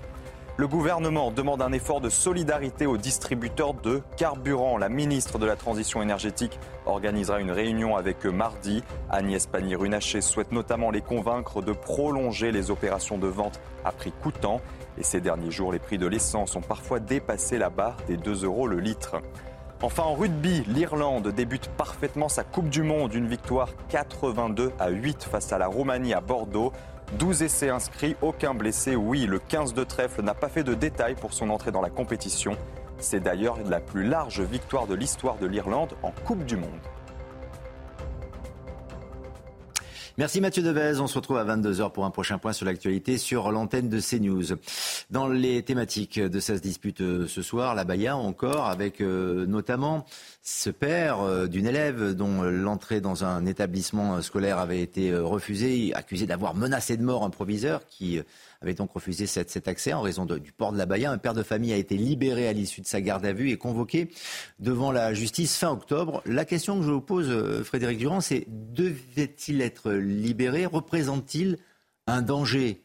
Le 0.59 0.67
gouvernement 0.67 1.31
demande 1.31 1.63
un 1.63 1.71
effort 1.71 2.01
de 2.01 2.11
solidarité 2.11 2.85
aux 2.85 2.97
distributeurs 2.97 3.75
de 3.75 4.03
carburant. 4.17 4.77
La 4.77 4.89
ministre 4.89 5.39
de 5.39 5.47
la 5.47 5.55
Transition 5.55 6.03
énergétique 6.03 6.59
organisera 6.85 7.41
une 7.41 7.53
réunion 7.53 7.97
avec 7.97 8.27
eux 8.27 8.33
mardi. 8.33 8.83
Agnès 9.09 9.47
Pannier-Runacher 9.47 10.21
souhaite 10.21 10.51
notamment 10.51 10.91
les 10.91 11.01
convaincre 11.01 11.63
de 11.63 11.71
prolonger 11.71 12.51
les 12.51 12.73
opérations 12.73 13.19
de 13.19 13.29
vente 13.29 13.61
à 13.85 13.93
prix 13.93 14.13
coûtant. 14.21 14.61
Et 14.99 15.05
ces 15.05 15.21
derniers 15.21 15.53
jours, 15.53 15.71
les 15.73 15.79
prix 15.79 15.97
de 15.97 16.09
l'essence 16.09 16.57
ont 16.57 16.61
parfois 16.61 16.99
dépassé 16.99 17.57
la 17.57 17.71
barre 17.71 17.97
des 18.09 18.17
2 18.17 18.45
euros 18.45 18.67
le 18.67 18.81
litre. 18.81 19.21
Enfin, 19.81 20.03
en 20.03 20.15
rugby, 20.15 20.65
l'Irlande 20.67 21.29
débute 21.29 21.69
parfaitement 21.69 22.29
sa 22.29 22.43
Coupe 22.43 22.69
du 22.69 22.83
Monde. 22.83 23.15
Une 23.15 23.29
victoire 23.29 23.69
82 23.91 24.73
à 24.81 24.89
8 24.89 25.23
face 25.23 25.53
à 25.53 25.59
la 25.59 25.69
Roumanie 25.69 26.15
à 26.15 26.21
Bordeaux. 26.21 26.73
12 27.17 27.45
essais 27.45 27.71
inscrits, 27.71 28.17
aucun 28.23 28.55
blessé. 28.55 28.97
Oui, 28.97 29.27
le 29.27 29.39
15 29.39 29.73
de 29.73 29.85
trèfle 29.85 30.23
n'a 30.23 30.35
pas 30.35 30.49
fait 30.49 30.65
de 30.65 30.75
détails 30.75 31.15
pour 31.15 31.33
son 31.33 31.49
entrée 31.51 31.71
dans 31.71 31.81
la 31.81 31.91
compétition. 31.91 32.57
C'est 32.99 33.21
d'ailleurs 33.21 33.59
la 33.67 33.79
plus 33.79 34.03
large 34.03 34.41
victoire 34.41 34.89
de 34.89 34.97
l'histoire 34.97 35.37
de 35.37 35.47
l'Irlande 35.47 35.95
en 36.03 36.11
Coupe 36.11 36.45
du 36.45 36.57
Monde. 36.57 36.81
Merci 40.19 40.41
Mathieu 40.41 40.65
Devez. 40.65 40.99
On 40.99 41.07
se 41.07 41.15
retrouve 41.15 41.37
à 41.37 41.45
22h 41.45 41.93
pour 41.93 42.05
un 42.05 42.11
prochain 42.11 42.39
point 42.39 42.53
sur 42.53 42.67
l'actualité 42.67 43.19
sur 43.19 43.53
l'antenne 43.53 43.89
de 43.89 44.01
CNews. 44.01 44.57
Dans 45.11 45.29
les 45.29 45.63
thématiques 45.63 46.19
de 46.19 46.41
cette 46.41 46.61
dispute 46.61 47.03
euh, 47.03 47.29
ce 47.29 47.41
soir, 47.41 47.77
la 47.77 47.85
Baïa 47.85 48.17
encore, 48.17 48.67
avec 48.67 49.01
euh, 49.01 49.47
notamment 49.47 50.07
ce 50.51 50.71
père 50.71 51.21
euh, 51.21 51.47
d'une 51.47 51.67
élève 51.67 52.15
dont 52.15 52.43
l'entrée 52.43 53.01
dans 53.01 53.25
un 53.25 53.45
établissement 53.45 54.23
scolaire 54.23 54.59
avait 54.59 54.81
été 54.81 55.15
refusée, 55.15 55.93
accusé 55.95 56.27
d'avoir 56.27 56.55
menacé 56.55 56.97
de 56.97 57.03
mort 57.03 57.25
un 57.25 57.31
proviseur 57.31 57.87
qui 57.87 58.21
avait 58.61 58.75
donc 58.75 58.93
refusé 58.93 59.27
cet, 59.27 59.69
accès 59.69 59.93
en 59.93 60.01
raison 60.01 60.25
du 60.25 60.53
port 60.53 60.73
de 60.73 60.79
la 60.79 60.87
Baïa. 60.87 61.13
Un 61.13 61.19
père 61.19 61.35
de 61.35 61.43
famille 61.43 61.73
a 61.73 61.77
été 61.77 61.97
libéré 61.97 62.49
à 62.49 62.53
l'issue 62.53 62.81
de 62.81 62.87
sa 62.87 63.01
garde 63.01 63.25
à 63.25 63.33
vue 63.33 63.51
et 63.51 63.57
convoqué 63.57 64.11
devant 64.59 64.91
la 64.91 65.15
justice 65.15 65.57
fin 65.57 65.71
octobre. 65.71 66.23
La 66.25 66.45
question 66.45 66.79
que 66.79 66.87
je 66.87 66.91
vous 66.91 67.01
pose, 67.01 67.29
euh, 67.29 67.63
Frédéric 67.63 67.99
Durand, 67.99 68.21
c'est 68.21 68.47
devait-il 68.49 69.61
être 69.61 69.93
libéré? 69.93 70.67
Représente-t-il 70.67 71.59
un 72.07 72.23
danger 72.23 72.81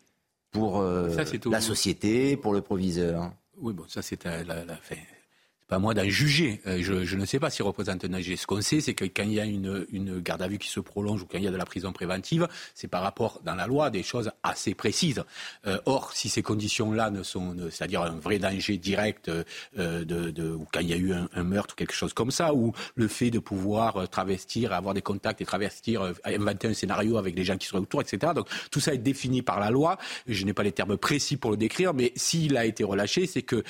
pour 0.51 0.81
euh, 0.81 1.09
la 1.45 1.61
société, 1.61 2.37
pour 2.37 2.53
le 2.53 2.61
proviseur? 2.61 3.31
Oui, 3.57 3.73
bon, 3.73 3.85
ça 3.87 4.01
c'est 4.01 4.23
la, 4.25 4.43
la, 4.43 4.75
pas 5.67 5.79
moi 5.79 5.93
d'en 5.93 6.07
juger. 6.07 6.61
Euh, 6.67 6.79
je, 6.81 7.15
ne 7.15 7.25
sais 7.25 7.39
pas 7.39 7.49
s'il 7.49 7.65
représente 7.65 8.03
un 8.05 8.09
danger. 8.09 8.35
Ce 8.35 8.45
qu'on 8.47 8.61
sait, 8.61 8.81
c'est 8.81 8.93
que 8.93 9.05
quand 9.05 9.23
il 9.23 9.33
y 9.33 9.39
a 9.39 9.45
une, 9.45 9.85
une, 9.91 10.19
garde 10.19 10.41
à 10.41 10.47
vue 10.47 10.57
qui 10.57 10.69
se 10.69 10.79
prolonge 10.79 11.21
ou 11.21 11.25
quand 11.25 11.37
il 11.37 11.43
y 11.43 11.47
a 11.47 11.51
de 11.51 11.57
la 11.57 11.65
prison 11.65 11.91
préventive, 11.91 12.47
c'est 12.75 12.87
par 12.87 13.01
rapport 13.01 13.41
dans 13.43 13.55
la 13.55 13.67
loi 13.67 13.89
des 13.89 14.03
choses 14.03 14.31
assez 14.43 14.73
précises. 14.73 15.23
Euh, 15.65 15.79
or, 15.85 16.11
si 16.13 16.29
ces 16.29 16.41
conditions-là 16.41 17.09
ne 17.09 17.23
sont, 17.23 17.55
c'est-à-dire 17.71 18.01
un 18.01 18.17
vrai 18.19 18.39
danger 18.39 18.77
direct, 18.77 19.29
euh, 19.29 19.43
ou 19.77 20.65
quand 20.71 20.81
il 20.81 20.89
y 20.89 20.93
a 20.93 20.97
eu 20.97 21.13
un, 21.13 21.43
meurtre 21.43 21.73
ou 21.73 21.75
quelque 21.75 21.93
chose 21.93 22.13
comme 22.13 22.31
ça, 22.31 22.53
ou 22.53 22.73
le 22.95 23.07
fait 23.07 23.31
de 23.31 23.39
pouvoir 23.39 24.07
travestir, 24.09 24.73
avoir 24.73 24.93
des 24.93 25.01
contacts 25.01 25.41
et 25.41 25.45
travestir, 25.45 26.13
inventer 26.25 26.67
un 26.67 26.73
scénario 26.73 27.17
avec 27.17 27.35
les 27.35 27.43
gens 27.43 27.57
qui 27.57 27.67
seraient 27.67 27.79
autour, 27.79 28.01
etc. 28.01 28.33
Donc 28.35 28.47
tout 28.71 28.79
ça 28.79 28.93
est 28.93 28.97
défini 28.97 29.41
par 29.41 29.59
la 29.59 29.69
loi. 29.69 29.97
Je 30.27 30.45
n'ai 30.45 30.53
pas 30.53 30.63
les 30.63 30.71
termes 30.71 30.97
précis 30.97 31.37
pour 31.37 31.51
le 31.51 31.57
décrire, 31.57 31.93
mais 31.93 32.11
s'il 32.15 32.57
a 32.57 32.65
été 32.65 32.83
relâché, 32.83 33.27
c'est 33.27 33.41
que 33.41 33.63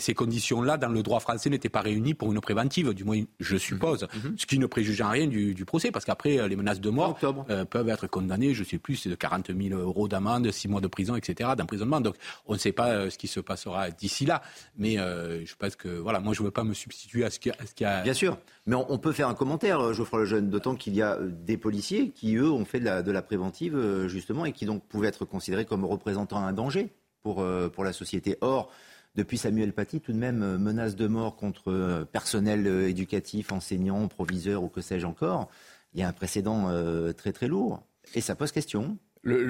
ces 0.00 0.14
conditions-là 0.14 0.76
le 0.88 1.02
droit 1.02 1.20
français 1.20 1.50
n'était 1.50 1.68
pas 1.68 1.80
réuni 1.80 2.14
pour 2.14 2.32
une 2.32 2.40
préventive, 2.40 2.94
du 2.94 3.04
moins 3.04 3.20
je 3.40 3.56
suppose, 3.56 4.02
mhm. 4.02 4.30
Mhm. 4.30 4.38
ce 4.38 4.46
qui 4.46 4.58
ne 4.58 4.66
préjuge 4.66 5.00
en 5.00 5.10
rien 5.10 5.26
du, 5.26 5.64
procès, 5.64 5.90
parce 5.90 6.04
qu'après 6.04 6.38
euh, 6.38 6.48
les 6.48 6.56
menaces 6.56 6.80
de 6.80 6.90
mort 6.90 7.18
euh, 7.50 7.64
peuvent 7.64 7.88
être 7.88 8.06
condamnées, 8.06 8.54
je 8.54 8.60
ne 8.60 8.66
sais 8.66 8.78
plus, 8.78 8.96
c'est 8.96 9.08
de 9.08 9.14
40 9.14 9.48
000 9.48 9.78
euros 9.80 10.08
d'amende, 10.08 10.50
6 10.50 10.68
mois 10.68 10.80
de 10.80 10.86
prison, 10.86 11.16
etc., 11.16 11.50
d'emprisonnement. 11.56 12.00
Donc 12.00 12.16
on 12.46 12.54
ne 12.54 12.58
sait 12.58 12.72
pas 12.72 12.90
euh, 12.90 13.10
ce 13.10 13.18
qui 13.18 13.26
se 13.26 13.40
passera 13.40 13.90
d'ici 13.90 14.26
là, 14.26 14.42
mais 14.76 14.96
je 14.96 15.54
pense 15.56 15.76
que 15.76 15.88
voilà, 15.88 16.20
moi 16.20 16.34
je 16.34 16.42
ne 16.42 16.46
veux 16.46 16.50
pas 16.50 16.64
me 16.64 16.74
substituer 16.74 17.24
à 17.24 17.30
ce 17.30 17.38
qui, 17.38 17.84
a. 17.84 18.02
Bien 18.02 18.14
sûr, 18.14 18.38
mais 18.66 18.76
on, 18.76 18.98
peut 18.98 19.12
faire 19.12 19.28
un 19.28 19.34
commentaire, 19.34 19.92
Geoffroy 19.92 20.20
Lejeune, 20.20 20.50
d'autant 20.50 20.74
qu'il 20.74 20.94
y 20.94 21.02
a 21.02 21.18
des 21.20 21.56
policiers 21.56 22.10
qui 22.10 22.36
eux 22.36 22.50
ont 22.50 22.64
fait 22.64 22.80
de 22.80 22.84
la, 22.84 23.02
de 23.02 23.12
la 23.12 23.22
préventive 23.22 24.06
justement 24.06 24.44
et 24.44 24.52
qui 24.52 24.66
donc 24.66 24.84
pouvaient 24.86 25.08
être 25.08 25.24
considérés 25.24 25.64
comme 25.64 25.84
représentant 25.84 26.38
un 26.38 26.52
danger 26.52 26.90
pour, 27.22 27.44
pour 27.72 27.84
la 27.84 27.92
société. 27.92 28.36
Or, 28.40 28.70
depuis 29.16 29.38
Samuel 29.38 29.72
Paty, 29.72 30.00
tout 30.00 30.12
de 30.12 30.18
même, 30.18 30.42
euh, 30.42 30.58
menace 30.58 30.94
de 30.94 31.06
mort 31.06 31.36
contre 31.36 31.72
euh, 31.72 32.04
personnel 32.04 32.66
euh, 32.66 32.88
éducatif, 32.88 33.50
enseignants, 33.50 34.06
proviseurs 34.08 34.62
ou 34.62 34.68
que 34.68 34.80
sais-je 34.80 35.06
encore. 35.06 35.48
Il 35.94 36.00
y 36.00 36.02
a 36.02 36.08
un 36.08 36.12
précédent 36.12 36.68
très 37.16 37.32
très 37.32 37.48
lourd. 37.48 37.82
Et 38.14 38.20
ça 38.20 38.34
pose 38.34 38.52
question 38.52 38.98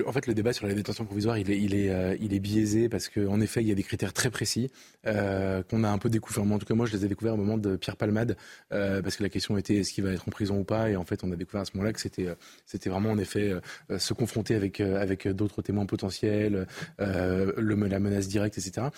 en 0.07 0.12
fait, 0.12 0.27
le 0.27 0.35
débat 0.35 0.53
sur 0.53 0.67
la 0.67 0.75
détention 0.75 1.05
provisoire, 1.05 1.37
il 1.39 1.51
est, 1.51 1.91
euh, 1.91 2.39
biaisé 2.39 2.89
parce 2.89 3.09
qu'en 3.09 3.41
effet, 3.41 3.61
il 3.62 3.69
y 3.69 3.73
a 3.73 3.75
des 3.75 3.83
critères 3.83 4.12
très 4.12 4.31
précis 4.31 4.71
euh, 5.07 5.62
qu'on 5.62 5.85
a 5.85 5.89
un 5.89 5.99
peu 5.99 6.09
découverts. 6.09 6.45
En 6.45 6.59
tout 6.59 6.67
cas, 6.67 6.75
moi, 6.75 6.87
je 6.87 6.97
les 6.97 7.05
ai 7.05 7.09
découverts 7.09 7.35
au 7.35 7.39
moment 7.39 7.59
de 7.59 7.77
Pierre 7.77 7.97
Palmade 7.97 8.37
euh, 8.73 9.03
parce 9.03 9.17
que 9.17 9.23
la 9.23 9.29
question 9.29 9.57
était 9.59 9.77
est-ce 9.77 9.93
qu'il 9.93 10.05
va 10.05 10.12
être 10.12 10.27
en 10.27 10.31
prison 10.31 10.59
ou 10.59 10.65
pas? 10.65 10.91
Et 10.91 10.97
en 10.97 11.05
fait, 11.05 11.25
on 11.25 11.33
a 11.33 11.37
découvert 11.37 11.62
à 11.62 11.65
ce 11.65 11.73
moment-là 11.75 11.93
que 11.93 12.01
c'était, 12.01 12.89
vraiment 12.89 13.11
en 13.11 13.19
effet 13.19 13.53
se 13.99 14.15
confronter 14.15 14.55
avec, 14.55 15.29
d'autres 15.29 15.62
témoins 15.62 15.87
potentiels, 15.87 16.67
la 16.99 17.99
menace 18.01 18.29
directe, 18.29 18.59
etc. 18.59 18.89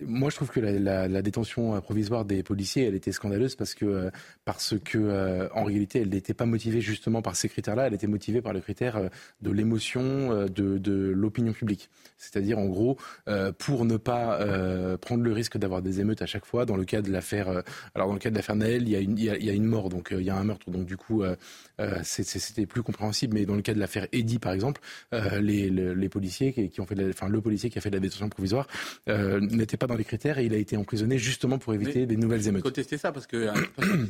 moi, 0.00 0.30
je 0.30 0.36
trouve 0.36 0.50
que 0.50 0.60
la, 0.60 1.22
détention 1.22 1.80
provisoire 1.80 2.24
des 2.24 2.42
policiers, 2.42 2.86
elle 2.86 2.94
était 2.94 3.12
scandaleuse 3.12 3.54
parce 3.54 3.74
que, 3.74 4.10
parce 4.44 4.74
que 4.84 5.48
en 5.54 5.64
réalité, 5.64 6.00
elle 6.00 6.10
n'était 6.10 6.34
pas 6.34 6.46
motivée 6.46 6.80
justement 6.80 7.22
par 7.22 7.36
ces 7.36 7.48
critères-là. 7.48 7.86
Elle 7.86 7.94
était 7.94 8.06
motivée 8.06 8.40
par 8.40 8.52
le 8.52 8.60
critère 8.60 9.00
de 9.42 9.50
l'émotion, 9.50 10.46
de, 10.46 10.78
de 10.78 10.92
l'opinion 10.92 11.52
publique. 11.52 11.90
C'est-à-dire, 12.18 12.58
en 12.58 12.66
gros, 12.66 12.98
pour 13.58 13.84
ne 13.84 13.96
pas 13.96 14.38
prendre 14.98 15.22
le 15.22 15.32
risque 15.32 15.56
d'avoir 15.56 15.82
des 15.82 16.00
émeutes 16.00 16.22
à 16.22 16.26
chaque 16.26 16.44
fois. 16.44 16.66
Dans 16.66 16.76
le 16.76 16.84
cas 16.84 17.00
de 17.00 17.10
l'affaire, 17.10 17.48
alors 17.94 18.08
dans 18.08 18.14
le 18.14 18.18
cas 18.18 18.30
de 18.30 18.34
l'affaire 18.34 18.56
Naël, 18.56 18.82
il 18.82 18.90
y, 18.90 18.96
a 18.96 19.00
une, 19.00 19.18
il, 19.18 19.24
y 19.24 19.50
a, 19.50 19.54
une 19.54 19.64
mort, 19.64 19.88
donc 19.88 20.08
il 20.12 20.22
y 20.22 20.30
a 20.30 20.36
un 20.36 20.44
meurtre, 20.44 20.70
donc 20.70 20.84
du 20.84 20.96
coup, 20.96 21.22
c'était 22.02 22.66
plus 22.66 22.82
compréhensible. 22.82 23.34
Mais 23.34 23.46
dans 23.46 23.54
le 23.54 23.62
cas 23.62 23.72
de 23.72 23.78
l'affaire 23.78 24.06
Eddy, 24.12 24.38
par 24.38 24.52
exemple, 24.52 24.82
les, 25.12 25.70
les, 25.70 26.08
policiers 26.08 26.52
qui, 26.52 26.80
ont 26.80 26.86
fait, 26.86 26.96
enfin 27.08 27.28
le 27.28 27.40
policier 27.40 27.70
qui 27.70 27.78
a 27.78 27.80
fait 27.80 27.90
de 27.90 27.96
la 27.96 28.00
détention 28.00 28.28
provisoire 28.28 28.66
euh, 29.08 29.40
n'était 29.40 29.76
pas 29.76 29.86
dans 29.86 29.94
les 29.94 30.04
critères 30.04 30.38
et 30.38 30.46
il 30.46 30.54
a 30.54 30.56
été 30.56 30.76
emprisonné 30.76 31.18
justement 31.18 31.58
pour 31.58 31.74
éviter 31.74 32.06
des 32.06 32.16
nouvelles 32.16 32.46
émeutes. 32.48 32.62
Contester 32.62 32.98
ça 32.98 33.12
parce 33.12 33.26
que 33.26 33.36
euh, 33.36 33.52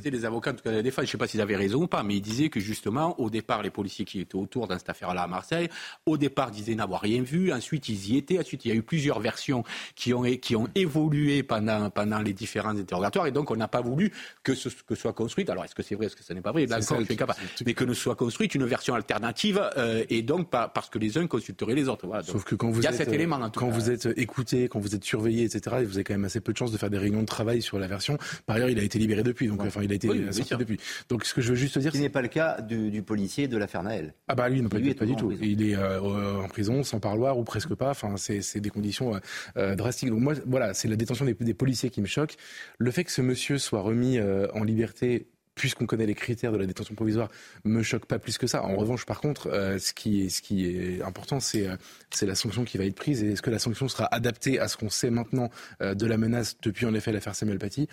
les 0.05 0.25
avocats, 0.25 0.51
en 0.51 0.55
tout 0.55 0.63
cas 0.63 0.73
la 0.73 0.83
défense, 0.83 1.05
je 1.05 1.09
ne 1.09 1.13
sais 1.13 1.19
pas 1.19 1.27
s'ils 1.27 1.41
avaient 1.41 1.57
raison 1.57 1.83
ou 1.83 1.87
pas, 1.87 2.03
mais 2.03 2.17
ils 2.17 2.21
disaient 2.21 2.49
que 2.49 2.61
justement, 2.61 3.19
au 3.21 3.31
départ, 3.31 3.63
les 3.63 3.71
policiers 3.71 4.05
qui 4.05 4.21
étaient 4.21 4.37
autour 4.37 4.67
dans 4.67 4.79
cette 4.79 4.91
à 5.19 5.27
Marseille, 5.27 5.69
au 6.07 6.17
départ 6.17 6.51
disaient 6.51 6.75
n'avoir 6.75 7.01
rien 7.01 7.23
vu, 7.23 7.53
ensuite 7.53 7.89
ils 7.89 8.13
y 8.13 8.17
étaient, 8.17 8.39
ensuite 8.39 8.65
il 8.65 8.69
y 8.69 8.73
a 8.73 8.75
eu 8.75 8.83
plusieurs 8.83 9.21
versions 9.21 9.65
qui 9.95 10.15
ont, 10.15 10.23
qui 10.23 10.57
ont 10.57 10.69
évolué 10.75 11.43
pendant, 11.43 11.91
pendant 11.91 12.21
les 12.21 12.33
différents 12.33 12.77
interrogatoires. 12.77 13.27
Et 13.27 13.33
donc 13.33 13.51
on 13.51 13.57
n'a 13.57 13.69
pas 13.69 13.81
voulu 13.81 14.13
que 14.43 14.55
ce 14.55 14.69
que 14.69 14.95
soit 14.95 15.13
construite, 15.13 15.51
alors 15.51 15.65
est-ce 15.65 15.75
que 15.75 15.83
c'est 15.83 15.95
vrai, 15.95 16.07
est-ce 16.07 16.17
que 16.17 16.25
ce 16.25 16.33
n'est 16.33 16.41
pas 16.41 16.53
vrai, 16.53 16.67
là 16.67 16.81
je 16.81 17.05
suis 17.05 17.17
capable, 17.17 17.39
mais 17.65 17.75
que 17.75 17.85
ne 17.85 17.95
soit 17.95 18.17
construite 18.17 18.55
une 18.55 18.65
version 18.65 18.95
alternative 18.95 19.61
euh, 19.77 20.05
et 20.09 20.23
donc 20.23 20.51
pas, 20.51 20.69
parce 20.69 20.89
que 20.91 20.99
les 20.99 21.19
uns 21.19 21.27
consulteraient 21.27 21.75
les 21.75 21.89
autres. 21.89 22.07
Voilà, 22.07 22.23
Sauf 22.23 22.45
que 22.45 22.55
quand 22.55 22.71
vous, 22.71 22.87
êtes, 22.87 23.09
élément, 23.09 23.51
quand 23.51 23.69
vous 23.69 23.91
êtes 23.91 24.09
écouté, 24.17 24.69
quand 24.69 24.81
vous 24.81 24.95
êtes 24.95 25.05
surveillé, 25.05 25.45
etc., 25.45 25.77
vous 25.85 25.97
avez 25.97 26.05
quand 26.05 26.15
même 26.15 26.25
assez 26.25 26.41
peu 26.41 26.53
de 26.53 26.59
chances 26.59 26.73
de 26.73 26.79
faire 26.79 26.91
des 26.91 26.99
réunions 26.99 27.23
de 27.23 27.27
travail 27.27 27.63
sur 27.63 27.79
la 27.79 27.87
version. 27.87 28.19
Par 28.47 28.57
ailleurs, 28.57 28.71
il 28.71 28.79
a 28.79 28.83
été 28.83 28.99
libéré 28.99 29.23
depuis, 29.23 29.49
donc 29.49 29.63
enfin, 29.63 29.83
il 29.83 29.91
a 29.93 29.95
été 29.95 30.09
sorti 30.33 30.57
depuis. 30.57 30.79
Donc 31.09 31.25
ce 31.25 31.35
que 31.35 31.41
je 31.41 31.51
veux 31.51 31.55
juste 31.55 31.79
dire, 31.79 31.93
ce 31.93 31.99
n'est 31.99 32.09
pas 32.09 32.23
le 32.23 32.29
cas 32.29 32.61
du, 32.61 33.03
policier 33.03 33.49
de 33.49 33.57
l'affaire 33.57 33.83
Naël. 33.83 34.15
Ah 34.29 34.35
bah 34.35 34.49
lui, 34.49 34.61
non, 34.61 34.69
pas, 34.69 34.79
pas 34.95 35.07
du 35.07 35.17
tout. 35.17 35.33
Il 35.41 35.63
est 35.63 35.77
euh, 35.77 36.43
en 36.43 36.49
prison 36.49 36.83
sans 36.83 37.01
parloir 37.01 37.39
ou 37.39 37.45
presque 37.45 37.75
pas. 37.75 37.91
Enfin, 37.91 38.15
c'est 38.17 38.61
des 38.61 38.71
conditions 38.71 39.15
euh, 39.15 39.19
euh, 39.57 39.75
drastiques. 39.75 40.11
Donc 40.11 40.21
moi, 40.21 40.35
voilà, 40.47 40.75
c'est 40.75 40.89
la 40.89 40.97
détention 40.97 41.25
des, 41.25 41.35
des, 41.35 41.55
policiers 41.55 41.91
qui 41.91 42.01
me 42.01 42.07
choque. 42.07 42.37
Le 42.79 42.91
fait 42.91 43.05
que 43.05 43.13
ce 43.13 43.23
monsieur 43.23 43.59
soit 43.59 43.81
remis 43.81 44.19
en 44.21 44.65
liberté 44.65 45.29
puisqu'on 45.61 45.87
connaît 45.87 46.07
les 46.07 46.15
critères 46.15 46.53
de 46.53 46.57
la 46.57 46.67
détention 46.67 46.95
provisoire, 46.95 47.29
me 47.65 47.83
choque 47.83 48.07
pas 48.07 48.19
plus 48.19 48.39
que 48.39 48.47
ça. 48.47 48.65
En 48.65 48.77
revanche, 48.77 49.05
par 49.05 49.21
contre, 49.21 49.49
euh, 49.49 49.79
ce, 49.79 49.93
qui 49.93 50.25
est, 50.25 51.03
important, 51.03 51.39
c'est 51.39 51.69
euh, 51.69 51.77
c'est 52.11 52.27
la 52.27 52.35
sanction 52.35 52.65
qui 52.65 52.79
va 52.79 52.85
être 52.87 52.95
prise. 52.95 53.23
Est-ce 53.23 53.43
que 53.43 53.51
la 53.51 53.59
sanction 53.59 53.87
sera 53.87 54.07
adaptée 54.07 54.59
à 54.59 54.69
ce 54.69 54.79
qu'on 54.79 54.89
sait 54.89 55.11
maintenant 55.11 55.51
euh, 55.83 55.95
de 55.95 56.07
la 56.07 56.17
menace 56.17 56.57
depuis 56.63 56.87
en 56.87 56.95
effet 56.95 57.13
l'affaire 57.13 57.35
Samuel 57.35 57.59
Paty 57.59 57.89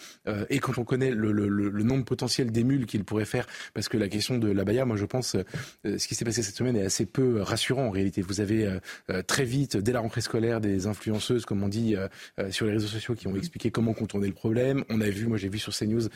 Et 0.50 0.60
quand 0.60 0.78
on 0.78 0.86
connaît 0.86 1.12
le 1.12 1.84
nombre 1.84 2.06
potentiel 2.06 2.52
d'émules 2.52 2.86
qu'il 2.86 3.04
pourrait 3.04 3.26
faire, 3.26 3.46
parce 3.74 3.90
que 3.90 3.98
la 3.98 4.08
question 4.08 4.38
de 4.38 4.50
la 4.50 4.64
Baïa, 4.64 4.86
moi 4.86 4.96
je 4.96 5.06
pense, 5.06 5.36
ce 5.84 6.08
qui 6.08 6.16
s'est 6.16 6.26
passé 6.26 6.42
cette 6.42 6.56
semaine 6.56 6.78
est 6.78 6.86
assez 6.86 7.06
peu 7.06 7.42
rassurant 7.42 7.88
en 7.88 7.90
réalité. 7.90 8.22
Vous 8.22 8.40
avez 8.40 8.80
très 9.28 9.44
vite, 9.44 9.76
dès 9.78 9.92
la 9.92 10.00
rentrée 10.00 10.22
scolaire, 10.22 10.62
des 10.62 10.88
influenceuses, 10.88 11.46
comme 11.46 11.64
on 11.64 11.68
dit, 11.68 11.96
sur 12.50 12.66
les 12.66 12.74
réseaux 12.74 12.88
sociaux 12.88 13.16
qui 13.16 13.28
ont 13.28 13.36
expliqué 13.36 13.72
comment 13.72 13.94
contourner 13.94 14.28
le 14.28 14.34
problème. 14.34 14.84
On 14.90 15.02
a 15.02 15.10
vu, 15.10 15.28
moi 15.28 15.38
j'ai 15.38 15.50
vu 15.50 15.60
sur 15.60 15.76
CNews 15.76 16.08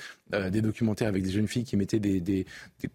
des 0.49 0.61
documentaires 0.61 1.07
avec 1.07 1.23
des 1.23 1.31
jeunes 1.31 1.40
fille 1.47 1.63
qui 1.63 1.77
mettait 1.77 1.99
des, 1.99 2.19
des, 2.19 2.45
des, 2.79 2.89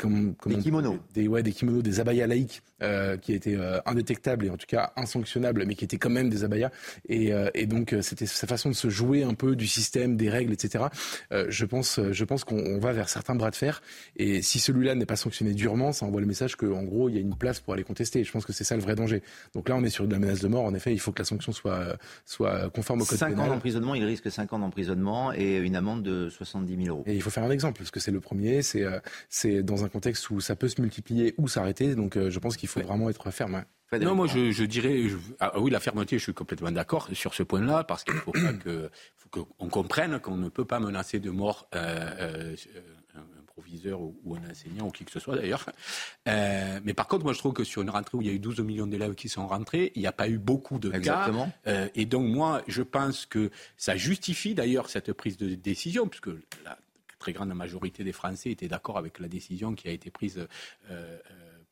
des 0.46 0.56
kimonos. 0.59 0.98
Des, 1.14 1.28
ouais, 1.28 1.42
des 1.42 1.52
kimonos, 1.52 1.82
des 1.82 2.00
abayas 2.00 2.26
laïques 2.26 2.62
euh, 2.82 3.16
qui 3.16 3.32
étaient 3.32 3.56
euh, 3.56 3.78
indétectables 3.87 4.46
et 4.46 4.50
en 4.50 4.56
tout 4.56 4.66
cas 4.66 4.92
insanctionnables, 4.96 5.64
mais 5.66 5.74
qui 5.74 5.85
étaient 5.85 5.96
quand 5.96 6.11
même 6.11 6.28
des 6.28 6.44
abayas. 6.44 6.70
Et, 7.09 7.32
euh, 7.32 7.50
et 7.54 7.66
donc 7.66 7.94
c'était 8.02 8.26
sa 8.26 8.46
façon 8.46 8.68
de 8.68 8.74
se 8.74 8.88
jouer 8.88 9.22
un 9.22 9.35
peu 9.35 9.56
du 9.56 9.66
système, 9.66 10.16
des 10.16 10.28
règles, 10.28 10.52
etc. 10.52 10.85
je 11.30 11.64
pense, 11.64 12.00
je 12.11 12.24
pense 12.24 12.44
qu'on 12.44 12.78
va 12.78 12.92
vers 12.92 13.09
certains 13.09 13.35
bras 13.35 13.50
de 13.50 13.56
fer. 13.56 13.82
Et 14.16 14.42
si 14.42 14.59
celui-là 14.59 14.94
n'est 14.94 15.06
pas 15.06 15.16
sanctionné 15.16 15.54
durement, 15.54 15.92
ça 15.92 16.06
envoie 16.06 16.20
le 16.20 16.26
message 16.26 16.56
qu'en 16.56 16.82
gros 16.82 17.09
il 17.09 17.14
y 17.14 17.18
a 17.18 17.20
une 17.20 17.37
place 17.37 17.61
pour 17.61 17.74
aller 17.74 17.85
contester. 17.85 18.20
Et 18.20 18.24
je 18.24 18.32
pense 18.32 18.44
que 18.44 18.52
c'est 18.52 18.64
ça 18.64 18.76
le 18.76 18.82
vrai 18.82 18.94
danger. 18.94 19.22
Donc 19.54 19.68
là 19.68 19.76
on 19.76 19.85
est 19.85 19.90
sur 19.90 20.06
de 20.06 20.12
la 20.12 20.18
menace 20.18 20.40
de 20.40 20.48
mort. 20.48 20.64
En 20.64 20.74
effet, 20.74 20.92
il 20.92 21.00
faut 21.00 21.12
que 21.12 21.20
la 21.20 21.24
sanction 21.24 21.52
soit, 21.52 21.96
soit 22.24 22.70
conforme 22.70 23.02
au 23.02 23.04
code 23.04 23.18
5 23.18 23.38
ans 23.38 23.46
d'emprisonnement, 23.46 23.94
il 23.94 24.04
risque 24.04 24.30
5 24.30 24.52
ans 24.52 24.59
d'emprisonnement 24.59 25.32
et 25.32 25.56
une 25.56 25.76
amende 25.76 26.02
de 26.02 26.28
70 26.28 26.76
000 26.85 26.88
euros. 26.88 27.04
Et 27.06 27.14
il 27.14 27.22
faut 27.22 27.30
faire 27.30 27.44
un 27.44 27.50
exemple, 27.50 27.78
parce 27.78 27.90
que 27.90 28.00
c'est 28.00 28.11
le 28.11 28.20
premier, 28.27 28.62
c'est 28.62 28.85
c'est 29.29 29.62
dans 29.62 29.85
un 29.85 29.89
contexte 29.89 30.29
où 30.31 30.41
ça 30.41 30.57
peut 30.57 30.69
se 30.69 30.81
multiplier 30.81 31.35
ou 31.39 31.49
s'arrêter. 31.49 31.95
Donc 31.95 32.17
euh, 32.17 32.31
je 32.31 32.39
pense 32.39 32.57
qu'il 32.57 32.69
faut 32.69 32.81
vraiment 32.81 33.09
être 33.09 33.31
ferme. 33.31 33.65
Non, 34.01 34.17
moi 34.17 34.27
je, 34.27 34.65
dirais, 34.65 35.01
ah, 35.39 35.61
oui, 35.61 35.71
la 35.71 35.79
fermeté, 35.79 36.19
je 36.19 36.25
suis 36.25 36.35
complètement 36.35 36.73
d'accord 36.73 37.09
sur 37.12 37.35
ce 37.35 37.45
point-là, 37.45 37.85
parce 37.85 38.03
qu'il 38.03 38.15
faut 38.15 38.33
que, 38.33 38.91
qu'on 39.31 39.69
comprenne 39.69 40.19
qu'on 40.19 40.37
ne 40.37 40.49
peut 40.49 40.65
pas 40.65 40.81
menacer 40.81 41.21
de 41.21 41.31
mort 41.31 41.69
euh, 41.77 42.11
euh, 42.19 42.57
un 43.15 43.45
proviseur 43.47 44.01
ou, 44.01 44.35
un 44.35 44.51
enseignant 44.51 44.89
ou 44.89 44.91
qui 44.91 45.05
que 45.05 45.12
ce 45.12 45.21
soit 45.21 45.37
d'ailleurs. 45.37 45.67
mais 46.27 46.95
par 46.95 47.07
contre, 47.07 47.25
moi 47.25 47.33
je 47.33 47.39
trouve 47.39 47.53
que 47.53 47.62
sur 47.62 47.81
une 47.81 47.91
rentrée 47.91 48.19
où 48.19 48.23
il 48.23 48.27
y 48.27 48.31
a 48.31 48.35
eu 48.35 48.41
12 48.41 48.59
millions 48.61 48.89
d'élèves 48.89 49.15
qui 49.15 49.29
sont 49.29 49.47
rentrés, 49.47 49.93
il 49.95 50.01
n'y 50.01 50.09
a 50.09 50.12
pas 50.12 50.29
eu 50.29 50.39
beaucoup 50.39 50.81
de 50.81 50.93
Exactement. 50.93 51.49
cas. 51.65 51.87
et 51.95 52.07
donc 52.07 52.27
moi, 52.27 52.62
je 52.67 52.83
pense 52.83 53.25
que 53.25 53.51
ça 53.77 53.97
justifie 53.97 54.57
d'ailleurs 54.57 54.91
cette 54.91 55.12
prise 55.12 55.37
de 55.37 55.55
décision, 55.55 56.09
puisque 56.09 56.31
la 56.65 56.77
très 57.27 57.33
grande 57.33 57.53
majorité 57.55 58.05
des 58.05 58.12
Français 58.12 58.53
étaient 58.53 58.69
d'accord 58.69 58.99
avec 58.99 59.19
la 59.19 59.27
décision 59.27 59.75
qui 59.75 59.89
a 59.89 59.91
été 59.91 60.12
prise 60.12 60.39
euh, 60.39 60.47
euh, 60.93 61.19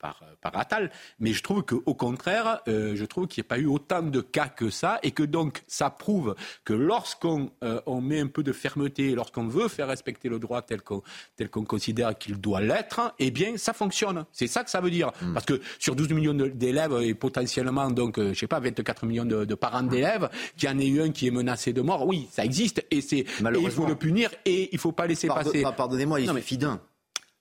par, 0.05 0.21
par 0.43 0.55
Attal. 0.59 0.91
Mais 1.19 1.33
je 1.33 1.43
trouve 1.43 1.63
qu'au 1.63 1.95
contraire, 1.95 2.61
euh, 2.69 2.95
je 2.95 3.07
trouve 3.07 3.27
qu'il 3.27 3.43
n'y 3.43 3.47
a 3.47 3.49
pas 3.49 3.59
eu 3.59 3.65
autant 3.65 4.03
de 4.03 4.21
cas 4.21 4.49
que 4.49 4.69
ça 4.69 4.99
et 5.03 5.13
que 5.13 5.23
donc 5.23 5.63
ça 5.67 5.89
prouve 5.89 6.35
que 6.63 6.75
lorsqu'on 6.75 7.51
euh, 7.63 7.81
on 7.87 8.03
met 8.03 8.21
un 8.21 8.27
peu 8.27 8.43
de 8.43 8.53
fermeté, 8.53 9.15
lorsqu'on 9.15 9.49
veut 9.49 9.69
faire 9.69 9.89
respecter 9.89 10.29
le 10.29 10.39
droit 10.39 10.61
tel 10.61 10.83
qu'on 10.83 11.03
tel 11.37 11.49
qu'on 11.49 11.65
considère 11.65 12.19
qu'il 12.19 12.39
doit 12.39 12.61
l'être, 12.61 13.15
eh 13.19 13.31
bien 13.31 13.57
ça 13.57 13.73
fonctionne. 13.73 14.27
C'est 14.31 14.47
ça 14.47 14.63
que 14.63 14.69
ça 14.69 14.83
veut 14.83 14.91
dire. 14.91 15.11
Hmm. 15.23 15.33
Parce 15.33 15.47
que 15.47 15.59
sur 15.79 15.97
12 15.97 16.11
millions 16.11 16.35
d'élèves 16.35 16.99
et 17.01 17.15
potentiellement 17.15 17.91
donc 17.91 18.19
euh, 18.19 18.35
je 18.35 18.41
sais 18.41 18.47
pas 18.47 18.61
24 18.61 19.07
millions 19.07 19.25
de, 19.25 19.55
parents 19.55 19.85
d'élèves, 19.85 20.29
qu'il 20.55 20.69
y 20.69 20.73
en 20.73 20.79
ait 20.79 20.87
eu 20.87 21.01
un 21.01 21.13
qui 21.13 21.29
est 21.29 21.31
menacé 21.31 21.73
de 21.73 21.81
mort, 21.81 22.07
oui, 22.07 22.29
ça 22.31 22.45
existe 22.45 22.85
et 22.91 23.01
c'est 23.01 23.25
il 23.41 23.71
faut 23.71 23.87
le 23.87 23.95
punir 23.95 24.29
et 24.45 24.69
il 24.71 24.79
faut 24.79 24.93
pas 24.93 25.07
laisser 25.07 25.29
passer. 25.29 25.63
Pardonnez-moi, 25.75 26.21
il 26.21 26.29
suffit 26.29 26.59
d'un. 26.59 26.79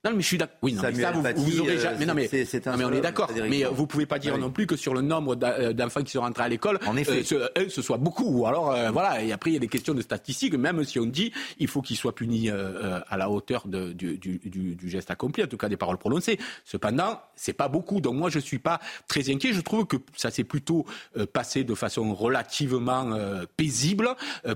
Non, 0.05 0.11
mais 0.13 0.21
je 0.21 0.27
suis 0.27 0.37
d'accord. 0.37 0.57
Oui, 0.61 0.73
non, 0.73 0.81
mais 0.83 1.01
ça, 1.01 1.11
vous, 1.11 1.43
vous 1.43 1.61
aurez 1.61 1.79
jamais. 1.79 1.99
Mais 1.99 2.05
non, 2.05 2.13
mais, 2.13 2.29
mais 2.77 2.83
on 2.83 2.91
est 2.91 2.99
d'accord. 2.99 3.31
Mais 3.49 3.63
vous 3.63 3.87
pouvez 3.87 4.05
pas 4.05 4.19
dire 4.19 4.37
non 4.37 4.51
plus 4.51 4.67
que 4.67 4.75
sur 4.75 4.93
le 4.93 4.99
nombre 5.01 5.37
euh, 5.41 5.71
d'enfants 5.71 6.03
qui 6.03 6.11
sont 6.11 6.19
rentrés 6.19 6.43
à 6.43 6.49
l'école, 6.49 6.77
euh, 6.85 7.69
ce, 7.69 7.81
soit 7.81 7.97
beaucoup. 7.97 8.45
Alors 8.45 8.71
euh, 8.71 8.91
voilà. 8.91 9.23
Et 9.23 9.31
après, 9.31 9.51
il 9.51 9.53
y 9.53 9.57
a 9.57 9.61
des 9.61 9.69
questions 9.69 9.93
de 9.93 10.01
statistiques. 10.01 10.55
Même 10.55 10.83
si 10.83 10.99
on 10.99 11.05
dit, 11.05 11.31
il 11.57 11.69
faut 11.69 11.81
qu'ils 11.81 11.95
soient 11.95 12.13
punis 12.13 12.49
à 12.49 13.17
la 13.17 13.29
hauteur 13.29 13.65
de, 13.65 13.93
du, 13.93 14.17
du, 14.17 14.39
du, 14.39 14.89
geste 14.89 15.09
accompli, 15.09 15.43
en 15.43 15.47
tout 15.47 15.57
cas 15.57 15.69
des 15.69 15.77
paroles 15.77 15.97
prononcées. 15.97 16.37
Cependant, 16.65 17.21
c'est 17.37 17.53
pas 17.53 17.69
beaucoup. 17.69 18.01
Donc 18.01 18.15
moi, 18.15 18.29
je 18.29 18.39
suis 18.39 18.59
pas 18.59 18.81
très 19.07 19.29
inquiet. 19.31 19.53
Je 19.53 19.61
trouve 19.61 19.85
que 19.85 19.95
ça 20.17 20.31
s'est 20.31 20.43
plutôt 20.43 20.85
passé 21.31 21.63
de 21.63 21.75
façon 21.75 22.13
relativement 22.13 23.09
paisible 23.55 24.09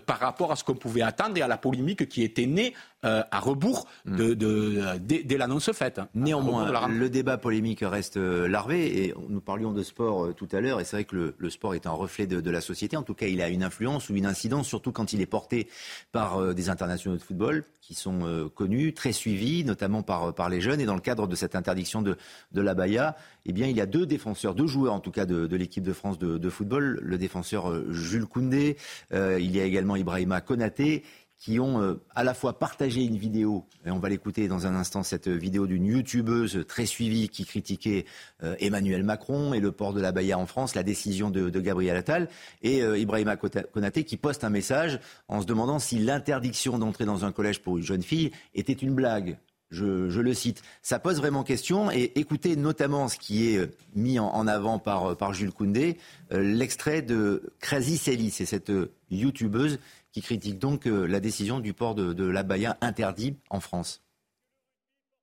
par 0.06 0.20
rapport 0.20 0.52
à 0.52 0.58
ce 0.58 0.66
qu'on 0.66 0.76
pouvait 0.76 1.04
attendre 1.04 1.38
et 1.38 1.42
à 1.42 1.48
la 1.48 1.58
polémique 1.58 2.10
qui 2.10 2.24
était 2.24 2.48
née 2.48 2.74
à 3.04 3.40
rebours 3.40 3.88
de, 4.06 4.34
de, 4.34 4.98
de 5.00 5.36
l'annonce 5.36 5.72
faite. 5.72 6.02
Néanmoins, 6.16 6.88
le 6.88 7.10
débat 7.10 7.38
polémique 7.38 7.82
reste 7.82 8.18
euh, 8.18 8.48
larvé 8.48 9.06
et 9.06 9.14
nous 9.30 9.42
parlions 9.42 9.72
de 9.72 9.84
sport 9.84 10.26
euh, 10.26 10.34
tout 10.34 10.48
à 10.52 10.60
l'heure 10.62 10.80
et 10.80 10.86
c'est 10.86 10.98
vrai 10.98 11.04
que 11.06 11.34
le, 11.38 11.50
sport 11.50 11.76
est 11.76 11.88
un 11.88 11.92
reflet 11.92 12.28
de, 12.28 12.52
la 12.52 12.62
société. 12.62 12.98
En 12.98 13.04
tout 13.04 13.14
cas, 13.14 13.28
il 13.28 13.42
a 13.42 13.50
une 13.50 13.64
influence 13.64 14.10
ou 14.10 14.16
une 14.16 14.26
incidence, 14.26 14.68
surtout 14.68 14.92
quand 14.92 15.14
il 15.14 15.22
est 15.22 15.28
porté 15.28 15.68
par 16.12 16.38
euh, 16.38 16.54
des 16.54 16.70
internationaux 16.70 17.18
de 17.18 17.22
football 17.22 17.64
qui 17.82 17.94
sont 17.96 18.50
connus, 18.54 18.94
très 18.94 19.14
suivis, 19.14 19.64
notamment 19.64 20.04
par, 20.04 20.36
par 20.36 20.50
les 20.50 20.60
jeunes. 20.60 20.82
Et 20.82 20.86
dans 20.86 20.94
le 20.94 21.00
cadre 21.00 21.26
de 21.26 21.36
cette 21.36 21.56
interdiction 21.56 22.02
de, 22.02 22.18
de 22.52 22.62
la 22.62 22.74
Baïa, 22.74 23.16
eh 23.46 23.54
bien, 23.54 23.68
il 23.68 23.78
y 23.78 23.82
a 23.82 23.86
deux 23.86 24.06
défenseurs, 24.06 24.56
deux 24.56 24.68
joueurs 24.68 24.94
en 24.94 25.00
tout 25.00 25.12
cas 25.12 25.26
de, 25.26 25.56
l'équipe 25.56 25.86
de 25.86 25.94
France 25.94 26.20
de, 26.20 26.50
football. 26.50 27.00
Le 27.02 27.18
défenseur 27.18 27.94
Jules 27.94 28.26
Koundé, 28.26 28.76
il 29.14 29.56
y 29.56 29.62
a 29.62 29.64
également 29.64 29.96
Ibrahima 29.96 30.42
Konaté 30.42 31.06
qui 31.38 31.60
ont 31.60 31.82
euh, 31.82 32.02
à 32.16 32.24
la 32.24 32.34
fois 32.34 32.58
partagé 32.58 33.04
une 33.04 33.18
vidéo, 33.18 33.66
et 33.86 33.92
on 33.92 34.00
va 34.00 34.10
l'écouter 34.10 34.48
dans 34.48 34.66
un 34.66 34.76
instant, 34.76 35.04
cette 35.04 35.28
vidéo 35.28 35.68
d'une 35.68 35.86
youtubeuse 35.86 36.66
très 36.68 36.86
suivie 36.86 37.30
qui 37.30 37.46
critiquait 37.46 38.06
euh, 38.44 38.56
Emmanuel 38.60 39.04
Macron 39.04 39.54
et 39.54 39.60
le 39.60 39.72
port 39.72 39.94
de 39.94 40.02
la 40.02 40.12
Baïa 40.12 40.38
en 40.38 40.48
France, 40.48 40.74
la 40.74 40.84
décision 40.84 41.30
de, 41.30 41.50
Gabriel 41.60 41.96
Attal, 41.96 42.28
et 42.62 42.82
euh, 42.82 42.98
Ibrahima 42.98 43.36
Konaté 43.36 44.04
qui 44.04 44.18
poste 44.18 44.44
un 44.44 44.50
message 44.50 45.00
en 45.28 45.42
se 45.42 45.46
demandant 45.46 45.80
si 45.80 46.00
l'interdiction 46.00 46.80
d'entrer 46.80 47.06
dans 47.06 47.26
un 47.26 47.32
collège 47.32 47.62
pour 47.62 47.78
une 47.78 47.84
jeune 47.84 48.04
fille 48.04 48.32
était 48.56 48.74
une 48.74 48.94
blague. 48.94 49.38
Je, 49.70 50.22
le 50.22 50.34
cite. 50.34 50.62
Ça 50.82 50.98
pose 50.98 51.18
vraiment 51.18 51.44
question 51.44 51.92
et 51.92 52.14
écoutez 52.16 52.56
notamment 52.56 53.10
ce 53.10 53.18
qui 53.18 53.50
est 53.50 53.70
mis 53.96 54.18
en, 54.18 54.48
avant 54.48 54.80
par, 54.80 55.34
Jules 55.34 55.52
Koundé, 55.52 55.98
l'extrait 56.32 57.02
de 57.02 57.52
Crazy 57.60 57.98
Sally, 57.98 58.32
c'est 58.32 58.46
cette 58.46 58.72
youtubeuse 59.12 59.80
qui 60.18 60.24
critique 60.24 60.58
donc 60.58 60.88
euh, 60.88 61.06
la 61.06 61.20
décision 61.20 61.60
du 61.60 61.74
port 61.74 61.94
de, 61.94 62.12
de 62.12 62.26
l'abaya 62.26 62.76
interdit 62.82 63.38
en 63.52 63.60
France. 63.60 64.07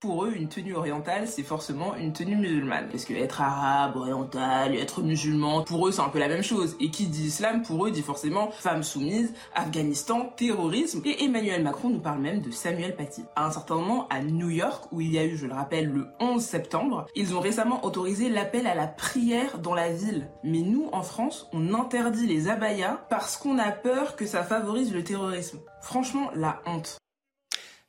Pour 0.04 0.26
eux, 0.26 0.34
une 0.36 0.48
tenue 0.48 0.74
orientale, 0.74 1.26
c'est 1.26 1.42
forcément 1.42 1.96
une 1.96 2.12
tenue 2.12 2.36
musulmane. 2.36 2.88
Parce 2.90 3.06
que 3.06 3.14
être 3.14 3.40
arabe, 3.40 3.96
oriental, 3.96 4.74
être 4.74 5.00
musulman, 5.00 5.64
pour 5.64 5.88
eux, 5.88 5.92
c'est 5.92 6.02
un 6.02 6.10
peu 6.10 6.18
la 6.18 6.28
même 6.28 6.42
chose. 6.42 6.76
Et 6.78 6.90
qui 6.90 7.06
dit 7.06 7.28
islam, 7.28 7.62
pour 7.62 7.86
eux, 7.86 7.90
dit 7.90 8.02
forcément 8.02 8.50
femme 8.50 8.82
soumise, 8.82 9.32
Afghanistan, 9.54 10.30
terrorisme. 10.36 11.00
Et 11.06 11.24
Emmanuel 11.24 11.62
Macron 11.62 11.88
nous 11.88 12.00
parle 12.00 12.20
même 12.20 12.42
de 12.42 12.50
Samuel 12.50 12.96
Paty. 12.96 13.24
À 13.34 13.46
un 13.46 13.50
certain 13.50 13.76
moment, 13.76 14.06
à 14.10 14.20
New 14.20 14.50
York, 14.50 14.92
où 14.92 15.00
il 15.00 15.10
y 15.10 15.18
a 15.18 15.24
eu, 15.24 15.38
je 15.38 15.46
le 15.46 15.54
rappelle, 15.54 15.86
le 15.86 16.08
11 16.20 16.42
septembre, 16.44 17.06
ils 17.16 17.34
ont 17.34 17.40
récemment 17.40 17.82
autorisé 17.82 18.28
l'appel 18.28 18.66
à 18.66 18.74
la 18.74 18.86
prière 18.86 19.58
dans 19.58 19.74
la 19.74 19.88
ville. 19.88 20.28
Mais 20.42 20.60
nous, 20.60 20.90
en 20.92 21.02
France, 21.02 21.48
on 21.54 21.72
interdit 21.72 22.26
les 22.26 22.48
abayas 22.48 23.06
parce 23.08 23.38
qu'on 23.38 23.56
a 23.56 23.70
peur 23.70 24.16
que 24.16 24.26
ça 24.26 24.42
favorise 24.42 24.92
le 24.92 25.02
terrorisme. 25.02 25.60
Franchement, 25.80 26.30
la 26.34 26.60
honte. 26.66 26.98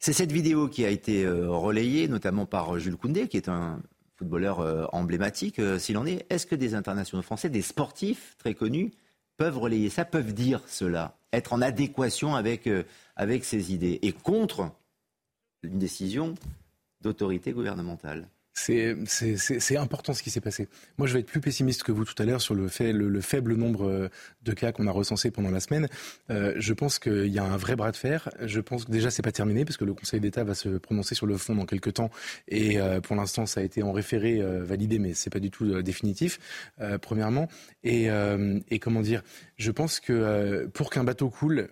C'est 0.05 0.13
cette 0.13 0.31
vidéo 0.31 0.67
qui 0.67 0.85
a 0.85 0.91
été 0.91 1.25
euh, 1.25 1.49
relayée, 1.49 2.07
notamment 2.07 2.45
par 2.45 2.77
Jules 2.77 2.95
Koundé, 2.95 3.27
qui 3.27 3.37
est 3.37 3.49
un 3.49 3.81
footballeur 4.17 4.59
euh, 4.59 4.85
emblématique, 4.91 5.57
euh, 5.57 5.79
s'il 5.79 5.97
en 5.97 6.05
est. 6.05 6.27
Est-ce 6.29 6.45
que 6.45 6.53
des 6.53 6.75
internationaux 6.75 7.23
français, 7.23 7.49
des 7.49 7.63
sportifs 7.63 8.35
très 8.37 8.53
connus, 8.53 8.91
peuvent 9.37 9.57
relayer 9.57 9.89
ça, 9.89 10.05
peuvent 10.05 10.35
dire 10.35 10.61
cela, 10.67 11.17
être 11.33 11.53
en 11.53 11.61
adéquation 11.63 12.35
avec, 12.35 12.69
avec 13.15 13.43
ces 13.43 13.73
idées 13.73 13.97
et 14.03 14.11
contre 14.11 14.69
une 15.63 15.79
décision 15.79 16.35
d'autorité 17.01 17.51
gouvernementale? 17.51 18.27
C'est 18.55 19.77
important 19.77 20.13
ce 20.13 20.23
qui 20.23 20.29
s'est 20.29 20.41
passé. 20.41 20.69
Moi, 20.97 21.07
je 21.07 21.13
vais 21.13 21.19
être 21.19 21.27
plus 21.27 21.41
pessimiste 21.41 21.83
que 21.83 21.91
vous 21.91 22.05
tout 22.05 22.15
à 22.17 22.25
l'heure 22.25 22.41
sur 22.41 22.55
le, 22.55 22.69
fait, 22.69 22.93
le, 22.93 23.21
faible 23.21 23.55
nombre 23.55 23.87
euh, 23.87 24.09
de 24.43 24.53
cas 24.53 24.71
qu'on 24.71 24.87
a 24.87 24.91
recensés 24.91 25.29
pendant 25.29 25.51
la 25.51 25.59
semaine. 25.59 25.87
Euh, 26.29 26.53
je 26.55 26.73
pense 26.73 26.97
qu'il 26.97 27.27
y 27.27 27.37
a 27.37 27.43
un 27.43 27.57
vrai 27.57 27.75
bras 27.75 27.91
de 27.91 27.97
fer. 27.97 28.29
Je 28.41 28.61
pense 28.61 28.85
que 28.85 28.91
déjà, 28.91 29.11
c'est 29.11 29.21
pas 29.21 29.33
terminé 29.33 29.65
parce 29.65 29.75
que 29.75 29.83
le 29.83 29.93
Conseil 29.93 30.21
d'État 30.21 30.45
va 30.45 30.55
se 30.55 30.69
prononcer 30.69 31.15
sur 31.15 31.25
le 31.25 31.37
fond 31.37 31.53
dans 31.53 31.65
quelques 31.65 31.95
temps. 31.95 32.09
Et 32.47 32.79
euh, 32.79 33.01
pour 33.01 33.17
l'instant, 33.17 33.45
ça 33.45 33.59
a 33.59 33.63
été 33.63 33.83
en 33.83 33.91
référé 33.91 34.41
validé, 34.61 34.99
mais 34.99 35.13
c'est 35.13 35.29
pas 35.29 35.39
du 35.39 35.51
tout 35.51 35.81
définitif. 35.81 36.39
premièrement, 37.01 37.47
et, 37.83 38.07
et, 38.69 38.79
comment 38.79 39.01
dire, 39.01 39.21
je 39.57 39.71
pense 39.71 39.99
que 39.99 40.65
pour 40.73 40.89
qu'un 40.89 41.03
bateau 41.03 41.29
coule, 41.29 41.67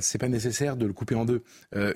c'est 0.00 0.18
pas 0.18 0.28
nécessaire 0.28 0.76
de 0.76 0.86
le 0.86 0.92
couper 0.92 1.14
en 1.14 1.24
deux. 1.24 1.42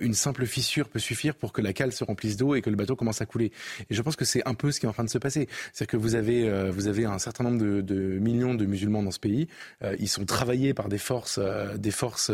une 0.00 0.14
simple 0.14 0.46
fissure 0.46 0.88
peut 0.88 0.98
suffire 0.98 1.34
pour 1.34 1.52
que 1.52 1.60
la 1.60 1.72
cale 1.72 1.92
se 1.92 2.04
remplisse 2.04 2.36
d'eau 2.36 2.54
et 2.54 2.62
que 2.62 2.70
le 2.70 2.76
bateau 2.76 2.96
commence 2.96 3.20
à 3.20 3.26
couler. 3.26 3.52
Et 3.90 3.94
je 3.94 4.02
pense 4.02 4.13
que 4.16 4.24
c'est 4.24 4.46
un 4.46 4.54
peu 4.54 4.72
ce 4.72 4.80
qui 4.80 4.86
est 4.86 4.88
en 4.88 4.92
train 4.92 5.04
de 5.04 5.10
se 5.10 5.18
passer. 5.18 5.48
C'est-à-dire 5.72 5.92
que 5.92 5.96
vous 5.96 6.14
avez, 6.14 6.48
euh, 6.48 6.70
vous 6.70 6.86
avez 6.88 7.04
un 7.04 7.18
certain 7.18 7.44
nombre 7.44 7.58
de, 7.58 8.18
millions 8.18 8.54
de 8.54 8.66
musulmans 8.66 9.02
dans 9.02 9.10
ce 9.10 9.18
pays. 9.18 9.48
Euh, 9.82 9.96
ils 9.98 10.08
sont 10.08 10.24
travaillés 10.24 10.74
par 10.74 10.88
des 10.88 10.98
forces, 10.98 11.38
euh, 11.42 11.76
des 11.76 11.90
forces 11.90 12.30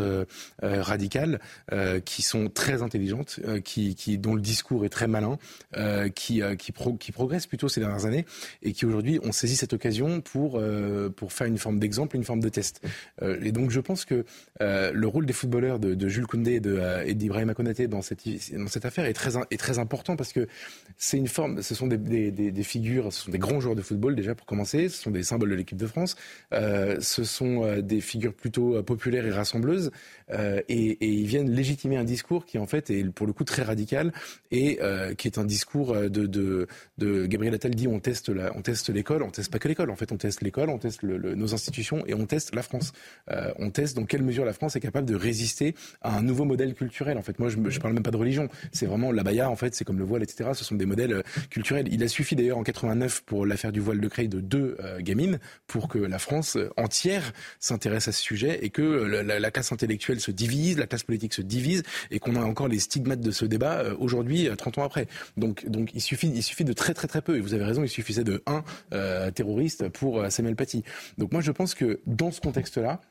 radicales 0.61 1.39
qui 2.05 2.21
sont 2.21 2.49
très 2.49 2.81
intelligentes, 2.81 3.39
qui, 3.63 3.95
qui, 3.95 4.17
dont 4.17 4.35
le 4.35 4.41
discours 4.41 4.85
est 4.85 4.89
très 4.89 5.07
malin, 5.07 5.37
qui, 6.15 6.41
qui, 6.57 6.71
pro, 6.71 6.93
qui 6.93 7.11
progressent 7.11 7.47
plutôt 7.47 7.67
ces 7.67 7.79
dernières 7.79 8.05
années 8.05 8.25
et 8.61 8.73
qui 8.73 8.85
aujourd'hui 8.85 9.19
ont 9.23 9.31
saisi 9.31 9.55
cette 9.55 9.73
occasion 9.73 10.21
pour, 10.21 10.61
pour 11.15 11.33
faire 11.33 11.47
une 11.47 11.57
forme 11.57 11.79
d'exemple, 11.79 12.15
une 12.15 12.23
forme 12.23 12.41
de 12.41 12.49
test. 12.49 12.81
et 13.21 13.51
donc 13.51 13.71
je 13.71 13.79
pense 13.79 14.05
que 14.05 14.25
le 14.59 15.07
rôle 15.07 15.25
des 15.25 15.33
footballeurs 15.33 15.79
de, 15.79 16.07
Jules 16.07 16.27
Koundé 16.27 16.53
et, 16.53 16.59
de, 16.59 17.87
dans 17.87 18.01
cette, 18.01 18.21
dans 18.53 18.67
cette 18.67 18.85
affaire 18.85 19.05
est 19.05 19.13
très, 19.13 19.31
est 19.49 19.57
très 19.57 19.79
important 19.79 20.15
parce 20.15 20.33
que 20.33 20.47
c'est 20.97 21.17
une 21.17 21.27
forme, 21.27 21.61
ce 21.71 21.75
sont 21.75 21.87
des, 21.87 22.63
figures, 22.63 23.13
ce 23.13 23.21
sont 23.23 23.31
des 23.31 23.37
grands 23.37 23.61
joueurs 23.61 23.75
de 23.75 23.81
football 23.81 24.13
déjà 24.13 24.35
pour 24.35 24.45
commencer, 24.45 24.89
ce 24.89 25.01
sont 25.01 25.11
des 25.11 25.23
symboles 25.23 25.51
de 25.51 25.55
l'équipe 25.55 25.77
de 25.77 25.87
France, 25.87 26.17
euh, 26.53 26.97
ce 26.99 27.23
sont 27.23 27.63
euh, 27.63 27.81
des 27.81 28.01
figures 28.01 28.33
plutôt 28.33 28.75
euh, 28.75 28.83
populaires 28.83 29.25
et 29.25 29.31
rassembleuses, 29.31 29.91
et, 30.67 30.97
ils 31.01 31.25
viennent 31.25 31.51
légitimer 31.51 31.97
un 31.97 32.05
discours 32.05 32.45
qui 32.45 32.57
en 32.57 32.65
fait 32.65 32.89
est 32.89 33.09
pour 33.09 33.27
le 33.27 33.33
coup 33.33 33.43
très 33.43 33.63
radical 33.63 34.13
et 34.49 34.79
qui 35.17 35.27
est 35.27 35.37
un 35.37 35.43
discours 35.43 35.93
de, 35.93 36.67
Gabriel 36.97 37.53
Attal 37.53 37.75
dit 37.75 37.89
on 37.89 37.99
teste 37.99 38.29
la, 38.29 38.55
on 38.55 38.61
teste 38.61 38.89
l'école, 38.89 39.23
on 39.23 39.29
teste 39.29 39.51
pas 39.51 39.59
que 39.59 39.67
l'école, 39.67 39.91
en 39.91 39.97
fait 39.97 40.13
on 40.13 40.17
teste 40.17 40.41
l'école, 40.41 40.69
on 40.69 40.77
teste 40.77 41.03
nos 41.03 41.53
institutions 41.53 42.05
et 42.07 42.13
on 42.13 42.25
teste 42.25 42.55
la 42.55 42.61
France. 42.61 42.93
on 43.57 43.71
teste 43.71 43.97
dans 43.97 44.05
quelle 44.05 44.23
mesure 44.23 44.45
la 44.45 44.53
France 44.53 44.77
est 44.77 44.79
capable 44.79 45.05
de 45.05 45.15
résister 45.15 45.75
à 46.01 46.17
un 46.17 46.21
nouveau 46.21 46.45
modèle 46.45 46.75
culturel. 46.75 47.17
En 47.17 47.23
fait, 47.23 47.37
moi 47.37 47.49
je, 47.49 47.57
je 47.67 47.79
parle 47.81 47.93
même 47.93 48.03
pas 48.03 48.11
de 48.11 48.17
religion, 48.17 48.47
c'est 48.71 48.85
vraiment 48.85 49.11
la 49.11 49.23
baya 49.23 49.49
en 49.49 49.57
fait, 49.57 49.75
c'est 49.75 49.83
comme 49.83 49.99
le 49.99 50.05
voile, 50.05 50.23
etc. 50.23 50.51
Ce 50.53 50.63
sont 50.63 50.75
des 50.75 50.85
modèles 50.85 51.23
il 51.69 52.03
a 52.03 52.07
suffi 52.07 52.35
d'ailleurs 52.35 52.57
en 52.57 52.63
89 52.63 53.21
pour 53.21 53.45
l'affaire 53.45 53.71
du 53.71 53.79
voile 53.79 53.99
de 53.99 54.07
Creil 54.07 54.27
de 54.27 54.39
deux 54.39 54.77
euh, 54.79 54.99
gamines 54.99 55.39
pour 55.67 55.87
que 55.87 55.97
la 55.97 56.19
France 56.19 56.57
entière 56.77 57.33
s'intéresse 57.59 58.07
à 58.07 58.11
ce 58.11 58.21
sujet 58.21 58.59
et 58.63 58.69
que 58.69 58.81
la, 58.81 59.51
classe 59.51 59.71
intellectuelle 59.71 60.19
se 60.19 60.31
divise, 60.31 60.77
la 60.77 60.87
classe 60.87 61.03
politique 61.03 61.33
se 61.33 61.41
divise 61.41 61.83
et 62.09 62.19
qu'on 62.19 62.35
a 62.35 62.41
encore 62.41 62.67
les 62.67 62.79
stigmates 62.79 63.21
de 63.21 63.31
ce 63.31 63.45
débat 63.45 63.79
euh, 63.79 63.95
aujourd'hui, 63.99 64.49
30 64.55 64.77
euh, 64.77 64.81
ans 64.81 64.85
après. 64.85 65.07
Donc, 65.37 65.67
donc 65.67 65.91
il 65.93 66.01
suffit, 66.01 66.27
il 66.27 66.43
suffit 66.43 66.63
de 66.63 66.73
très 66.73 66.93
très 66.93 67.07
très 67.07 67.21
peu. 67.21 67.37
Et 67.37 67.41
vous 67.41 67.53
avez 67.53 67.65
raison, 67.65 67.83
il 67.83 67.89
suffisait 67.89 68.23
de 68.23 68.43
un 68.45 68.63
terroriste 69.31 69.89
pour 69.89 70.25
Samuel 70.29 70.55
Paty. 70.55 70.83
Donc 71.17 71.31
moi 71.31 71.41
je 71.41 71.51
pense 71.51 71.75
que 71.75 71.99
dans 72.05 72.31
ce 72.31 72.41
contexte-là, 72.41 73.01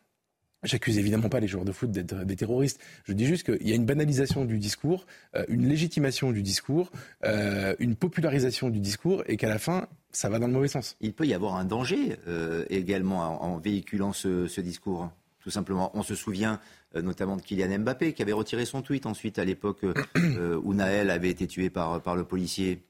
J'accuse 0.62 0.98
évidemment 0.98 1.30
pas 1.30 1.40
les 1.40 1.48
joueurs 1.48 1.64
de 1.64 1.72
foot 1.72 1.90
d'être 1.90 2.24
des 2.24 2.36
terroristes. 2.36 2.80
Je 3.04 3.14
dis 3.14 3.24
juste 3.24 3.44
qu'il 3.44 3.66
y 3.66 3.72
a 3.72 3.74
une 3.74 3.86
banalisation 3.86 4.44
du 4.44 4.58
discours, 4.58 5.06
euh, 5.34 5.44
une 5.48 5.66
légitimation 5.66 6.32
du 6.32 6.42
discours, 6.42 6.90
euh, 7.24 7.74
une 7.78 7.96
popularisation 7.96 8.68
du 8.68 8.78
discours, 8.78 9.22
et 9.26 9.38
qu'à 9.38 9.48
la 9.48 9.58
fin, 9.58 9.88
ça 10.12 10.28
va 10.28 10.38
dans 10.38 10.46
le 10.46 10.52
mauvais 10.52 10.68
sens. 10.68 10.96
Il 11.00 11.14
peut 11.14 11.26
y 11.26 11.32
avoir 11.32 11.56
un 11.56 11.64
danger 11.64 12.16
euh, 12.28 12.66
également 12.68 13.42
en, 13.42 13.56
véhiculant 13.56 14.12
ce, 14.12 14.60
discours. 14.60 15.10
Tout 15.42 15.50
simplement, 15.50 15.90
on 15.94 16.02
se 16.02 16.14
souvient 16.14 16.60
notamment 16.94 17.36
de 17.36 17.42
Kylian 17.42 17.78
Mbappé 17.78 18.12
qui 18.12 18.20
avait 18.20 18.32
retiré 18.32 18.66
son 18.66 18.82
tweet 18.82 19.06
ensuite 19.06 19.38
à 19.38 19.44
l'époque 19.44 19.86
où 20.62 20.74
Naël 20.74 21.08
avait 21.08 21.30
été 21.30 21.46
tué 21.46 21.70
par, 21.70 22.02
par 22.02 22.16
le 22.16 22.24
policier. 22.24 22.82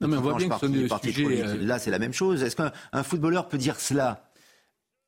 Non 0.00 0.08
mais 0.08 0.16
on 0.16 0.22
voit 0.22 0.36
bien 0.36 0.48
que 0.48 0.56
ce 0.58 1.12
sujet... 1.12 1.56
Là, 1.58 1.78
c'est 1.78 1.90
la 1.90 1.98
même 1.98 2.14
chose. 2.14 2.42
Est-ce 2.42 2.56
qu'un 2.56 3.02
footballeur 3.02 3.48
peut 3.48 3.58
dire 3.58 3.78
cela? 3.78 4.30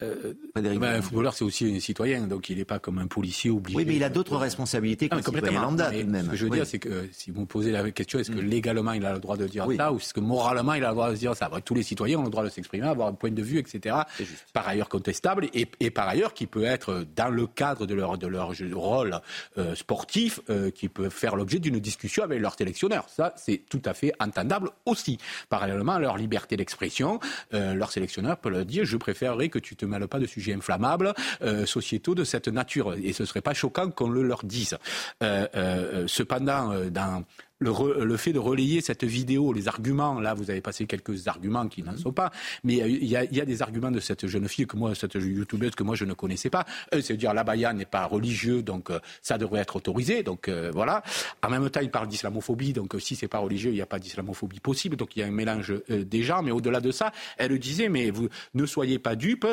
Euh, 0.03 0.35
ben, 0.55 0.83
un 0.83 1.01
footballeur, 1.01 1.33
c'est 1.33 1.45
aussi 1.45 1.75
un 1.75 1.81
citoyen, 1.81 2.27
donc 2.27 2.51
il 2.51 2.59
n'est 2.59 2.67
pas 2.67 2.79
comme 2.79 2.99
un 2.99 3.07
policier 3.07 3.51
obligé. 3.51 3.79
Oui, 3.79 3.85
mais 3.87 3.97
il 3.97 4.05
a 4.05 4.11
d'autres 4.11 4.37
responsabilités 4.37 5.09
qu'un 5.09 5.23
citoyen 5.23 5.63
lambda, 5.63 5.91
tout 5.91 5.97
de 5.97 6.11
même. 6.11 6.27
Ce 6.27 6.31
que 6.33 6.37
je 6.37 6.45
veux 6.45 6.51
dire, 6.51 6.67
c'est 6.67 6.79
que 6.79 7.09
si 7.13 7.31
vous 7.31 7.41
me 7.41 7.47
posez 7.47 7.73
la 7.73 7.91
question, 7.91 8.19
est-ce 8.19 8.31
que 8.31 8.37
mm. 8.37 8.47
légalement 8.47 8.93
il 8.93 9.07
a 9.07 9.15
le 9.15 9.21
droit 9.21 9.39
de 9.39 9.47
dire 9.47 9.67
ça, 9.75 9.93
ou 9.93 9.97
est-ce 9.97 10.13
que 10.13 10.21
moralement 10.21 10.75
il 10.75 10.85
a 10.85 10.89
le 10.89 10.95
droit 10.95 11.11
de 11.11 11.17
dire 11.17 11.35
ça? 11.35 11.51
Tous 11.65 11.75
les 11.75 11.83
citoyens 11.83 12.19
ont 12.19 12.25
le 12.25 12.31
droit 12.31 12.45
de 12.45 12.51
s'exprimer, 12.51 12.87
avoir 12.87 13.09
un 13.09 13.15
point 13.15 13.31
de 13.31 13.43
vue, 13.43 13.59
etc. 13.59 13.97
Par 14.53 14.69
ailleurs 14.69 14.91
contestable, 14.91 15.49
et, 15.55 15.67
et, 15.81 15.91
par 15.91 16.09
ailleurs 16.09 16.35
qui 16.35 16.47
peut 16.47 16.65
être 16.65 17.07
dans 17.17 17.31
le 17.31 17.47
cadre 17.47 17.87
de 17.87 17.95
leur, 17.95 18.19
de 18.19 18.27
leur 18.27 18.53
rôle 18.75 19.19
euh, 19.57 19.75
sportif, 19.75 20.41
euh, 20.51 20.71
qui 20.71 20.91
peut 20.91 21.09
faire 21.09 21.37
l'objet 21.37 21.59
d'une 21.59 21.79
discussion 21.79 22.23
avec 22.23 22.41
leur 22.41 22.55
sélectionneur. 22.55 23.07
Ça, 23.09 23.33
c'est 23.37 23.63
tout 23.71 23.83
à 23.87 23.95
fait 23.95 24.13
entendable 24.21 24.69
aussi. 24.85 25.17
Parallèlement 25.49 25.93
à 25.93 25.99
leur 26.01 26.19
liberté 26.19 26.59
d'expression, 26.59 27.19
euh, 27.55 27.73
leur 27.73 27.93
sélectionneur 27.93 28.37
peut 28.37 28.51
leur 28.51 28.67
dire 28.67 28.85
je 28.85 28.99
préférerais 28.99 29.49
que 29.49 29.59
tu 29.59 29.75
te 29.75 29.86
mêle 29.87 30.07
pas 30.09 30.18
de 30.18 30.26
sujets 30.26 30.55
inflammables, 30.55 31.14
euh, 31.43 31.66
sociétaux 31.66 32.14
de 32.14 32.24
cette 32.24 32.49
nature. 32.49 32.95
Et 32.95 33.12
ce 33.12 33.24
serait 33.24 33.41
pas 33.41 33.55
choquant 33.55 33.91
qu'on 33.91 34.09
le 34.09 34.22
leur 34.22 34.45
dise. 34.45 34.76
Euh, 35.22 35.47
euh, 35.55 36.05
cependant, 36.07 36.74
dans 36.91 37.24
le, 37.59 38.17
fait 38.17 38.33
de 38.33 38.39
relayer 38.39 38.81
cette 38.81 39.05
vidéo, 39.05 39.53
les 39.53 39.69
arguments, 39.69 40.21
là 40.21 40.35
vous 40.35 40.51
avez 40.51 40.61
passé 40.61 40.87
quelques 40.87 41.27
arguments 41.27 41.69
qui 41.69 41.83
n'en 41.83 41.93
mhm. 41.93 41.99
sont 41.99 42.13
pas, 42.13 42.31
mais 42.65 42.77
il 42.77 43.05
y, 43.05 43.17
a, 43.17 43.27
des 43.27 43.63
arguments 43.63 43.91
de 43.91 44.01
cette 44.01 44.27
jeune 44.27 44.49
fille 44.49 44.67
que 44.67 44.77
moi, 44.77 44.95
cette 44.95 45.15
youtubeuse 45.15 45.75
que 45.75 45.83
moi 45.83 45.95
je 45.95 46.05
ne 46.05 46.13
connaissais 46.13 46.51
pas. 46.51 46.67
c'est 47.01 47.17
dire 47.17 47.33
l'abaya 47.33 47.73
n'est 47.73 47.87
pas 47.87 48.05
religieux, 48.05 48.63
donc 48.63 48.91
euh, 48.91 48.99
ça 49.23 49.39
devrait 49.39 49.61
être 49.61 49.77
autorisé, 49.77 50.23
donc 50.23 50.49
euh, 50.49 50.71
voilà. 50.73 51.03
En 51.43 51.49
même 51.49 51.69
temps, 51.71 51.81
il 51.81 51.91
parle 51.91 52.09
d'islamophobie, 52.09 52.73
donc 52.73 52.95
euh, 52.95 52.99
si 52.99 53.17
c'est 53.17 53.29
pas 53.29 53.39
religieux, 53.39 53.71
il 53.71 53.75
n'y 53.75 53.81
a 53.81 53.87
pas 53.87 53.99
d'islamophobie 53.99 54.61
possible, 54.61 54.97
donc 54.97 55.17
il 55.17 55.21
y 55.21 55.23
a 55.23 55.27
un 55.27 55.31
mélange 55.31 55.73
des 55.89 56.23
gens. 56.23 56.43
Mais 56.43 56.51
au-delà 56.51 56.81
de 56.81 56.91
ça, 56.91 57.13
elle 57.39 57.59
disait, 57.59 57.89
mais 57.89 58.11
vous 58.11 58.29
ne 58.55 58.67
soyez 58.67 58.99
pas 58.99 59.17
dupes, 59.17 59.47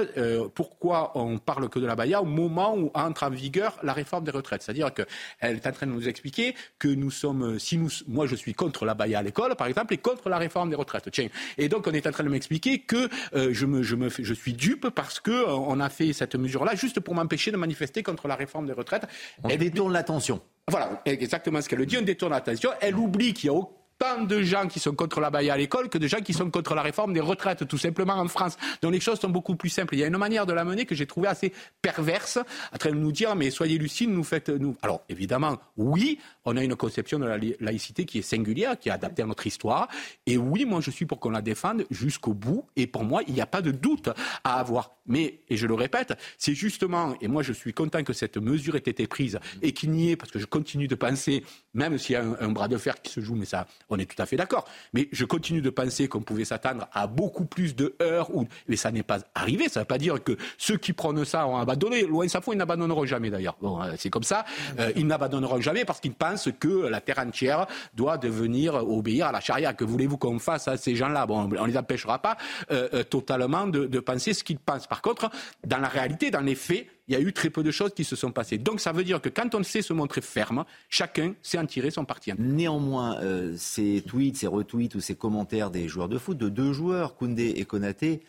pourquoi 0.56 1.18
on 1.18 1.38
parle 1.38 1.70
que 1.70 1.80
de 1.80 1.86
l'abaya 1.86 2.22
au 2.22 2.26
moment 2.26 2.78
où 2.78 2.91
entre 2.93 3.24
en 3.24 3.30
vigueur 3.30 3.78
la 3.84 3.93
réforme 3.93 4.26
des 4.26 4.32
retraites? 4.32 4.62
C'est-à-dire 4.62 4.93
qu'elle 4.93 5.08
est 5.56 5.68
en 5.68 5.72
train 5.72 5.88
de 5.88 5.91
nous 5.91 6.08
expliquer 6.08 6.56
que 6.80 6.88
nous 6.88 7.12
sommes, 7.12 7.60
si 7.60 7.78
nous 7.78 7.89
moi 8.08 8.28
je 8.28 8.36
suis 8.36 8.54
contre 8.54 8.86
la 8.86 8.94
baïa 8.94 9.20
à 9.20 9.24
l'école, 9.24 9.56
par 9.56 9.68
exemple, 9.68 9.94
et 9.94 9.98
contre 9.98 10.30
la 10.30 10.38
réforme 10.38 10.70
des 10.70 10.76
retraites. 10.76 11.10
Tiens. 11.12 11.28
Et 11.58 11.70
donc 11.70 11.88
on 11.88 11.91
est 11.91 12.06
en 12.08 12.12
train 12.12 12.24
de 12.24 12.30
m'expliquer 12.30 12.80
que 12.80 13.10
euh, 13.36 13.50
je, 13.52 13.66
me, 13.66 13.84
je, 13.84 13.96
me, 13.96 14.10
je 14.10 14.34
suis 14.34 14.54
dupe 14.54 14.89
parce 14.89 15.20
que 15.20 15.32
euh, 15.32 15.54
on 15.54 15.80
a 15.80 15.89
fait 15.89 16.14
cette 16.14 16.36
mesure-là 16.36 16.76
juste 16.76 17.00
pour 17.00 17.16
m'empêcher 17.16 17.52
de 17.52 17.58
manifester 17.58 18.04
contre 18.04 18.28
la 18.28 18.36
réforme 18.36 18.68
des 18.68 18.74
retraites. 18.74 19.06
On 19.44 19.50
Elle 19.50 19.60
détourne 19.60 19.94
l'attention. 19.94 20.41
Voilà, 20.70 21.02
exactement 21.06 21.62
ce 21.62 21.68
qu'elle 21.68 21.86
dit, 21.86 21.98
on 21.98 22.04
détourne 22.04 22.32
l'attention. 22.32 22.72
Elle 22.80 22.96
oublie 22.96 23.34
qu'il 23.34 23.52
y 23.52 23.54
a 23.54 23.60
tant 23.98 24.24
de 24.24 24.41
gens 24.41 24.68
qui 24.68 24.80
sont 24.80 24.94
contre 24.94 25.20
la 25.20 25.30
baille 25.30 25.50
à 25.50 25.58
l'école 25.58 25.89
que 25.89 25.98
de 25.98 26.08
gens 26.08 26.20
qui 26.20 26.34
sont 26.34 26.50
contre 26.50 26.76
la 26.76 26.82
réforme 26.82 27.14
des 27.14 27.20
retraites, 27.20 27.68
tout 27.68 27.78
simplement 27.78 28.14
en 28.14 28.28
France. 28.28 28.58
Donc 28.82 28.94
les 28.94 29.00
choses 29.00 29.20
sont 29.20 29.30
beaucoup 29.30 29.56
plus 29.56 29.70
simples. 29.70 29.96
Il 29.96 30.00
y 30.00 30.04
a 30.04 30.08
une 30.08 30.18
manière 30.18 30.46
de 30.46 30.54
la 30.54 30.64
mener 30.64 30.86
que 30.86 30.96
j'ai 30.96 31.06
trouvée 31.06 31.28
assez 31.28 31.54
perverse, 31.82 32.39
en 32.74 32.78
train 32.78 32.91
de 32.91 32.96
nous 32.96 33.12
dire 33.12 33.36
mais 33.36 33.50
soyez 33.50 33.78
lucides, 33.78 34.10
nous 34.10 34.24
faites 34.24 34.50
nous. 34.50 34.76
Alors 34.82 35.04
évidemment, 35.10 35.58
oui, 35.78 36.20
on 36.46 36.58
a 36.58 36.64
une 36.64 36.76
conception 36.76 37.20
de 37.20 37.26
la 37.26 37.38
laïcité 37.60 38.06
qui 38.06 38.20
est 38.20 38.24
singulière, 38.24 38.78
qui 38.78 38.89
est 38.89 38.94
adaptée 38.94 39.24
à 39.24 39.26
notre 39.26 39.48
histoire. 39.48 39.88
Et 40.26 40.38
oui, 40.38 40.66
moi 40.66 40.82
je 40.82 40.91
suis 40.91 41.06
pour 41.06 41.20
qu'on 41.20 41.30
la 41.30 41.41
défende 41.41 41.86
jusqu'au 41.89 42.34
bout. 42.34 42.66
Et 42.76 42.88
pour 42.88 43.04
moi, 43.04 43.22
il 43.28 43.34
n'y 43.34 43.41
a 43.41 43.46
pas 43.46 43.62
de 43.62 43.72
doute 43.72 44.10
à 44.44 44.60
avoir. 44.60 44.91
Mais, 45.06 45.39
et 45.50 45.58
je 45.58 45.68
le 45.68 45.74
répète, 45.74 46.14
c'est 46.38 46.56
justement, 46.56 47.16
et 47.20 47.28
moi 47.28 47.44
je 47.44 47.52
suis 47.52 47.74
content 47.74 48.04
que 48.04 48.14
cette 48.14 48.38
mesure 48.38 48.76
ait 48.76 48.80
été 48.80 49.06
prise 49.06 49.39
et 49.62 49.74
qu'il 49.74 49.91
n'y 49.91 50.12
ait, 50.12 50.16
parce 50.16 50.32
que 50.32 50.39
je 50.39 50.46
continue 50.46 50.88
de 50.88 50.96
penser, 50.96 51.44
même 51.74 51.98
s'il 51.98 52.14
y 52.14 52.16
a 52.16 52.24
un, 52.24 52.50
bras 52.50 52.68
de 52.68 52.78
fer 52.78 53.02
qui 53.02 53.12
se 53.12 53.20
joue, 53.20 53.36
mais 53.36 53.46
ça, 53.46 53.68
On 53.89 53.97
est 53.99 54.05
tout 54.05 54.21
à 54.21 54.25
fait 54.25 54.36
d'accord. 54.36 54.65
Mais 54.93 55.09
je 55.11 55.25
continue 55.25 55.61
de 55.61 55.69
penser 55.69 56.07
qu'on 56.07 56.21
pouvait 56.21 56.45
s'attendre 56.45 56.88
à 56.93 57.07
beaucoup 57.07 57.45
plus 57.45 57.75
de 57.75 57.95
heures. 58.01 58.36
Ou... 58.36 58.47
Mais 58.67 58.75
ça 58.75 58.91
n'est 58.91 59.03
pas 59.03 59.19
arrivé. 59.36 59.69
Ça 59.69 59.79
ne 59.79 59.84
veut 59.84 59.88
pas 59.88 59.97
dire 59.97 60.23
que 60.23 60.38
ceux 60.57 60.77
qui 60.77 60.93
prennent 60.93 61.25
ça 61.25 61.47
ont 61.47 61.57
abandonné. 61.57 62.03
Loin 62.03 62.27
s'en 62.27 62.41
faut, 62.41 62.53
ils 62.53 62.57
n'abandonneront 62.57 63.05
jamais 63.05 63.29
d'ailleurs. 63.29 63.57
Bon, 63.61 63.81
euh, 63.81 63.93
c'est 63.97 64.09
comme 64.09 64.23
ça. 64.23 64.45
Euh, 64.79 64.91
ils 64.95 65.07
n'abandonneront 65.07 65.61
jamais 65.61 65.86
parce 65.86 65.99
qu'ils 65.99 66.13
pensent 66.13 66.49
que 66.59 66.88
la 66.88 67.01
terre 67.01 67.19
entière 67.19 67.67
doit 67.93 68.17
devenir 68.17 68.75
obéir 68.75 69.27
à 69.27 69.31
la 69.31 69.39
charia. 69.39 69.73
Que 69.73 69.84
voulez-vous 69.84 70.17
qu'on 70.17 70.39
fasse 70.39 70.67
à 70.67 70.77
ces 70.77 70.95
gens-là? 70.95 71.25
Bon, 71.25 71.43
on 71.43 71.47
ne 71.47 71.67
les 71.67 71.77
empêchera 71.77 72.19
pas 72.19 72.38
euh, 72.71 73.03
totalement 73.03 73.67
de, 73.67 73.86
de 73.86 73.99
penser 73.99 74.34
ce 74.34 74.43
qu'ils 74.43 74.59
pensent. 74.59 74.88
Par 74.88 75.01
contre, 75.01 75.29
dans 75.65 75.79
la 75.79 75.88
réalité, 75.88 76.31
dans 76.31 76.41
les 76.41 76.55
faits, 76.55 76.88
il 77.08 77.14
y 77.14 77.18
a 77.18 77.20
eu 77.20 77.34
très 77.34 77.49
peu 77.49 77.64
de 77.64 77.72
choses 77.72 77.93
qui 77.93 78.04
se 78.04 78.16
sont 78.16 78.32
passées. 78.32 78.58
Donc 78.58 78.80
ça 78.80 78.91
veut 78.91 79.04
dire 79.04 79.22
que 79.22 79.30
quand 79.30 79.56
on 79.56 79.64
sait 79.64 79.82
se 79.82 79.93
montrer 79.93 80.22
ferme, 80.22 80.66
chacun 80.89 81.36
sait 81.41 81.58
en 81.58 81.66
tirer 81.66 81.91
son 81.91 82.06
parti. 82.06 82.32
Néanmoins, 82.38 83.20
euh, 83.22 83.56
ces 83.58 84.04
tweets, 84.08 84.38
ces 84.38 84.47
retweets 84.47 84.95
ou 84.95 85.01
ces 85.01 85.16
commentaires 85.16 85.70
des 85.70 85.88
joueurs 85.88 86.10
de 86.10 86.18
foot, 86.18 86.38
de 86.38 86.49
deux 86.49 86.72
joueurs, 86.72 87.16
Koundé 87.16 87.54
et 87.58 87.66
Konaté, 87.66 88.24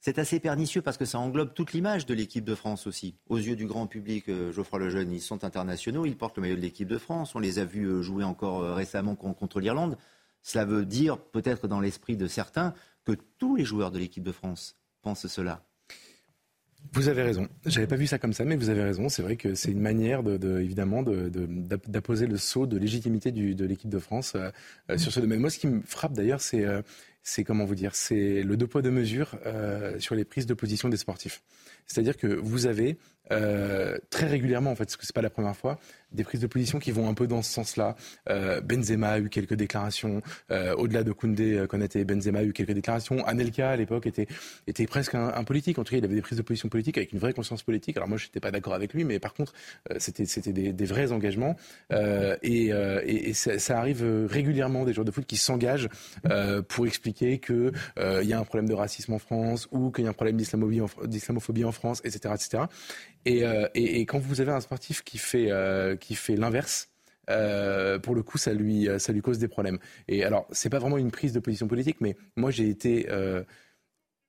c'est 0.00 0.18
assez 0.18 0.40
pernicieux 0.40 0.82
parce 0.82 0.96
que 0.96 1.04
ça 1.04 1.18
englobe 1.18 1.52
toute 1.52 1.72
l'image 1.72 2.06
de 2.06 2.14
l'équipe 2.14 2.44
de 2.44 2.54
France 2.54 2.86
aussi. 2.86 3.16
Aux 3.28 3.38
yeux 3.38 3.56
du 3.56 3.66
grand 3.66 3.86
public, 3.86 4.28
euh, 4.28 4.52
Geoffroy 4.52 4.78
Lejeune, 4.78 5.12
ils 5.12 5.20
sont 5.20 5.44
internationaux, 5.44 6.06
ils 6.06 6.16
portent 6.16 6.36
le 6.36 6.42
maillot 6.42 6.56
de 6.56 6.60
l'équipe 6.60 6.88
de 6.88 6.98
France. 6.98 7.34
On 7.34 7.38
les 7.38 7.58
a 7.58 7.64
vus 7.64 7.86
euh, 7.86 8.02
jouer 8.02 8.24
encore 8.24 8.74
récemment 8.74 9.14
contre 9.14 9.60
l'Irlande. 9.60 9.98
Cela 10.42 10.64
veut 10.64 10.86
dire, 10.86 11.18
peut-être 11.18 11.66
dans 11.66 11.80
l'esprit 11.80 12.16
de 12.16 12.28
certains, 12.28 12.72
que 13.04 13.12
tous 13.38 13.56
les 13.56 13.64
joueurs 13.64 13.90
de 13.90 13.98
l'équipe 13.98 14.22
de 14.22 14.32
France 14.32 14.76
pensent 15.02 15.26
cela. 15.26 15.65
Vous 16.92 17.08
avez 17.08 17.22
raison. 17.22 17.48
J'avais 17.64 17.86
pas 17.86 17.96
vu 17.96 18.06
ça 18.06 18.18
comme 18.18 18.32
ça, 18.32 18.44
mais 18.44 18.56
vous 18.56 18.68
avez 18.68 18.82
raison. 18.82 19.08
C'est 19.08 19.22
vrai 19.22 19.36
que 19.36 19.54
c'est 19.54 19.70
une 19.70 19.80
manière, 19.80 20.22
de, 20.22 20.60
évidemment, 20.60 21.02
d'apposer 21.02 22.26
le 22.26 22.36
saut 22.36 22.66
de 22.66 22.78
légitimité 22.78 23.32
de 23.32 23.64
l'équipe 23.64 23.90
de 23.90 23.98
France 23.98 24.34
euh, 24.34 24.50
euh, 24.90 24.98
sur 24.98 25.12
ce 25.12 25.20
domaine. 25.20 25.40
Moi, 25.40 25.50
ce 25.50 25.58
qui 25.58 25.66
me 25.66 25.82
frappe 25.82 26.12
d'ailleurs, 26.12 26.40
c'est, 26.40 26.64
euh, 26.64 26.82
comment 27.46 27.64
vous 27.64 27.74
dire, 27.74 27.94
c'est 27.94 28.42
le 28.42 28.56
deux 28.56 28.66
poids 28.66 28.82
deux 28.82 28.90
mesures 28.90 29.38
sur 29.98 30.14
les 30.14 30.24
prises 30.24 30.46
de 30.46 30.54
position 30.54 30.88
des 30.88 30.96
sportifs. 30.96 31.42
C'est-à-dire 31.86 32.16
que 32.16 32.26
vous 32.26 32.66
avez 32.66 32.98
très 33.28 34.26
régulièrement, 34.26 34.70
en 34.70 34.76
fait, 34.76 34.84
parce 34.84 34.96
que 34.96 35.06
c'est 35.06 35.14
pas 35.14 35.22
la 35.22 35.30
première 35.30 35.56
fois, 35.56 35.78
des 36.12 36.24
prises 36.24 36.40
de 36.40 36.46
position 36.46 36.78
qui 36.78 36.90
vont 36.90 37.08
un 37.08 37.14
peu 37.14 37.26
dans 37.26 37.42
ce 37.42 37.52
sens-là. 37.52 37.96
Euh, 38.28 38.60
Benzema 38.60 39.10
a 39.10 39.18
eu 39.18 39.28
quelques 39.28 39.54
déclarations. 39.54 40.22
Euh, 40.50 40.74
au-delà 40.76 41.02
de 41.02 41.12
Koundé, 41.12 41.54
euh, 41.54 41.66
Konaté, 41.66 42.04
Benzema 42.04 42.40
a 42.40 42.44
eu 42.44 42.52
quelques 42.52 42.72
déclarations. 42.72 43.24
Anelka, 43.26 43.70
à 43.70 43.76
l'époque, 43.76 44.06
était, 44.06 44.26
était 44.66 44.86
presque 44.86 45.14
un, 45.14 45.44
politique. 45.44 45.78
En 45.78 45.84
tout 45.84 45.92
cas, 45.92 45.98
il 45.98 46.04
avait 46.04 46.14
des 46.14 46.22
prises 46.22 46.38
de 46.38 46.42
position 46.42 46.68
politiques 46.68 46.96
avec 46.96 47.12
une 47.12 47.18
vraie 47.18 47.32
conscience 47.32 47.62
politique. 47.62 47.96
Alors 47.96 48.08
moi, 48.08 48.18
je 48.18 48.26
n'étais 48.26 48.40
pas 48.40 48.50
d'accord 48.50 48.74
avec 48.74 48.94
lui, 48.94 49.04
mais 49.04 49.18
par 49.18 49.34
contre, 49.34 49.52
c'était, 49.98 50.24
des, 50.52 50.86
vrais 50.86 51.12
engagements. 51.12 51.56
et, 51.90 53.32
ça, 53.32 53.78
arrive 53.78 54.04
régulièrement 54.28 54.84
des 54.84 54.92
joueurs 54.92 55.04
de 55.04 55.10
foot 55.10 55.26
qui 55.26 55.36
s'engagent 55.36 55.88
pour 56.68 56.86
expliquer 56.86 57.38
qu'il 57.38 57.72
il 57.98 58.28
y 58.28 58.32
a 58.32 58.38
un 58.38 58.44
problème 58.44 58.68
de 58.68 58.74
racisme 58.74 59.12
en 59.12 59.18
France 59.18 59.68
ou 59.70 59.90
qu'il 59.90 60.04
y 60.04 60.06
a 60.06 60.10
un 60.10 60.14
problème 60.14 60.36
d'islamophobie 60.36 61.64
en, 61.64 61.72
France, 61.72 62.00
etc., 62.04 62.34
etc. 62.34 62.64
Et, 63.24 63.42
et, 63.74 64.00
et, 64.00 64.06
quand 64.06 64.18
vous 64.18 64.40
avez 64.40 64.52
un 64.52 64.60
sportif 64.60 65.02
qui 65.02 65.18
fait 65.18 65.50
qui 65.96 66.14
fait 66.14 66.36
l'inverse. 66.36 66.88
Euh, 67.28 67.98
pour 67.98 68.14
le 68.14 68.22
coup, 68.22 68.38
ça 68.38 68.54
lui, 68.54 68.88
ça 68.98 69.12
lui 69.12 69.20
cause 69.20 69.38
des 69.38 69.48
problèmes. 69.48 69.78
Et 70.08 70.24
alors, 70.24 70.46
c'est 70.52 70.70
pas 70.70 70.78
vraiment 70.78 70.98
une 70.98 71.10
prise 71.10 71.32
de 71.32 71.40
position 71.40 71.66
politique, 71.66 71.96
mais 72.00 72.16
moi, 72.36 72.50
j'ai 72.50 72.68
été 72.68 73.06
euh, 73.10 73.42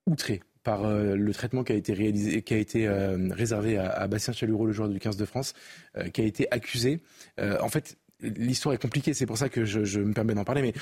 outré 0.05 0.41
par 0.63 0.86
euh, 0.86 1.15
le 1.15 1.34
traitement 1.34 1.63
qui 1.63 1.74
a 1.74 1.76
été 1.76 1.93
réalisé, 1.93 2.41
qui 2.41 2.53
a 2.53 2.57
été 2.57 2.88
réservé 3.32 3.78
à, 3.78 4.07
Bastien 4.07 4.34
Chalureau, 4.34 4.65
le 4.65 4.74
joueur 4.74 4.89
du 4.89 4.99
15 4.99 5.18
de 5.18 5.26
France, 5.26 5.53
qui 6.13 6.22
a 6.22 6.26
été 6.26 6.47
accusé. 6.51 6.99
en 7.39 7.70
fait, 7.70 7.97
l'histoire 8.22 8.74
est 8.74 8.82
compliquée, 8.82 9.13
c'est 9.13 9.26
pour 9.26 9.38
ça 9.38 9.49
que 9.49 9.63
je, 9.63 9.84
je 9.84 9.99
me 9.99 10.13
permets 10.13 10.34
d'en 10.34 10.43
parler, 10.43 10.61
mais 10.61 10.74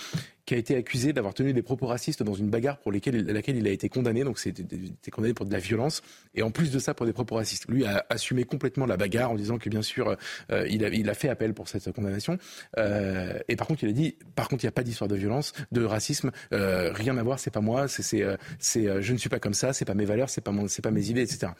qui 0.46 0.54
a 0.54 0.58
été 0.58 0.76
accusé 0.76 1.14
d'avoir 1.14 1.34
tenu 1.34 1.54
des 1.54 1.62
propos 1.62 1.88
racistes 1.88 2.24
dans 2.24 2.34
une 2.34 2.50
bagarre 2.50 2.78
pour 2.78 2.92
laquelle 2.92 3.16
il 3.58 3.68
a 3.68 3.72
été 3.72 3.90
condamné. 3.90 4.24
Donc, 4.24 4.40
c'était 4.40 5.12
condamné 5.12 5.34
pour 5.34 5.46
de 5.46 5.52
la 5.52 5.60
violence. 5.60 6.02
Et 6.36 6.44
en 6.44 6.52
plus 6.52 6.72
de 6.72 6.80
ça, 6.80 6.94
pour 6.94 7.06
des 7.06 7.14
propos 7.14 7.36
racistes. 7.36 7.66
Lui 7.68 7.86
a 7.86 8.06
assumé 8.10 8.44
complètement 8.44 8.86
la 8.86 8.98
bagarre 8.98 9.32
en 9.32 9.36
disant 9.36 9.58
que, 9.58 9.70
bien 9.70 9.82
sûr, 9.82 10.16
euh, 10.52 10.68
il, 10.70 10.86
a, 10.86 10.90
il, 10.90 11.10
a, 11.10 11.14
fait 11.14 11.30
appel 11.30 11.54
pour 11.54 11.68
cette 11.68 11.92
condamnation. 11.92 12.38
Euh, 12.78 13.40
et 13.48 13.56
par 13.56 13.68
contre, 13.68 13.84
il 13.84 13.90
a 13.90 13.94
dit, 13.94 14.16
par 14.36 14.48
contre, 14.48 14.64
il 14.64 14.68
n'y 14.68 14.70
a 14.70 14.74
pas 14.74 14.84
d'histoire 14.84 15.08
de 15.08 15.16
violence, 15.16 15.54
de 15.72 15.84
racisme, 15.84 16.32
euh, 16.54 16.92
rien 16.94 17.18
à 17.18 17.24
voir, 17.24 17.40
c'est 17.40 17.52
pas 17.52 17.62
moi, 17.62 17.88
c'est, 17.88 18.04
c'est, 18.04 18.88
euh, 18.88 19.02
je 19.02 19.14
ne 19.14 19.18
suis 19.18 19.30
pas 19.30 19.40
comme 19.40 19.54
ça, 19.54 19.74
c'est 19.74 19.86
pas 19.86 19.94
mes 19.94 20.06
valeurs, 20.06 20.30
c'est 20.30 20.42
pas, 20.42 20.52
mon, 20.52 20.68
c'est 20.68 20.82
pas 20.82 20.92
mes 20.92 21.10
idées, 21.10 21.22
etc. 21.22 21.54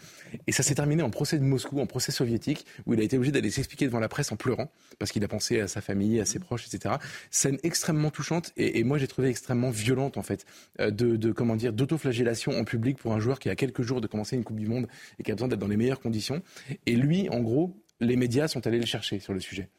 Et 0.48 0.52
ça 0.52 0.64
s'est 0.64 0.76
terminé 0.76 1.04
en 1.04 1.10
procès 1.10 1.38
de 1.38 1.44
Moscou, 1.44 1.80
en 1.80 1.86
procès 1.86 2.12
soviétique, 2.12 2.66
où 2.86 2.94
il 2.94 3.00
a 3.00 3.04
été 3.04 3.18
obligé 3.18 3.32
d'aller 3.32 3.52
s'expliquer 3.52 3.86
devant 3.86 4.00
la 4.00 4.10
presse 4.10 4.32
en 4.32 4.36
pleurant, 4.36 4.72
parce 5.00 5.12
qu'il 5.12 5.24
a 5.24 5.28
pensé 5.28 5.60
à 5.60 5.68
sa 5.68 5.82
famille, 5.82 6.20
à 6.20 6.26
ses 6.26 6.40
proches, 6.40 6.68
etc. 6.68 6.96
Scène 7.32 7.58
extrêmement 7.64 8.12
touchante. 8.12 8.52
Et, 8.58 8.75
et 8.76 8.84
moi 8.84 8.98
j'ai 8.98 9.08
trouvé 9.08 9.30
extrêmement 9.30 9.70
violente 9.70 10.18
en 10.18 10.22
fait 10.22 10.46
euh, 10.80 10.92
de, 10.92 11.16
de 11.16 11.32
comment 11.32 11.56
dire 11.56 11.74
d'autoflagellation 11.74 12.52
en 12.52 12.64
public 12.64 12.98
pour 12.98 13.14
un 13.14 13.20
joueur 13.20 13.40
qui 13.40 13.50
a 13.50 13.56
quelques 13.56 13.82
jours 13.82 14.02
de 14.02 14.08
commencer 14.08 14.36
une 14.36 14.44
Coupe 14.44 14.60
du 14.60 14.68
Monde 14.68 14.88
et 15.18 15.24
qui 15.24 15.32
a 15.32 15.36
besoin 15.36 15.48
d'être 15.48 15.60
dans 15.60 15.68
les 15.68 15.78
meilleures 15.78 16.02
conditions. 16.02 16.42
Et 16.86 16.96
lui, 16.96 17.30
en 17.30 17.40
gros, 17.40 17.76
les 18.00 18.16
médias 18.16 18.48
sont 18.48 18.68
allés 18.68 18.80
le 18.80 18.86
chercher 18.86 19.20
sur 19.20 19.34
le 19.34 19.40
sujet. 19.40 19.70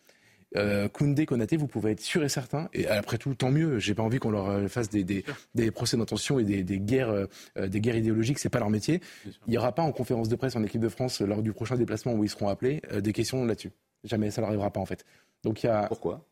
Euh, 0.56 0.88
Koundé, 0.88 1.26
Konaté, 1.26 1.56
vous 1.56 1.66
pouvez 1.66 1.90
être 1.92 2.00
sûr 2.00 2.24
et 2.24 2.28
certain, 2.28 2.68
et 2.72 2.86
après 2.86 3.18
tout, 3.18 3.34
tant 3.34 3.50
mieux. 3.50 3.78
J'ai 3.78 3.94
pas 3.94 4.02
envie 4.02 4.18
qu'on 4.18 4.30
leur 4.30 4.48
euh, 4.48 4.68
fasse 4.68 4.88
des, 4.88 5.04
des, 5.04 5.24
des 5.54 5.70
procès 5.70 5.96
d'intention 5.96 6.38
et 6.38 6.44
des, 6.44 6.62
des 6.62 6.78
guerres, 6.78 7.10
euh, 7.10 7.68
des 7.68 7.80
guerres 7.80 7.96
idéologiques. 7.96 8.38
C'est 8.38 8.48
pas 8.48 8.60
leur 8.60 8.70
métier. 8.70 9.00
Il 9.46 9.50
n'y 9.50 9.58
aura 9.58 9.74
pas 9.74 9.82
en 9.82 9.92
conférence 9.92 10.28
de 10.28 10.36
presse 10.36 10.56
en 10.56 10.62
équipe 10.62 10.80
de 10.80 10.88
France 10.88 11.20
lors 11.20 11.42
du 11.42 11.52
prochain 11.52 11.76
déplacement 11.76 12.14
où 12.14 12.24
ils 12.24 12.30
seront 12.30 12.48
appelés 12.48 12.80
des 13.00 13.12
questions 13.12 13.44
là-dessus. 13.44 13.72
Jamais, 14.04 14.30
ça 14.30 14.40
n'arrivera 14.40 14.70
pas 14.70 14.80
en 14.80 14.86
fait. 14.86 15.04
Donc 15.42 15.62
il 15.62 15.66
y 15.66 15.68
a. 15.68 15.86
Pourquoi? 15.88 16.24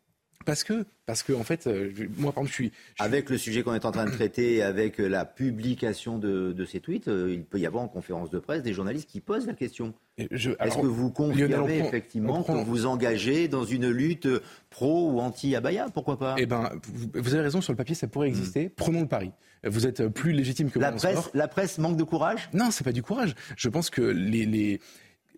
Parce 0.45 0.65
que, 0.65 0.85
parce 1.07 1.23
que 1.23 1.33
en 1.33 1.43
fait, 1.43 1.67
euh, 1.67 1.91
moi, 2.17 2.33
par 2.33 2.43
exemple, 2.43 2.49
je 2.49 2.55
suis, 2.55 2.73
Avec 2.99 3.31
le 3.31 3.39
sujet 3.39 3.63
qu'on 3.63 3.75
est 3.75 3.85
en 3.85 3.93
train 3.93 4.05
de 4.05 4.11
traiter, 4.11 4.63
avec 4.63 4.99
la 4.99 5.25
publication 5.25 6.19
de, 6.19 6.65
ces 6.65 6.81
tweets, 6.81 7.09
euh, 7.09 7.33
il 7.33 7.45
peut 7.45 7.59
y 7.59 7.67
avoir 7.67 7.83
en 7.83 7.89
conférence 7.89 8.31
de 8.31 8.39
presse 8.39 8.63
des 8.63 8.73
journalistes 8.73 9.09
qui 9.09 9.21
posent 9.21 9.47
la 9.47 9.55
question. 9.55 9.95
Est-ce 10.17 10.81
que 10.81 10.87
vous 10.87 11.11
confirmez 11.11 11.79
effectivement 11.79 12.43
que 12.43 12.53
vous 12.53 12.87
engagez 12.87 13.49
dans 13.49 13.65
une 13.65 13.89
lutte 13.89 14.29
pro 14.71 15.11
ou 15.11 15.21
anti-abaya 15.21 15.89
Pourquoi 15.93 16.19
pas? 16.19 16.37
Eh 16.39 16.47
ben, 16.47 16.71
vous, 16.85 17.35
avez 17.35 17.43
raison, 17.43 17.61
sur 17.61 17.73
le 17.73 17.77
papier, 17.77 17.95
ça 17.95 18.07
pourrait 18.07 18.29
exister. 18.29 18.67
Hmm. 18.67 18.73
Prenons 18.77 19.01
le 19.01 19.09
pari. 19.09 19.33
Vous 19.67 19.87
êtes 19.87 20.09
plus 20.09 20.33
légitime 20.33 20.71
que 20.71 20.79
la 20.79 20.93
presse. 20.93 21.31
La 21.33 21.49
presse 21.49 21.79
manque 21.79 21.97
de 21.97 22.05
courage? 22.05 22.51
Non, 22.53 22.71
c'est 22.71 22.85
pas 22.85 22.93
du 22.93 23.03
courage. 23.03 23.35
Je 23.57 23.69
pense 23.71 23.89
que 23.89 24.03
les, 24.03 24.45
les 24.45 24.81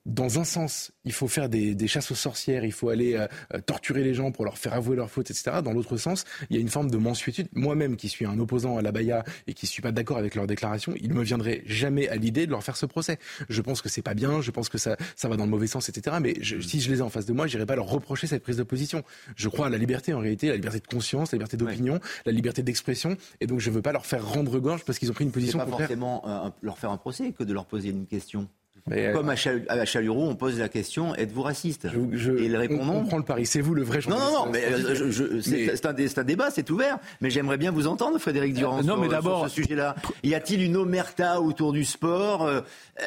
dans 0.06 0.38
un 0.38 0.44
sens, 0.44 0.92
il 1.04 1.12
faut 1.12 1.26
faire 1.26 1.48
des, 1.48 1.74
des 1.74 1.88
chasses 1.88 2.12
aux 2.12 2.16
sorcières, 2.16 2.64
il 2.64 2.72
faut 2.72 2.90
aller 2.90 3.14
euh, 3.14 3.26
euh, 3.52 3.60
torturer 3.60 4.04
les 4.04 4.14
gens 4.14 4.30
pour 4.30 4.44
leur 4.44 4.56
faire 4.56 4.72
avouer 4.72 4.94
leurs 4.94 5.10
fautes, 5.10 5.30
etc. 5.32 5.60
Dans 5.64 5.72
l'autre 5.72 5.96
sens, 5.96 6.24
il 6.48 6.56
y 6.56 6.58
a 6.60 6.62
une 6.62 6.68
forme 6.68 6.92
de 6.92 6.96
mensuétude. 6.96 7.48
Moi-même, 7.52 7.96
qui 7.96 8.08
suis 8.08 8.24
un 8.24 8.38
opposant 8.38 8.78
à 8.78 8.82
la 8.82 8.92
Baïa 8.92 9.24
et 9.48 9.52
qui 9.52 9.66
suis 9.66 9.82
pas 9.82 9.90
d'accord 9.90 10.16
avec 10.16 10.36
leurs 10.36 10.46
déclarations, 10.46 10.94
il 11.00 11.08
ne 11.08 11.14
me 11.14 11.24
viendrait 11.24 11.62
jamais 11.66 12.08
à 12.08 12.14
l'idée 12.14 12.46
de 12.46 12.52
leur 12.52 12.62
faire 12.62 12.76
ce 12.76 12.86
procès. 12.86 13.18
Je 13.48 13.60
pense 13.60 13.82
que 13.82 13.88
c'est 13.88 14.02
pas 14.02 14.14
bien, 14.14 14.40
je 14.40 14.52
pense 14.52 14.68
que 14.68 14.78
ça, 14.78 14.96
ça 15.16 15.28
va 15.28 15.36
dans 15.36 15.44
le 15.44 15.50
mauvais 15.50 15.66
sens, 15.66 15.88
etc. 15.88 16.18
Mais 16.22 16.34
je, 16.40 16.60
si 16.60 16.80
je 16.80 16.90
les 16.92 16.98
ai 16.98 17.02
en 17.02 17.10
face 17.10 17.26
de 17.26 17.32
moi, 17.32 17.48
j'irai 17.48 17.66
pas 17.66 17.74
leur 17.74 17.88
reprocher 17.88 18.28
cette 18.28 18.44
prise 18.44 18.56
de 18.56 18.62
position. 18.62 19.02
Je 19.34 19.48
crois 19.48 19.66
à 19.66 19.70
la 19.70 19.78
liberté 19.78 20.14
en 20.14 20.20
réalité, 20.20 20.48
la 20.48 20.54
liberté 20.54 20.78
de 20.78 20.86
conscience, 20.86 21.32
la 21.32 21.36
liberté 21.36 21.56
d'opinion, 21.56 21.98
la 22.24 22.32
liberté 22.32 22.62
d'expression, 22.62 23.16
et 23.40 23.48
donc 23.48 23.58
je 23.58 23.70
veux 23.70 23.82
pas 23.82 23.92
leur 23.92 24.06
faire 24.06 24.24
rendre 24.24 24.60
gorge 24.60 24.84
parce 24.84 25.00
qu'ils 25.00 25.10
ont 25.10 25.14
pris 25.14 25.24
une 25.24 25.32
position. 25.32 25.58
C'est 25.58 25.70
pas 25.70 25.78
forcément 25.78 26.22
euh, 26.46 26.50
leur 26.62 26.78
faire 26.78 26.92
un 26.92 26.96
procès 26.96 27.32
que 27.32 27.42
de 27.42 27.52
leur 27.52 27.66
poser 27.66 27.88
une 27.88 28.06
question. 28.06 28.48
Euh, 28.92 29.12
Comme 29.12 29.28
à, 29.30 29.84
Chalureau, 29.84 30.28
on 30.28 30.36
pose 30.36 30.60
la 30.60 30.68
question 30.68 31.14
êtes-vous 31.16 31.42
raciste? 31.42 31.88
Je, 32.12 32.32
Et 32.32 32.44
il 32.44 32.56
répond 32.56 32.84
non. 32.84 32.98
On 32.98 33.04
prend 33.04 33.18
le 33.18 33.24
pari, 33.24 33.44
c'est 33.44 33.60
vous 33.60 33.74
le 33.74 33.82
vrai 33.82 34.00
journaliste. 34.00 34.30
Non, 34.30 34.38
non, 34.38 34.46
non, 34.46 34.52
mais, 34.52 34.64
euh, 34.64 35.40
c'est 35.42 36.18
un, 36.18 36.24
débat, 36.24 36.50
c'est 36.52 36.70
ouvert. 36.70 36.98
Mais 37.20 37.30
j'aimerais 37.30 37.58
bien 37.58 37.72
vous 37.72 37.88
entendre, 37.88 38.18
Frédéric 38.18 38.54
Durand, 38.54 38.82
non, 38.84 38.96
mais 38.96 39.08
sur, 39.08 39.48
ce 39.48 39.54
sujet-là. 39.54 39.96
Y 40.22 40.34
a-t-il 40.34 40.62
une 40.62 40.76
omerta 40.76 41.40
autour 41.40 41.72
du 41.72 41.84
sport 41.84 42.44
euh, 42.44 42.60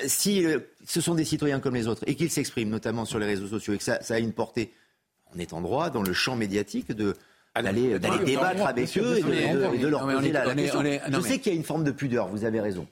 Si 0.05 0.45
ce 0.85 0.99
sont 0.99 1.15
des 1.15 1.23
citoyens 1.23 1.61
comme 1.61 1.75
les 1.75 1.87
autres 1.87 2.03
et 2.07 2.15
qu'ils 2.15 2.29
s'expriment, 2.29 2.69
notamment 2.69 3.05
sur 3.05 3.17
les 3.19 3.25
réseaux 3.25 3.47
sociaux, 3.47 3.73
et 3.73 3.77
que 3.77 3.83
ça, 3.83 3.99
a 4.09 4.19
une 4.19 4.33
portée, 4.33 4.73
on 5.33 5.39
est 5.39 5.53
en 5.53 5.61
droit, 5.61 5.89
dans 5.89 6.03
le 6.03 6.13
champ 6.13 6.35
médiatique, 6.35 6.91
de 6.91 7.15
d'aller 7.55 7.99
débattre 7.99 8.65
avec 8.65 8.97
eux 8.97 9.17
et 9.17 9.21
de, 9.23 9.87
leur 9.87 10.01
poser 10.01 10.31
la, 10.31 10.53
question. 10.53 10.81
Je 10.81 11.21
sais 11.21 11.39
qu'il 11.39 11.51
y 11.51 11.55
a 11.55 11.57
une 11.57 11.65
forme 11.65 11.83
de 11.83 11.91
pudeur, 11.91 12.27
vous 12.27 12.43
avez 12.43 12.59
raison, 12.59 12.85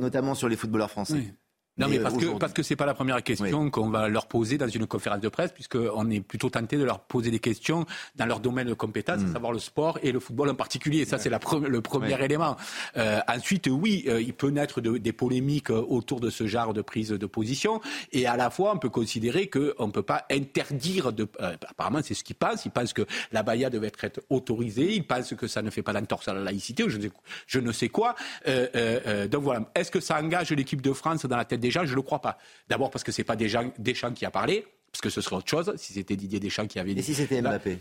notamment 0.00 0.34
sur 0.34 0.48
les 0.48 0.56
footballeurs 0.56 0.90
français. 0.90 1.32
Non, 1.80 1.88
mais, 1.88 1.98
parce, 1.98 2.16
que, 2.16 2.38
parce 2.38 2.52
que 2.52 2.62
c'est 2.62 2.76
pas 2.76 2.84
la 2.84 2.92
première 2.92 3.22
question 3.22 3.70
qu'on 3.70 3.88
va 3.88 4.08
leur 4.08 4.26
poser 4.26 4.58
dans 4.58 4.68
une 4.68 4.86
conférence 4.86 5.20
de 5.20 5.28
presse, 5.28 5.50
puisqu'on 5.52 6.10
est 6.10 6.20
plutôt 6.20 6.50
tenté 6.50 6.76
de 6.76 6.84
leur 6.84 7.00
poser 7.00 7.30
des 7.30 7.38
questions 7.38 7.86
dans 8.16 8.26
leur 8.26 8.40
domaine 8.40 8.68
de 8.68 8.74
compétence, 8.74 9.20
à 9.20 9.24
hmm. 9.24 9.32
savoir 9.32 9.52
le 9.52 9.58
sport 9.58 9.98
et 10.02 10.12
le 10.12 10.20
football 10.20 10.50
en 10.50 10.54
particulier. 10.54 11.06
Ça, 11.06 11.18
c'est 11.18 11.30
le 11.30 11.80
premier 11.80 12.22
élément. 12.22 12.56
Euh, 12.98 13.20
ensuite, 13.28 13.68
oui, 13.68 14.04
euh, 14.08 14.20
il 14.20 14.34
peut 14.34 14.50
naître 14.50 14.80
des 14.82 15.12
polémiques 15.12 15.70
euh, 15.70 15.82
autour 15.88 16.20
de 16.20 16.28
ce 16.28 16.46
genre 16.46 16.74
de 16.74 16.82
prise 16.82 17.08
de 17.08 17.26
position, 17.26 17.80
et 18.12 18.26
à 18.26 18.36
la 18.36 18.50
fois, 18.50 18.72
on 18.74 18.78
peut 18.78 18.90
considérer 18.90 19.48
qu'on 19.48 19.86
ne 19.86 19.92
peut 19.92 20.02
pas 20.02 20.26
interdire 20.30 21.12
de. 21.12 21.26
apparemment, 21.66 22.00
c'est 22.04 22.14
ce 22.14 22.24
qu'ils 22.24 22.36
pensent. 22.36 22.66
Ils 22.66 22.70
pensent 22.70 22.92
que 22.92 23.06
la 23.32 23.42
baïa 23.42 23.70
devait 23.70 23.90
être 24.02 24.20
autorisée. 24.28 24.94
Ils 24.96 25.06
pensent 25.06 25.34
que 25.34 25.46
ça 25.46 25.62
ne 25.62 25.70
fait 25.70 25.82
pas 25.82 25.94
d'entorse 25.94 26.28
à 26.28 26.34
la 26.34 26.40
laïcité, 26.40 26.84
ou 26.84 26.90
je 26.90 27.58
ne 27.58 27.72
sais 27.72 27.88
quoi. 27.88 28.14
donc 28.44 29.42
voilà. 29.42 29.70
Est-ce 29.74 29.90
que 29.90 30.00
ça 30.00 30.20
engage 30.20 30.50
l'équipe 30.52 30.82
de 30.82 30.92
France 30.92 31.24
dans 31.24 31.36
la 31.36 31.44
tête 31.46 31.60
des 31.60 31.69
Deschamps, 31.70 31.86
je 31.86 31.90
ne 31.90 31.96
le 31.96 32.02
crois 32.02 32.20
pas. 32.20 32.38
D'abord 32.68 32.90
parce 32.90 33.04
que 33.04 33.12
ce 33.12 33.20
n'est 33.20 33.24
pas 33.24 33.36
Deschamps, 33.36 33.72
Deschamps 33.78 34.12
qui 34.12 34.26
a 34.26 34.30
parlé, 34.30 34.66
parce 34.92 35.00
que 35.00 35.10
ce 35.10 35.20
serait 35.20 35.36
autre 35.36 35.48
chose 35.48 35.72
si 35.76 35.92
c'était 35.92 36.16
Didier 36.16 36.40
Deschamps 36.40 36.66
qui 36.66 36.78
avait 36.78 36.94
dit. 36.94 37.00
Et 37.00 37.02
si 37.02 37.14
c'était 37.14 37.40
Mbappé? 37.40 37.78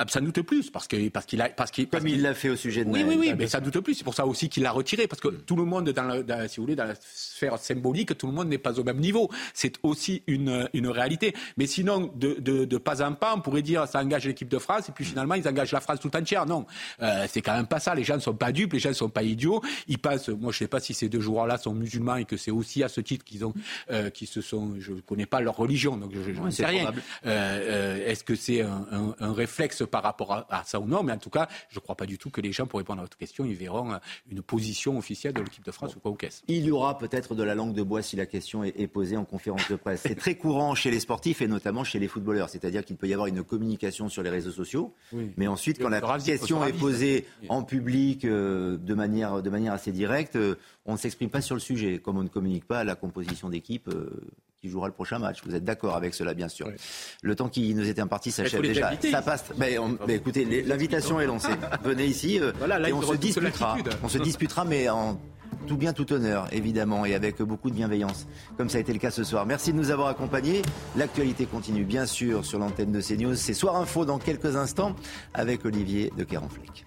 Ah, 0.00 0.04
sans 0.08 0.20
doute 0.20 0.42
plus, 0.42 0.70
parce 0.70 0.86
que 0.86 1.08
parce 1.08 1.26
qu'il 1.26 1.42
a 1.42 1.48
parce 1.48 1.72
qu'il 1.72 1.88
comme 1.88 2.06
il 2.06 2.22
l'a 2.22 2.32
fait 2.32 2.50
au 2.50 2.54
sujet 2.54 2.84
de 2.84 2.90
oui 2.90 3.02
oui 3.04 3.16
oui, 3.18 3.34
mais 3.36 3.48
sans 3.48 3.60
doute 3.60 3.80
plus. 3.80 3.96
C'est 3.96 4.04
pour 4.04 4.14
ça 4.14 4.26
aussi 4.26 4.48
qu'il 4.48 4.62
l'a 4.62 4.70
retiré, 4.70 5.08
parce 5.08 5.20
que 5.20 5.26
tout 5.26 5.56
le 5.56 5.64
monde 5.64 5.90
dans, 5.90 6.48
si 6.48 6.58
vous 6.58 6.62
voulez 6.62 6.76
dans 6.76 6.84
la 6.84 6.94
sphère 7.00 7.58
symbolique, 7.58 8.16
tout 8.16 8.28
le 8.28 8.32
monde 8.32 8.46
n'est 8.46 8.58
pas 8.58 8.78
au 8.78 8.84
même 8.84 8.98
niveau. 9.00 9.28
C'est 9.54 9.74
aussi 9.82 10.22
une 10.28 10.68
une 10.72 10.86
réalité. 10.86 11.34
Mais 11.56 11.66
sinon, 11.66 12.12
de, 12.14 12.34
de, 12.38 12.64
de 12.64 12.78
pas 12.78 13.02
en 13.02 13.14
pas, 13.14 13.34
on 13.34 13.40
pourrait 13.40 13.62
dire 13.62 13.88
ça 13.88 14.00
engage 14.00 14.26
l'équipe 14.26 14.48
de 14.48 14.58
France 14.58 14.88
et 14.88 14.92
puis 14.92 15.04
finalement 15.04 15.34
ils 15.34 15.48
engagent 15.48 15.72
la 15.72 15.80
France 15.80 15.98
tout 15.98 16.16
entière. 16.16 16.46
Non, 16.46 16.64
euh, 17.02 17.26
c'est 17.28 17.42
quand 17.42 17.56
même 17.56 17.66
pas 17.66 17.80
ça. 17.80 17.96
Les 17.96 18.04
gens 18.04 18.14
ne 18.14 18.20
sont 18.20 18.34
pas 18.34 18.52
dupes, 18.52 18.74
les 18.74 18.78
gens 18.78 18.90
ne 18.90 18.94
sont 18.94 19.08
pas 19.08 19.24
idiots. 19.24 19.60
Ils 19.88 19.98
passent. 19.98 20.28
Moi, 20.28 20.52
je 20.52 20.58
sais 20.58 20.68
pas 20.68 20.78
si 20.78 20.94
ces 20.94 21.08
deux 21.08 21.20
joueurs-là 21.20 21.58
sont 21.58 21.74
musulmans 21.74 22.14
et 22.14 22.24
que 22.24 22.36
c'est 22.36 22.52
aussi 22.52 22.84
à 22.84 22.88
ce 22.88 23.00
titre 23.00 23.24
qu'ils 23.24 23.44
ont 23.44 23.52
euh, 23.90 24.10
qui 24.10 24.26
se 24.26 24.42
sont. 24.42 24.76
Je 24.78 24.92
ne 24.92 25.00
connais 25.00 25.26
pas 25.26 25.40
leur 25.40 25.56
religion, 25.56 25.96
donc 25.96 26.12
je, 26.14 26.40
ne 26.40 26.50
sais 26.50 26.66
rien. 26.66 26.86
Euh, 26.86 26.92
euh, 27.26 28.06
Est-ce 28.10 28.22
que 28.22 28.36
c'est 28.36 28.62
un, 28.62 28.86
un, 28.92 29.14
un, 29.18 29.32
réflexe 29.32 29.82
par 29.88 30.02
rapport 30.02 30.32
à, 30.32 30.46
à 30.50 30.64
ça 30.64 30.80
ou 30.80 30.86
non, 30.86 31.02
mais 31.02 31.12
en 31.12 31.18
tout 31.18 31.30
cas, 31.30 31.48
je 31.70 31.76
ne 31.76 31.80
crois 31.80 31.96
pas 31.96 32.06
du 32.06 32.18
tout 32.18 32.30
que 32.30 32.40
les 32.40 32.52
gens, 32.52 32.66
pour 32.66 32.78
répondre 32.78 33.00
à 33.00 33.04
votre 33.04 33.16
question, 33.16 33.44
ils 33.44 33.54
verront 33.54 33.92
euh, 33.92 33.98
une 34.30 34.42
position 34.42 34.98
officielle 34.98 35.32
de 35.32 35.42
l'équipe 35.42 35.64
de 35.64 35.70
France 35.70 35.96
ou 35.96 36.00
quoi 36.00 36.10
ou 36.10 36.14
qu'est-ce. 36.14 36.42
Il 36.48 36.64
y 36.64 36.70
aura 36.70 36.98
peut-être 36.98 37.34
de 37.34 37.42
la 37.42 37.54
langue 37.54 37.74
de 37.74 37.82
bois 37.82 38.02
si 38.02 38.16
la 38.16 38.26
question 38.26 38.64
est, 38.64 38.86
posée 38.86 39.16
en 39.16 39.24
conférence 39.24 39.68
de 39.70 39.76
presse. 39.76 40.00
C'est 40.02 40.14
très 40.14 40.36
courant 40.36 40.74
chez 40.74 40.90
les 40.90 41.00
sportifs 41.00 41.42
et 41.42 41.48
notamment 41.48 41.84
chez 41.84 41.98
les 41.98 42.08
footballeurs, 42.08 42.48
c'est-à-dire 42.48 42.84
qu'il 42.84 42.96
peut 42.96 43.08
y 43.08 43.12
avoir 43.12 43.26
une 43.28 43.42
communication 43.42 44.08
sur 44.08 44.22
les 44.22 44.30
réseaux 44.30 44.50
sociaux, 44.50 44.94
mais 45.36 45.46
ensuite, 45.46 45.78
quand 45.80 45.88
la 45.88 46.00
question 46.18 46.64
est 46.64 46.72
posée 46.72 47.26
en 47.48 47.62
public 47.62 48.24
euh, 48.24 48.76
de, 48.76 48.94
manière, 48.94 49.42
de 49.42 49.50
manière 49.50 49.72
assez 49.72 49.92
directe, 49.92 50.36
euh, 50.36 50.54
on 50.86 50.92
ne 50.92 50.98
s'exprime 50.98 51.30
pas 51.30 51.40
sur 51.40 51.54
le 51.54 51.60
sujet, 51.60 51.98
comme 51.98 52.16
on 52.18 52.22
ne 52.22 52.28
communique 52.28 52.66
pas 52.66 52.84
la 52.84 52.94
composition 52.94 53.48
d'équipe 53.48 53.90
qui 54.60 54.68
jouera 54.68 54.88
le 54.88 54.92
prochain 54.92 55.18
match. 55.18 55.42
Vous 55.44 55.54
êtes 55.54 55.64
d'accord 55.64 55.94
avec 55.96 56.14
cela, 56.14 56.34
bien 56.34 56.48
sûr. 56.48 56.70
Le 57.22 57.34
temps 57.36 57.48
qui 57.48 57.74
nous 57.74 57.88
était 57.88 58.00
imparti 58.00 58.30
s'achève 58.30 58.60
déjà. 58.60 58.92
Ça 59.10 59.22
passe. 59.22 59.44
Mais, 59.56 59.76
écoutez, 60.08 60.62
l'invitation 60.62 61.20
est 61.20 61.26
lancée. 61.26 61.48
Venez 61.84 62.06
ici 62.06 62.40
euh, 62.40 62.52
et 62.86 62.92
on 62.92 63.02
se 63.02 63.14
disputera. 63.14 63.76
On 64.02 64.08
se 64.08 64.18
disputera, 64.18 64.64
mais 64.64 64.88
en 64.88 65.20
tout 65.66 65.76
bien, 65.76 65.92
tout 65.92 66.12
honneur, 66.12 66.46
évidemment, 66.52 67.04
et 67.04 67.14
avec 67.14 67.42
beaucoup 67.42 67.68
de 67.70 67.74
bienveillance, 67.74 68.26
comme 68.56 68.68
ça 68.68 68.78
a 68.78 68.80
été 68.80 68.92
le 68.92 68.98
cas 68.98 69.10
ce 69.10 69.22
soir. 69.22 69.44
Merci 69.44 69.72
de 69.72 69.76
nous 69.76 69.90
avoir 69.90 70.08
accompagnés. 70.08 70.62
L'actualité 70.96 71.46
continue, 71.46 71.84
bien 71.84 72.06
sûr, 72.06 72.44
sur 72.44 72.58
l'antenne 72.58 72.92
de 72.92 73.00
CNews. 73.00 73.34
C'est 73.34 73.54
Soir 73.54 73.76
Info 73.76 74.04
dans 74.04 74.18
quelques 74.18 74.56
instants 74.56 74.94
avec 75.34 75.64
Olivier 75.64 76.12
de 76.16 76.24
Kerenfleck. 76.24 76.86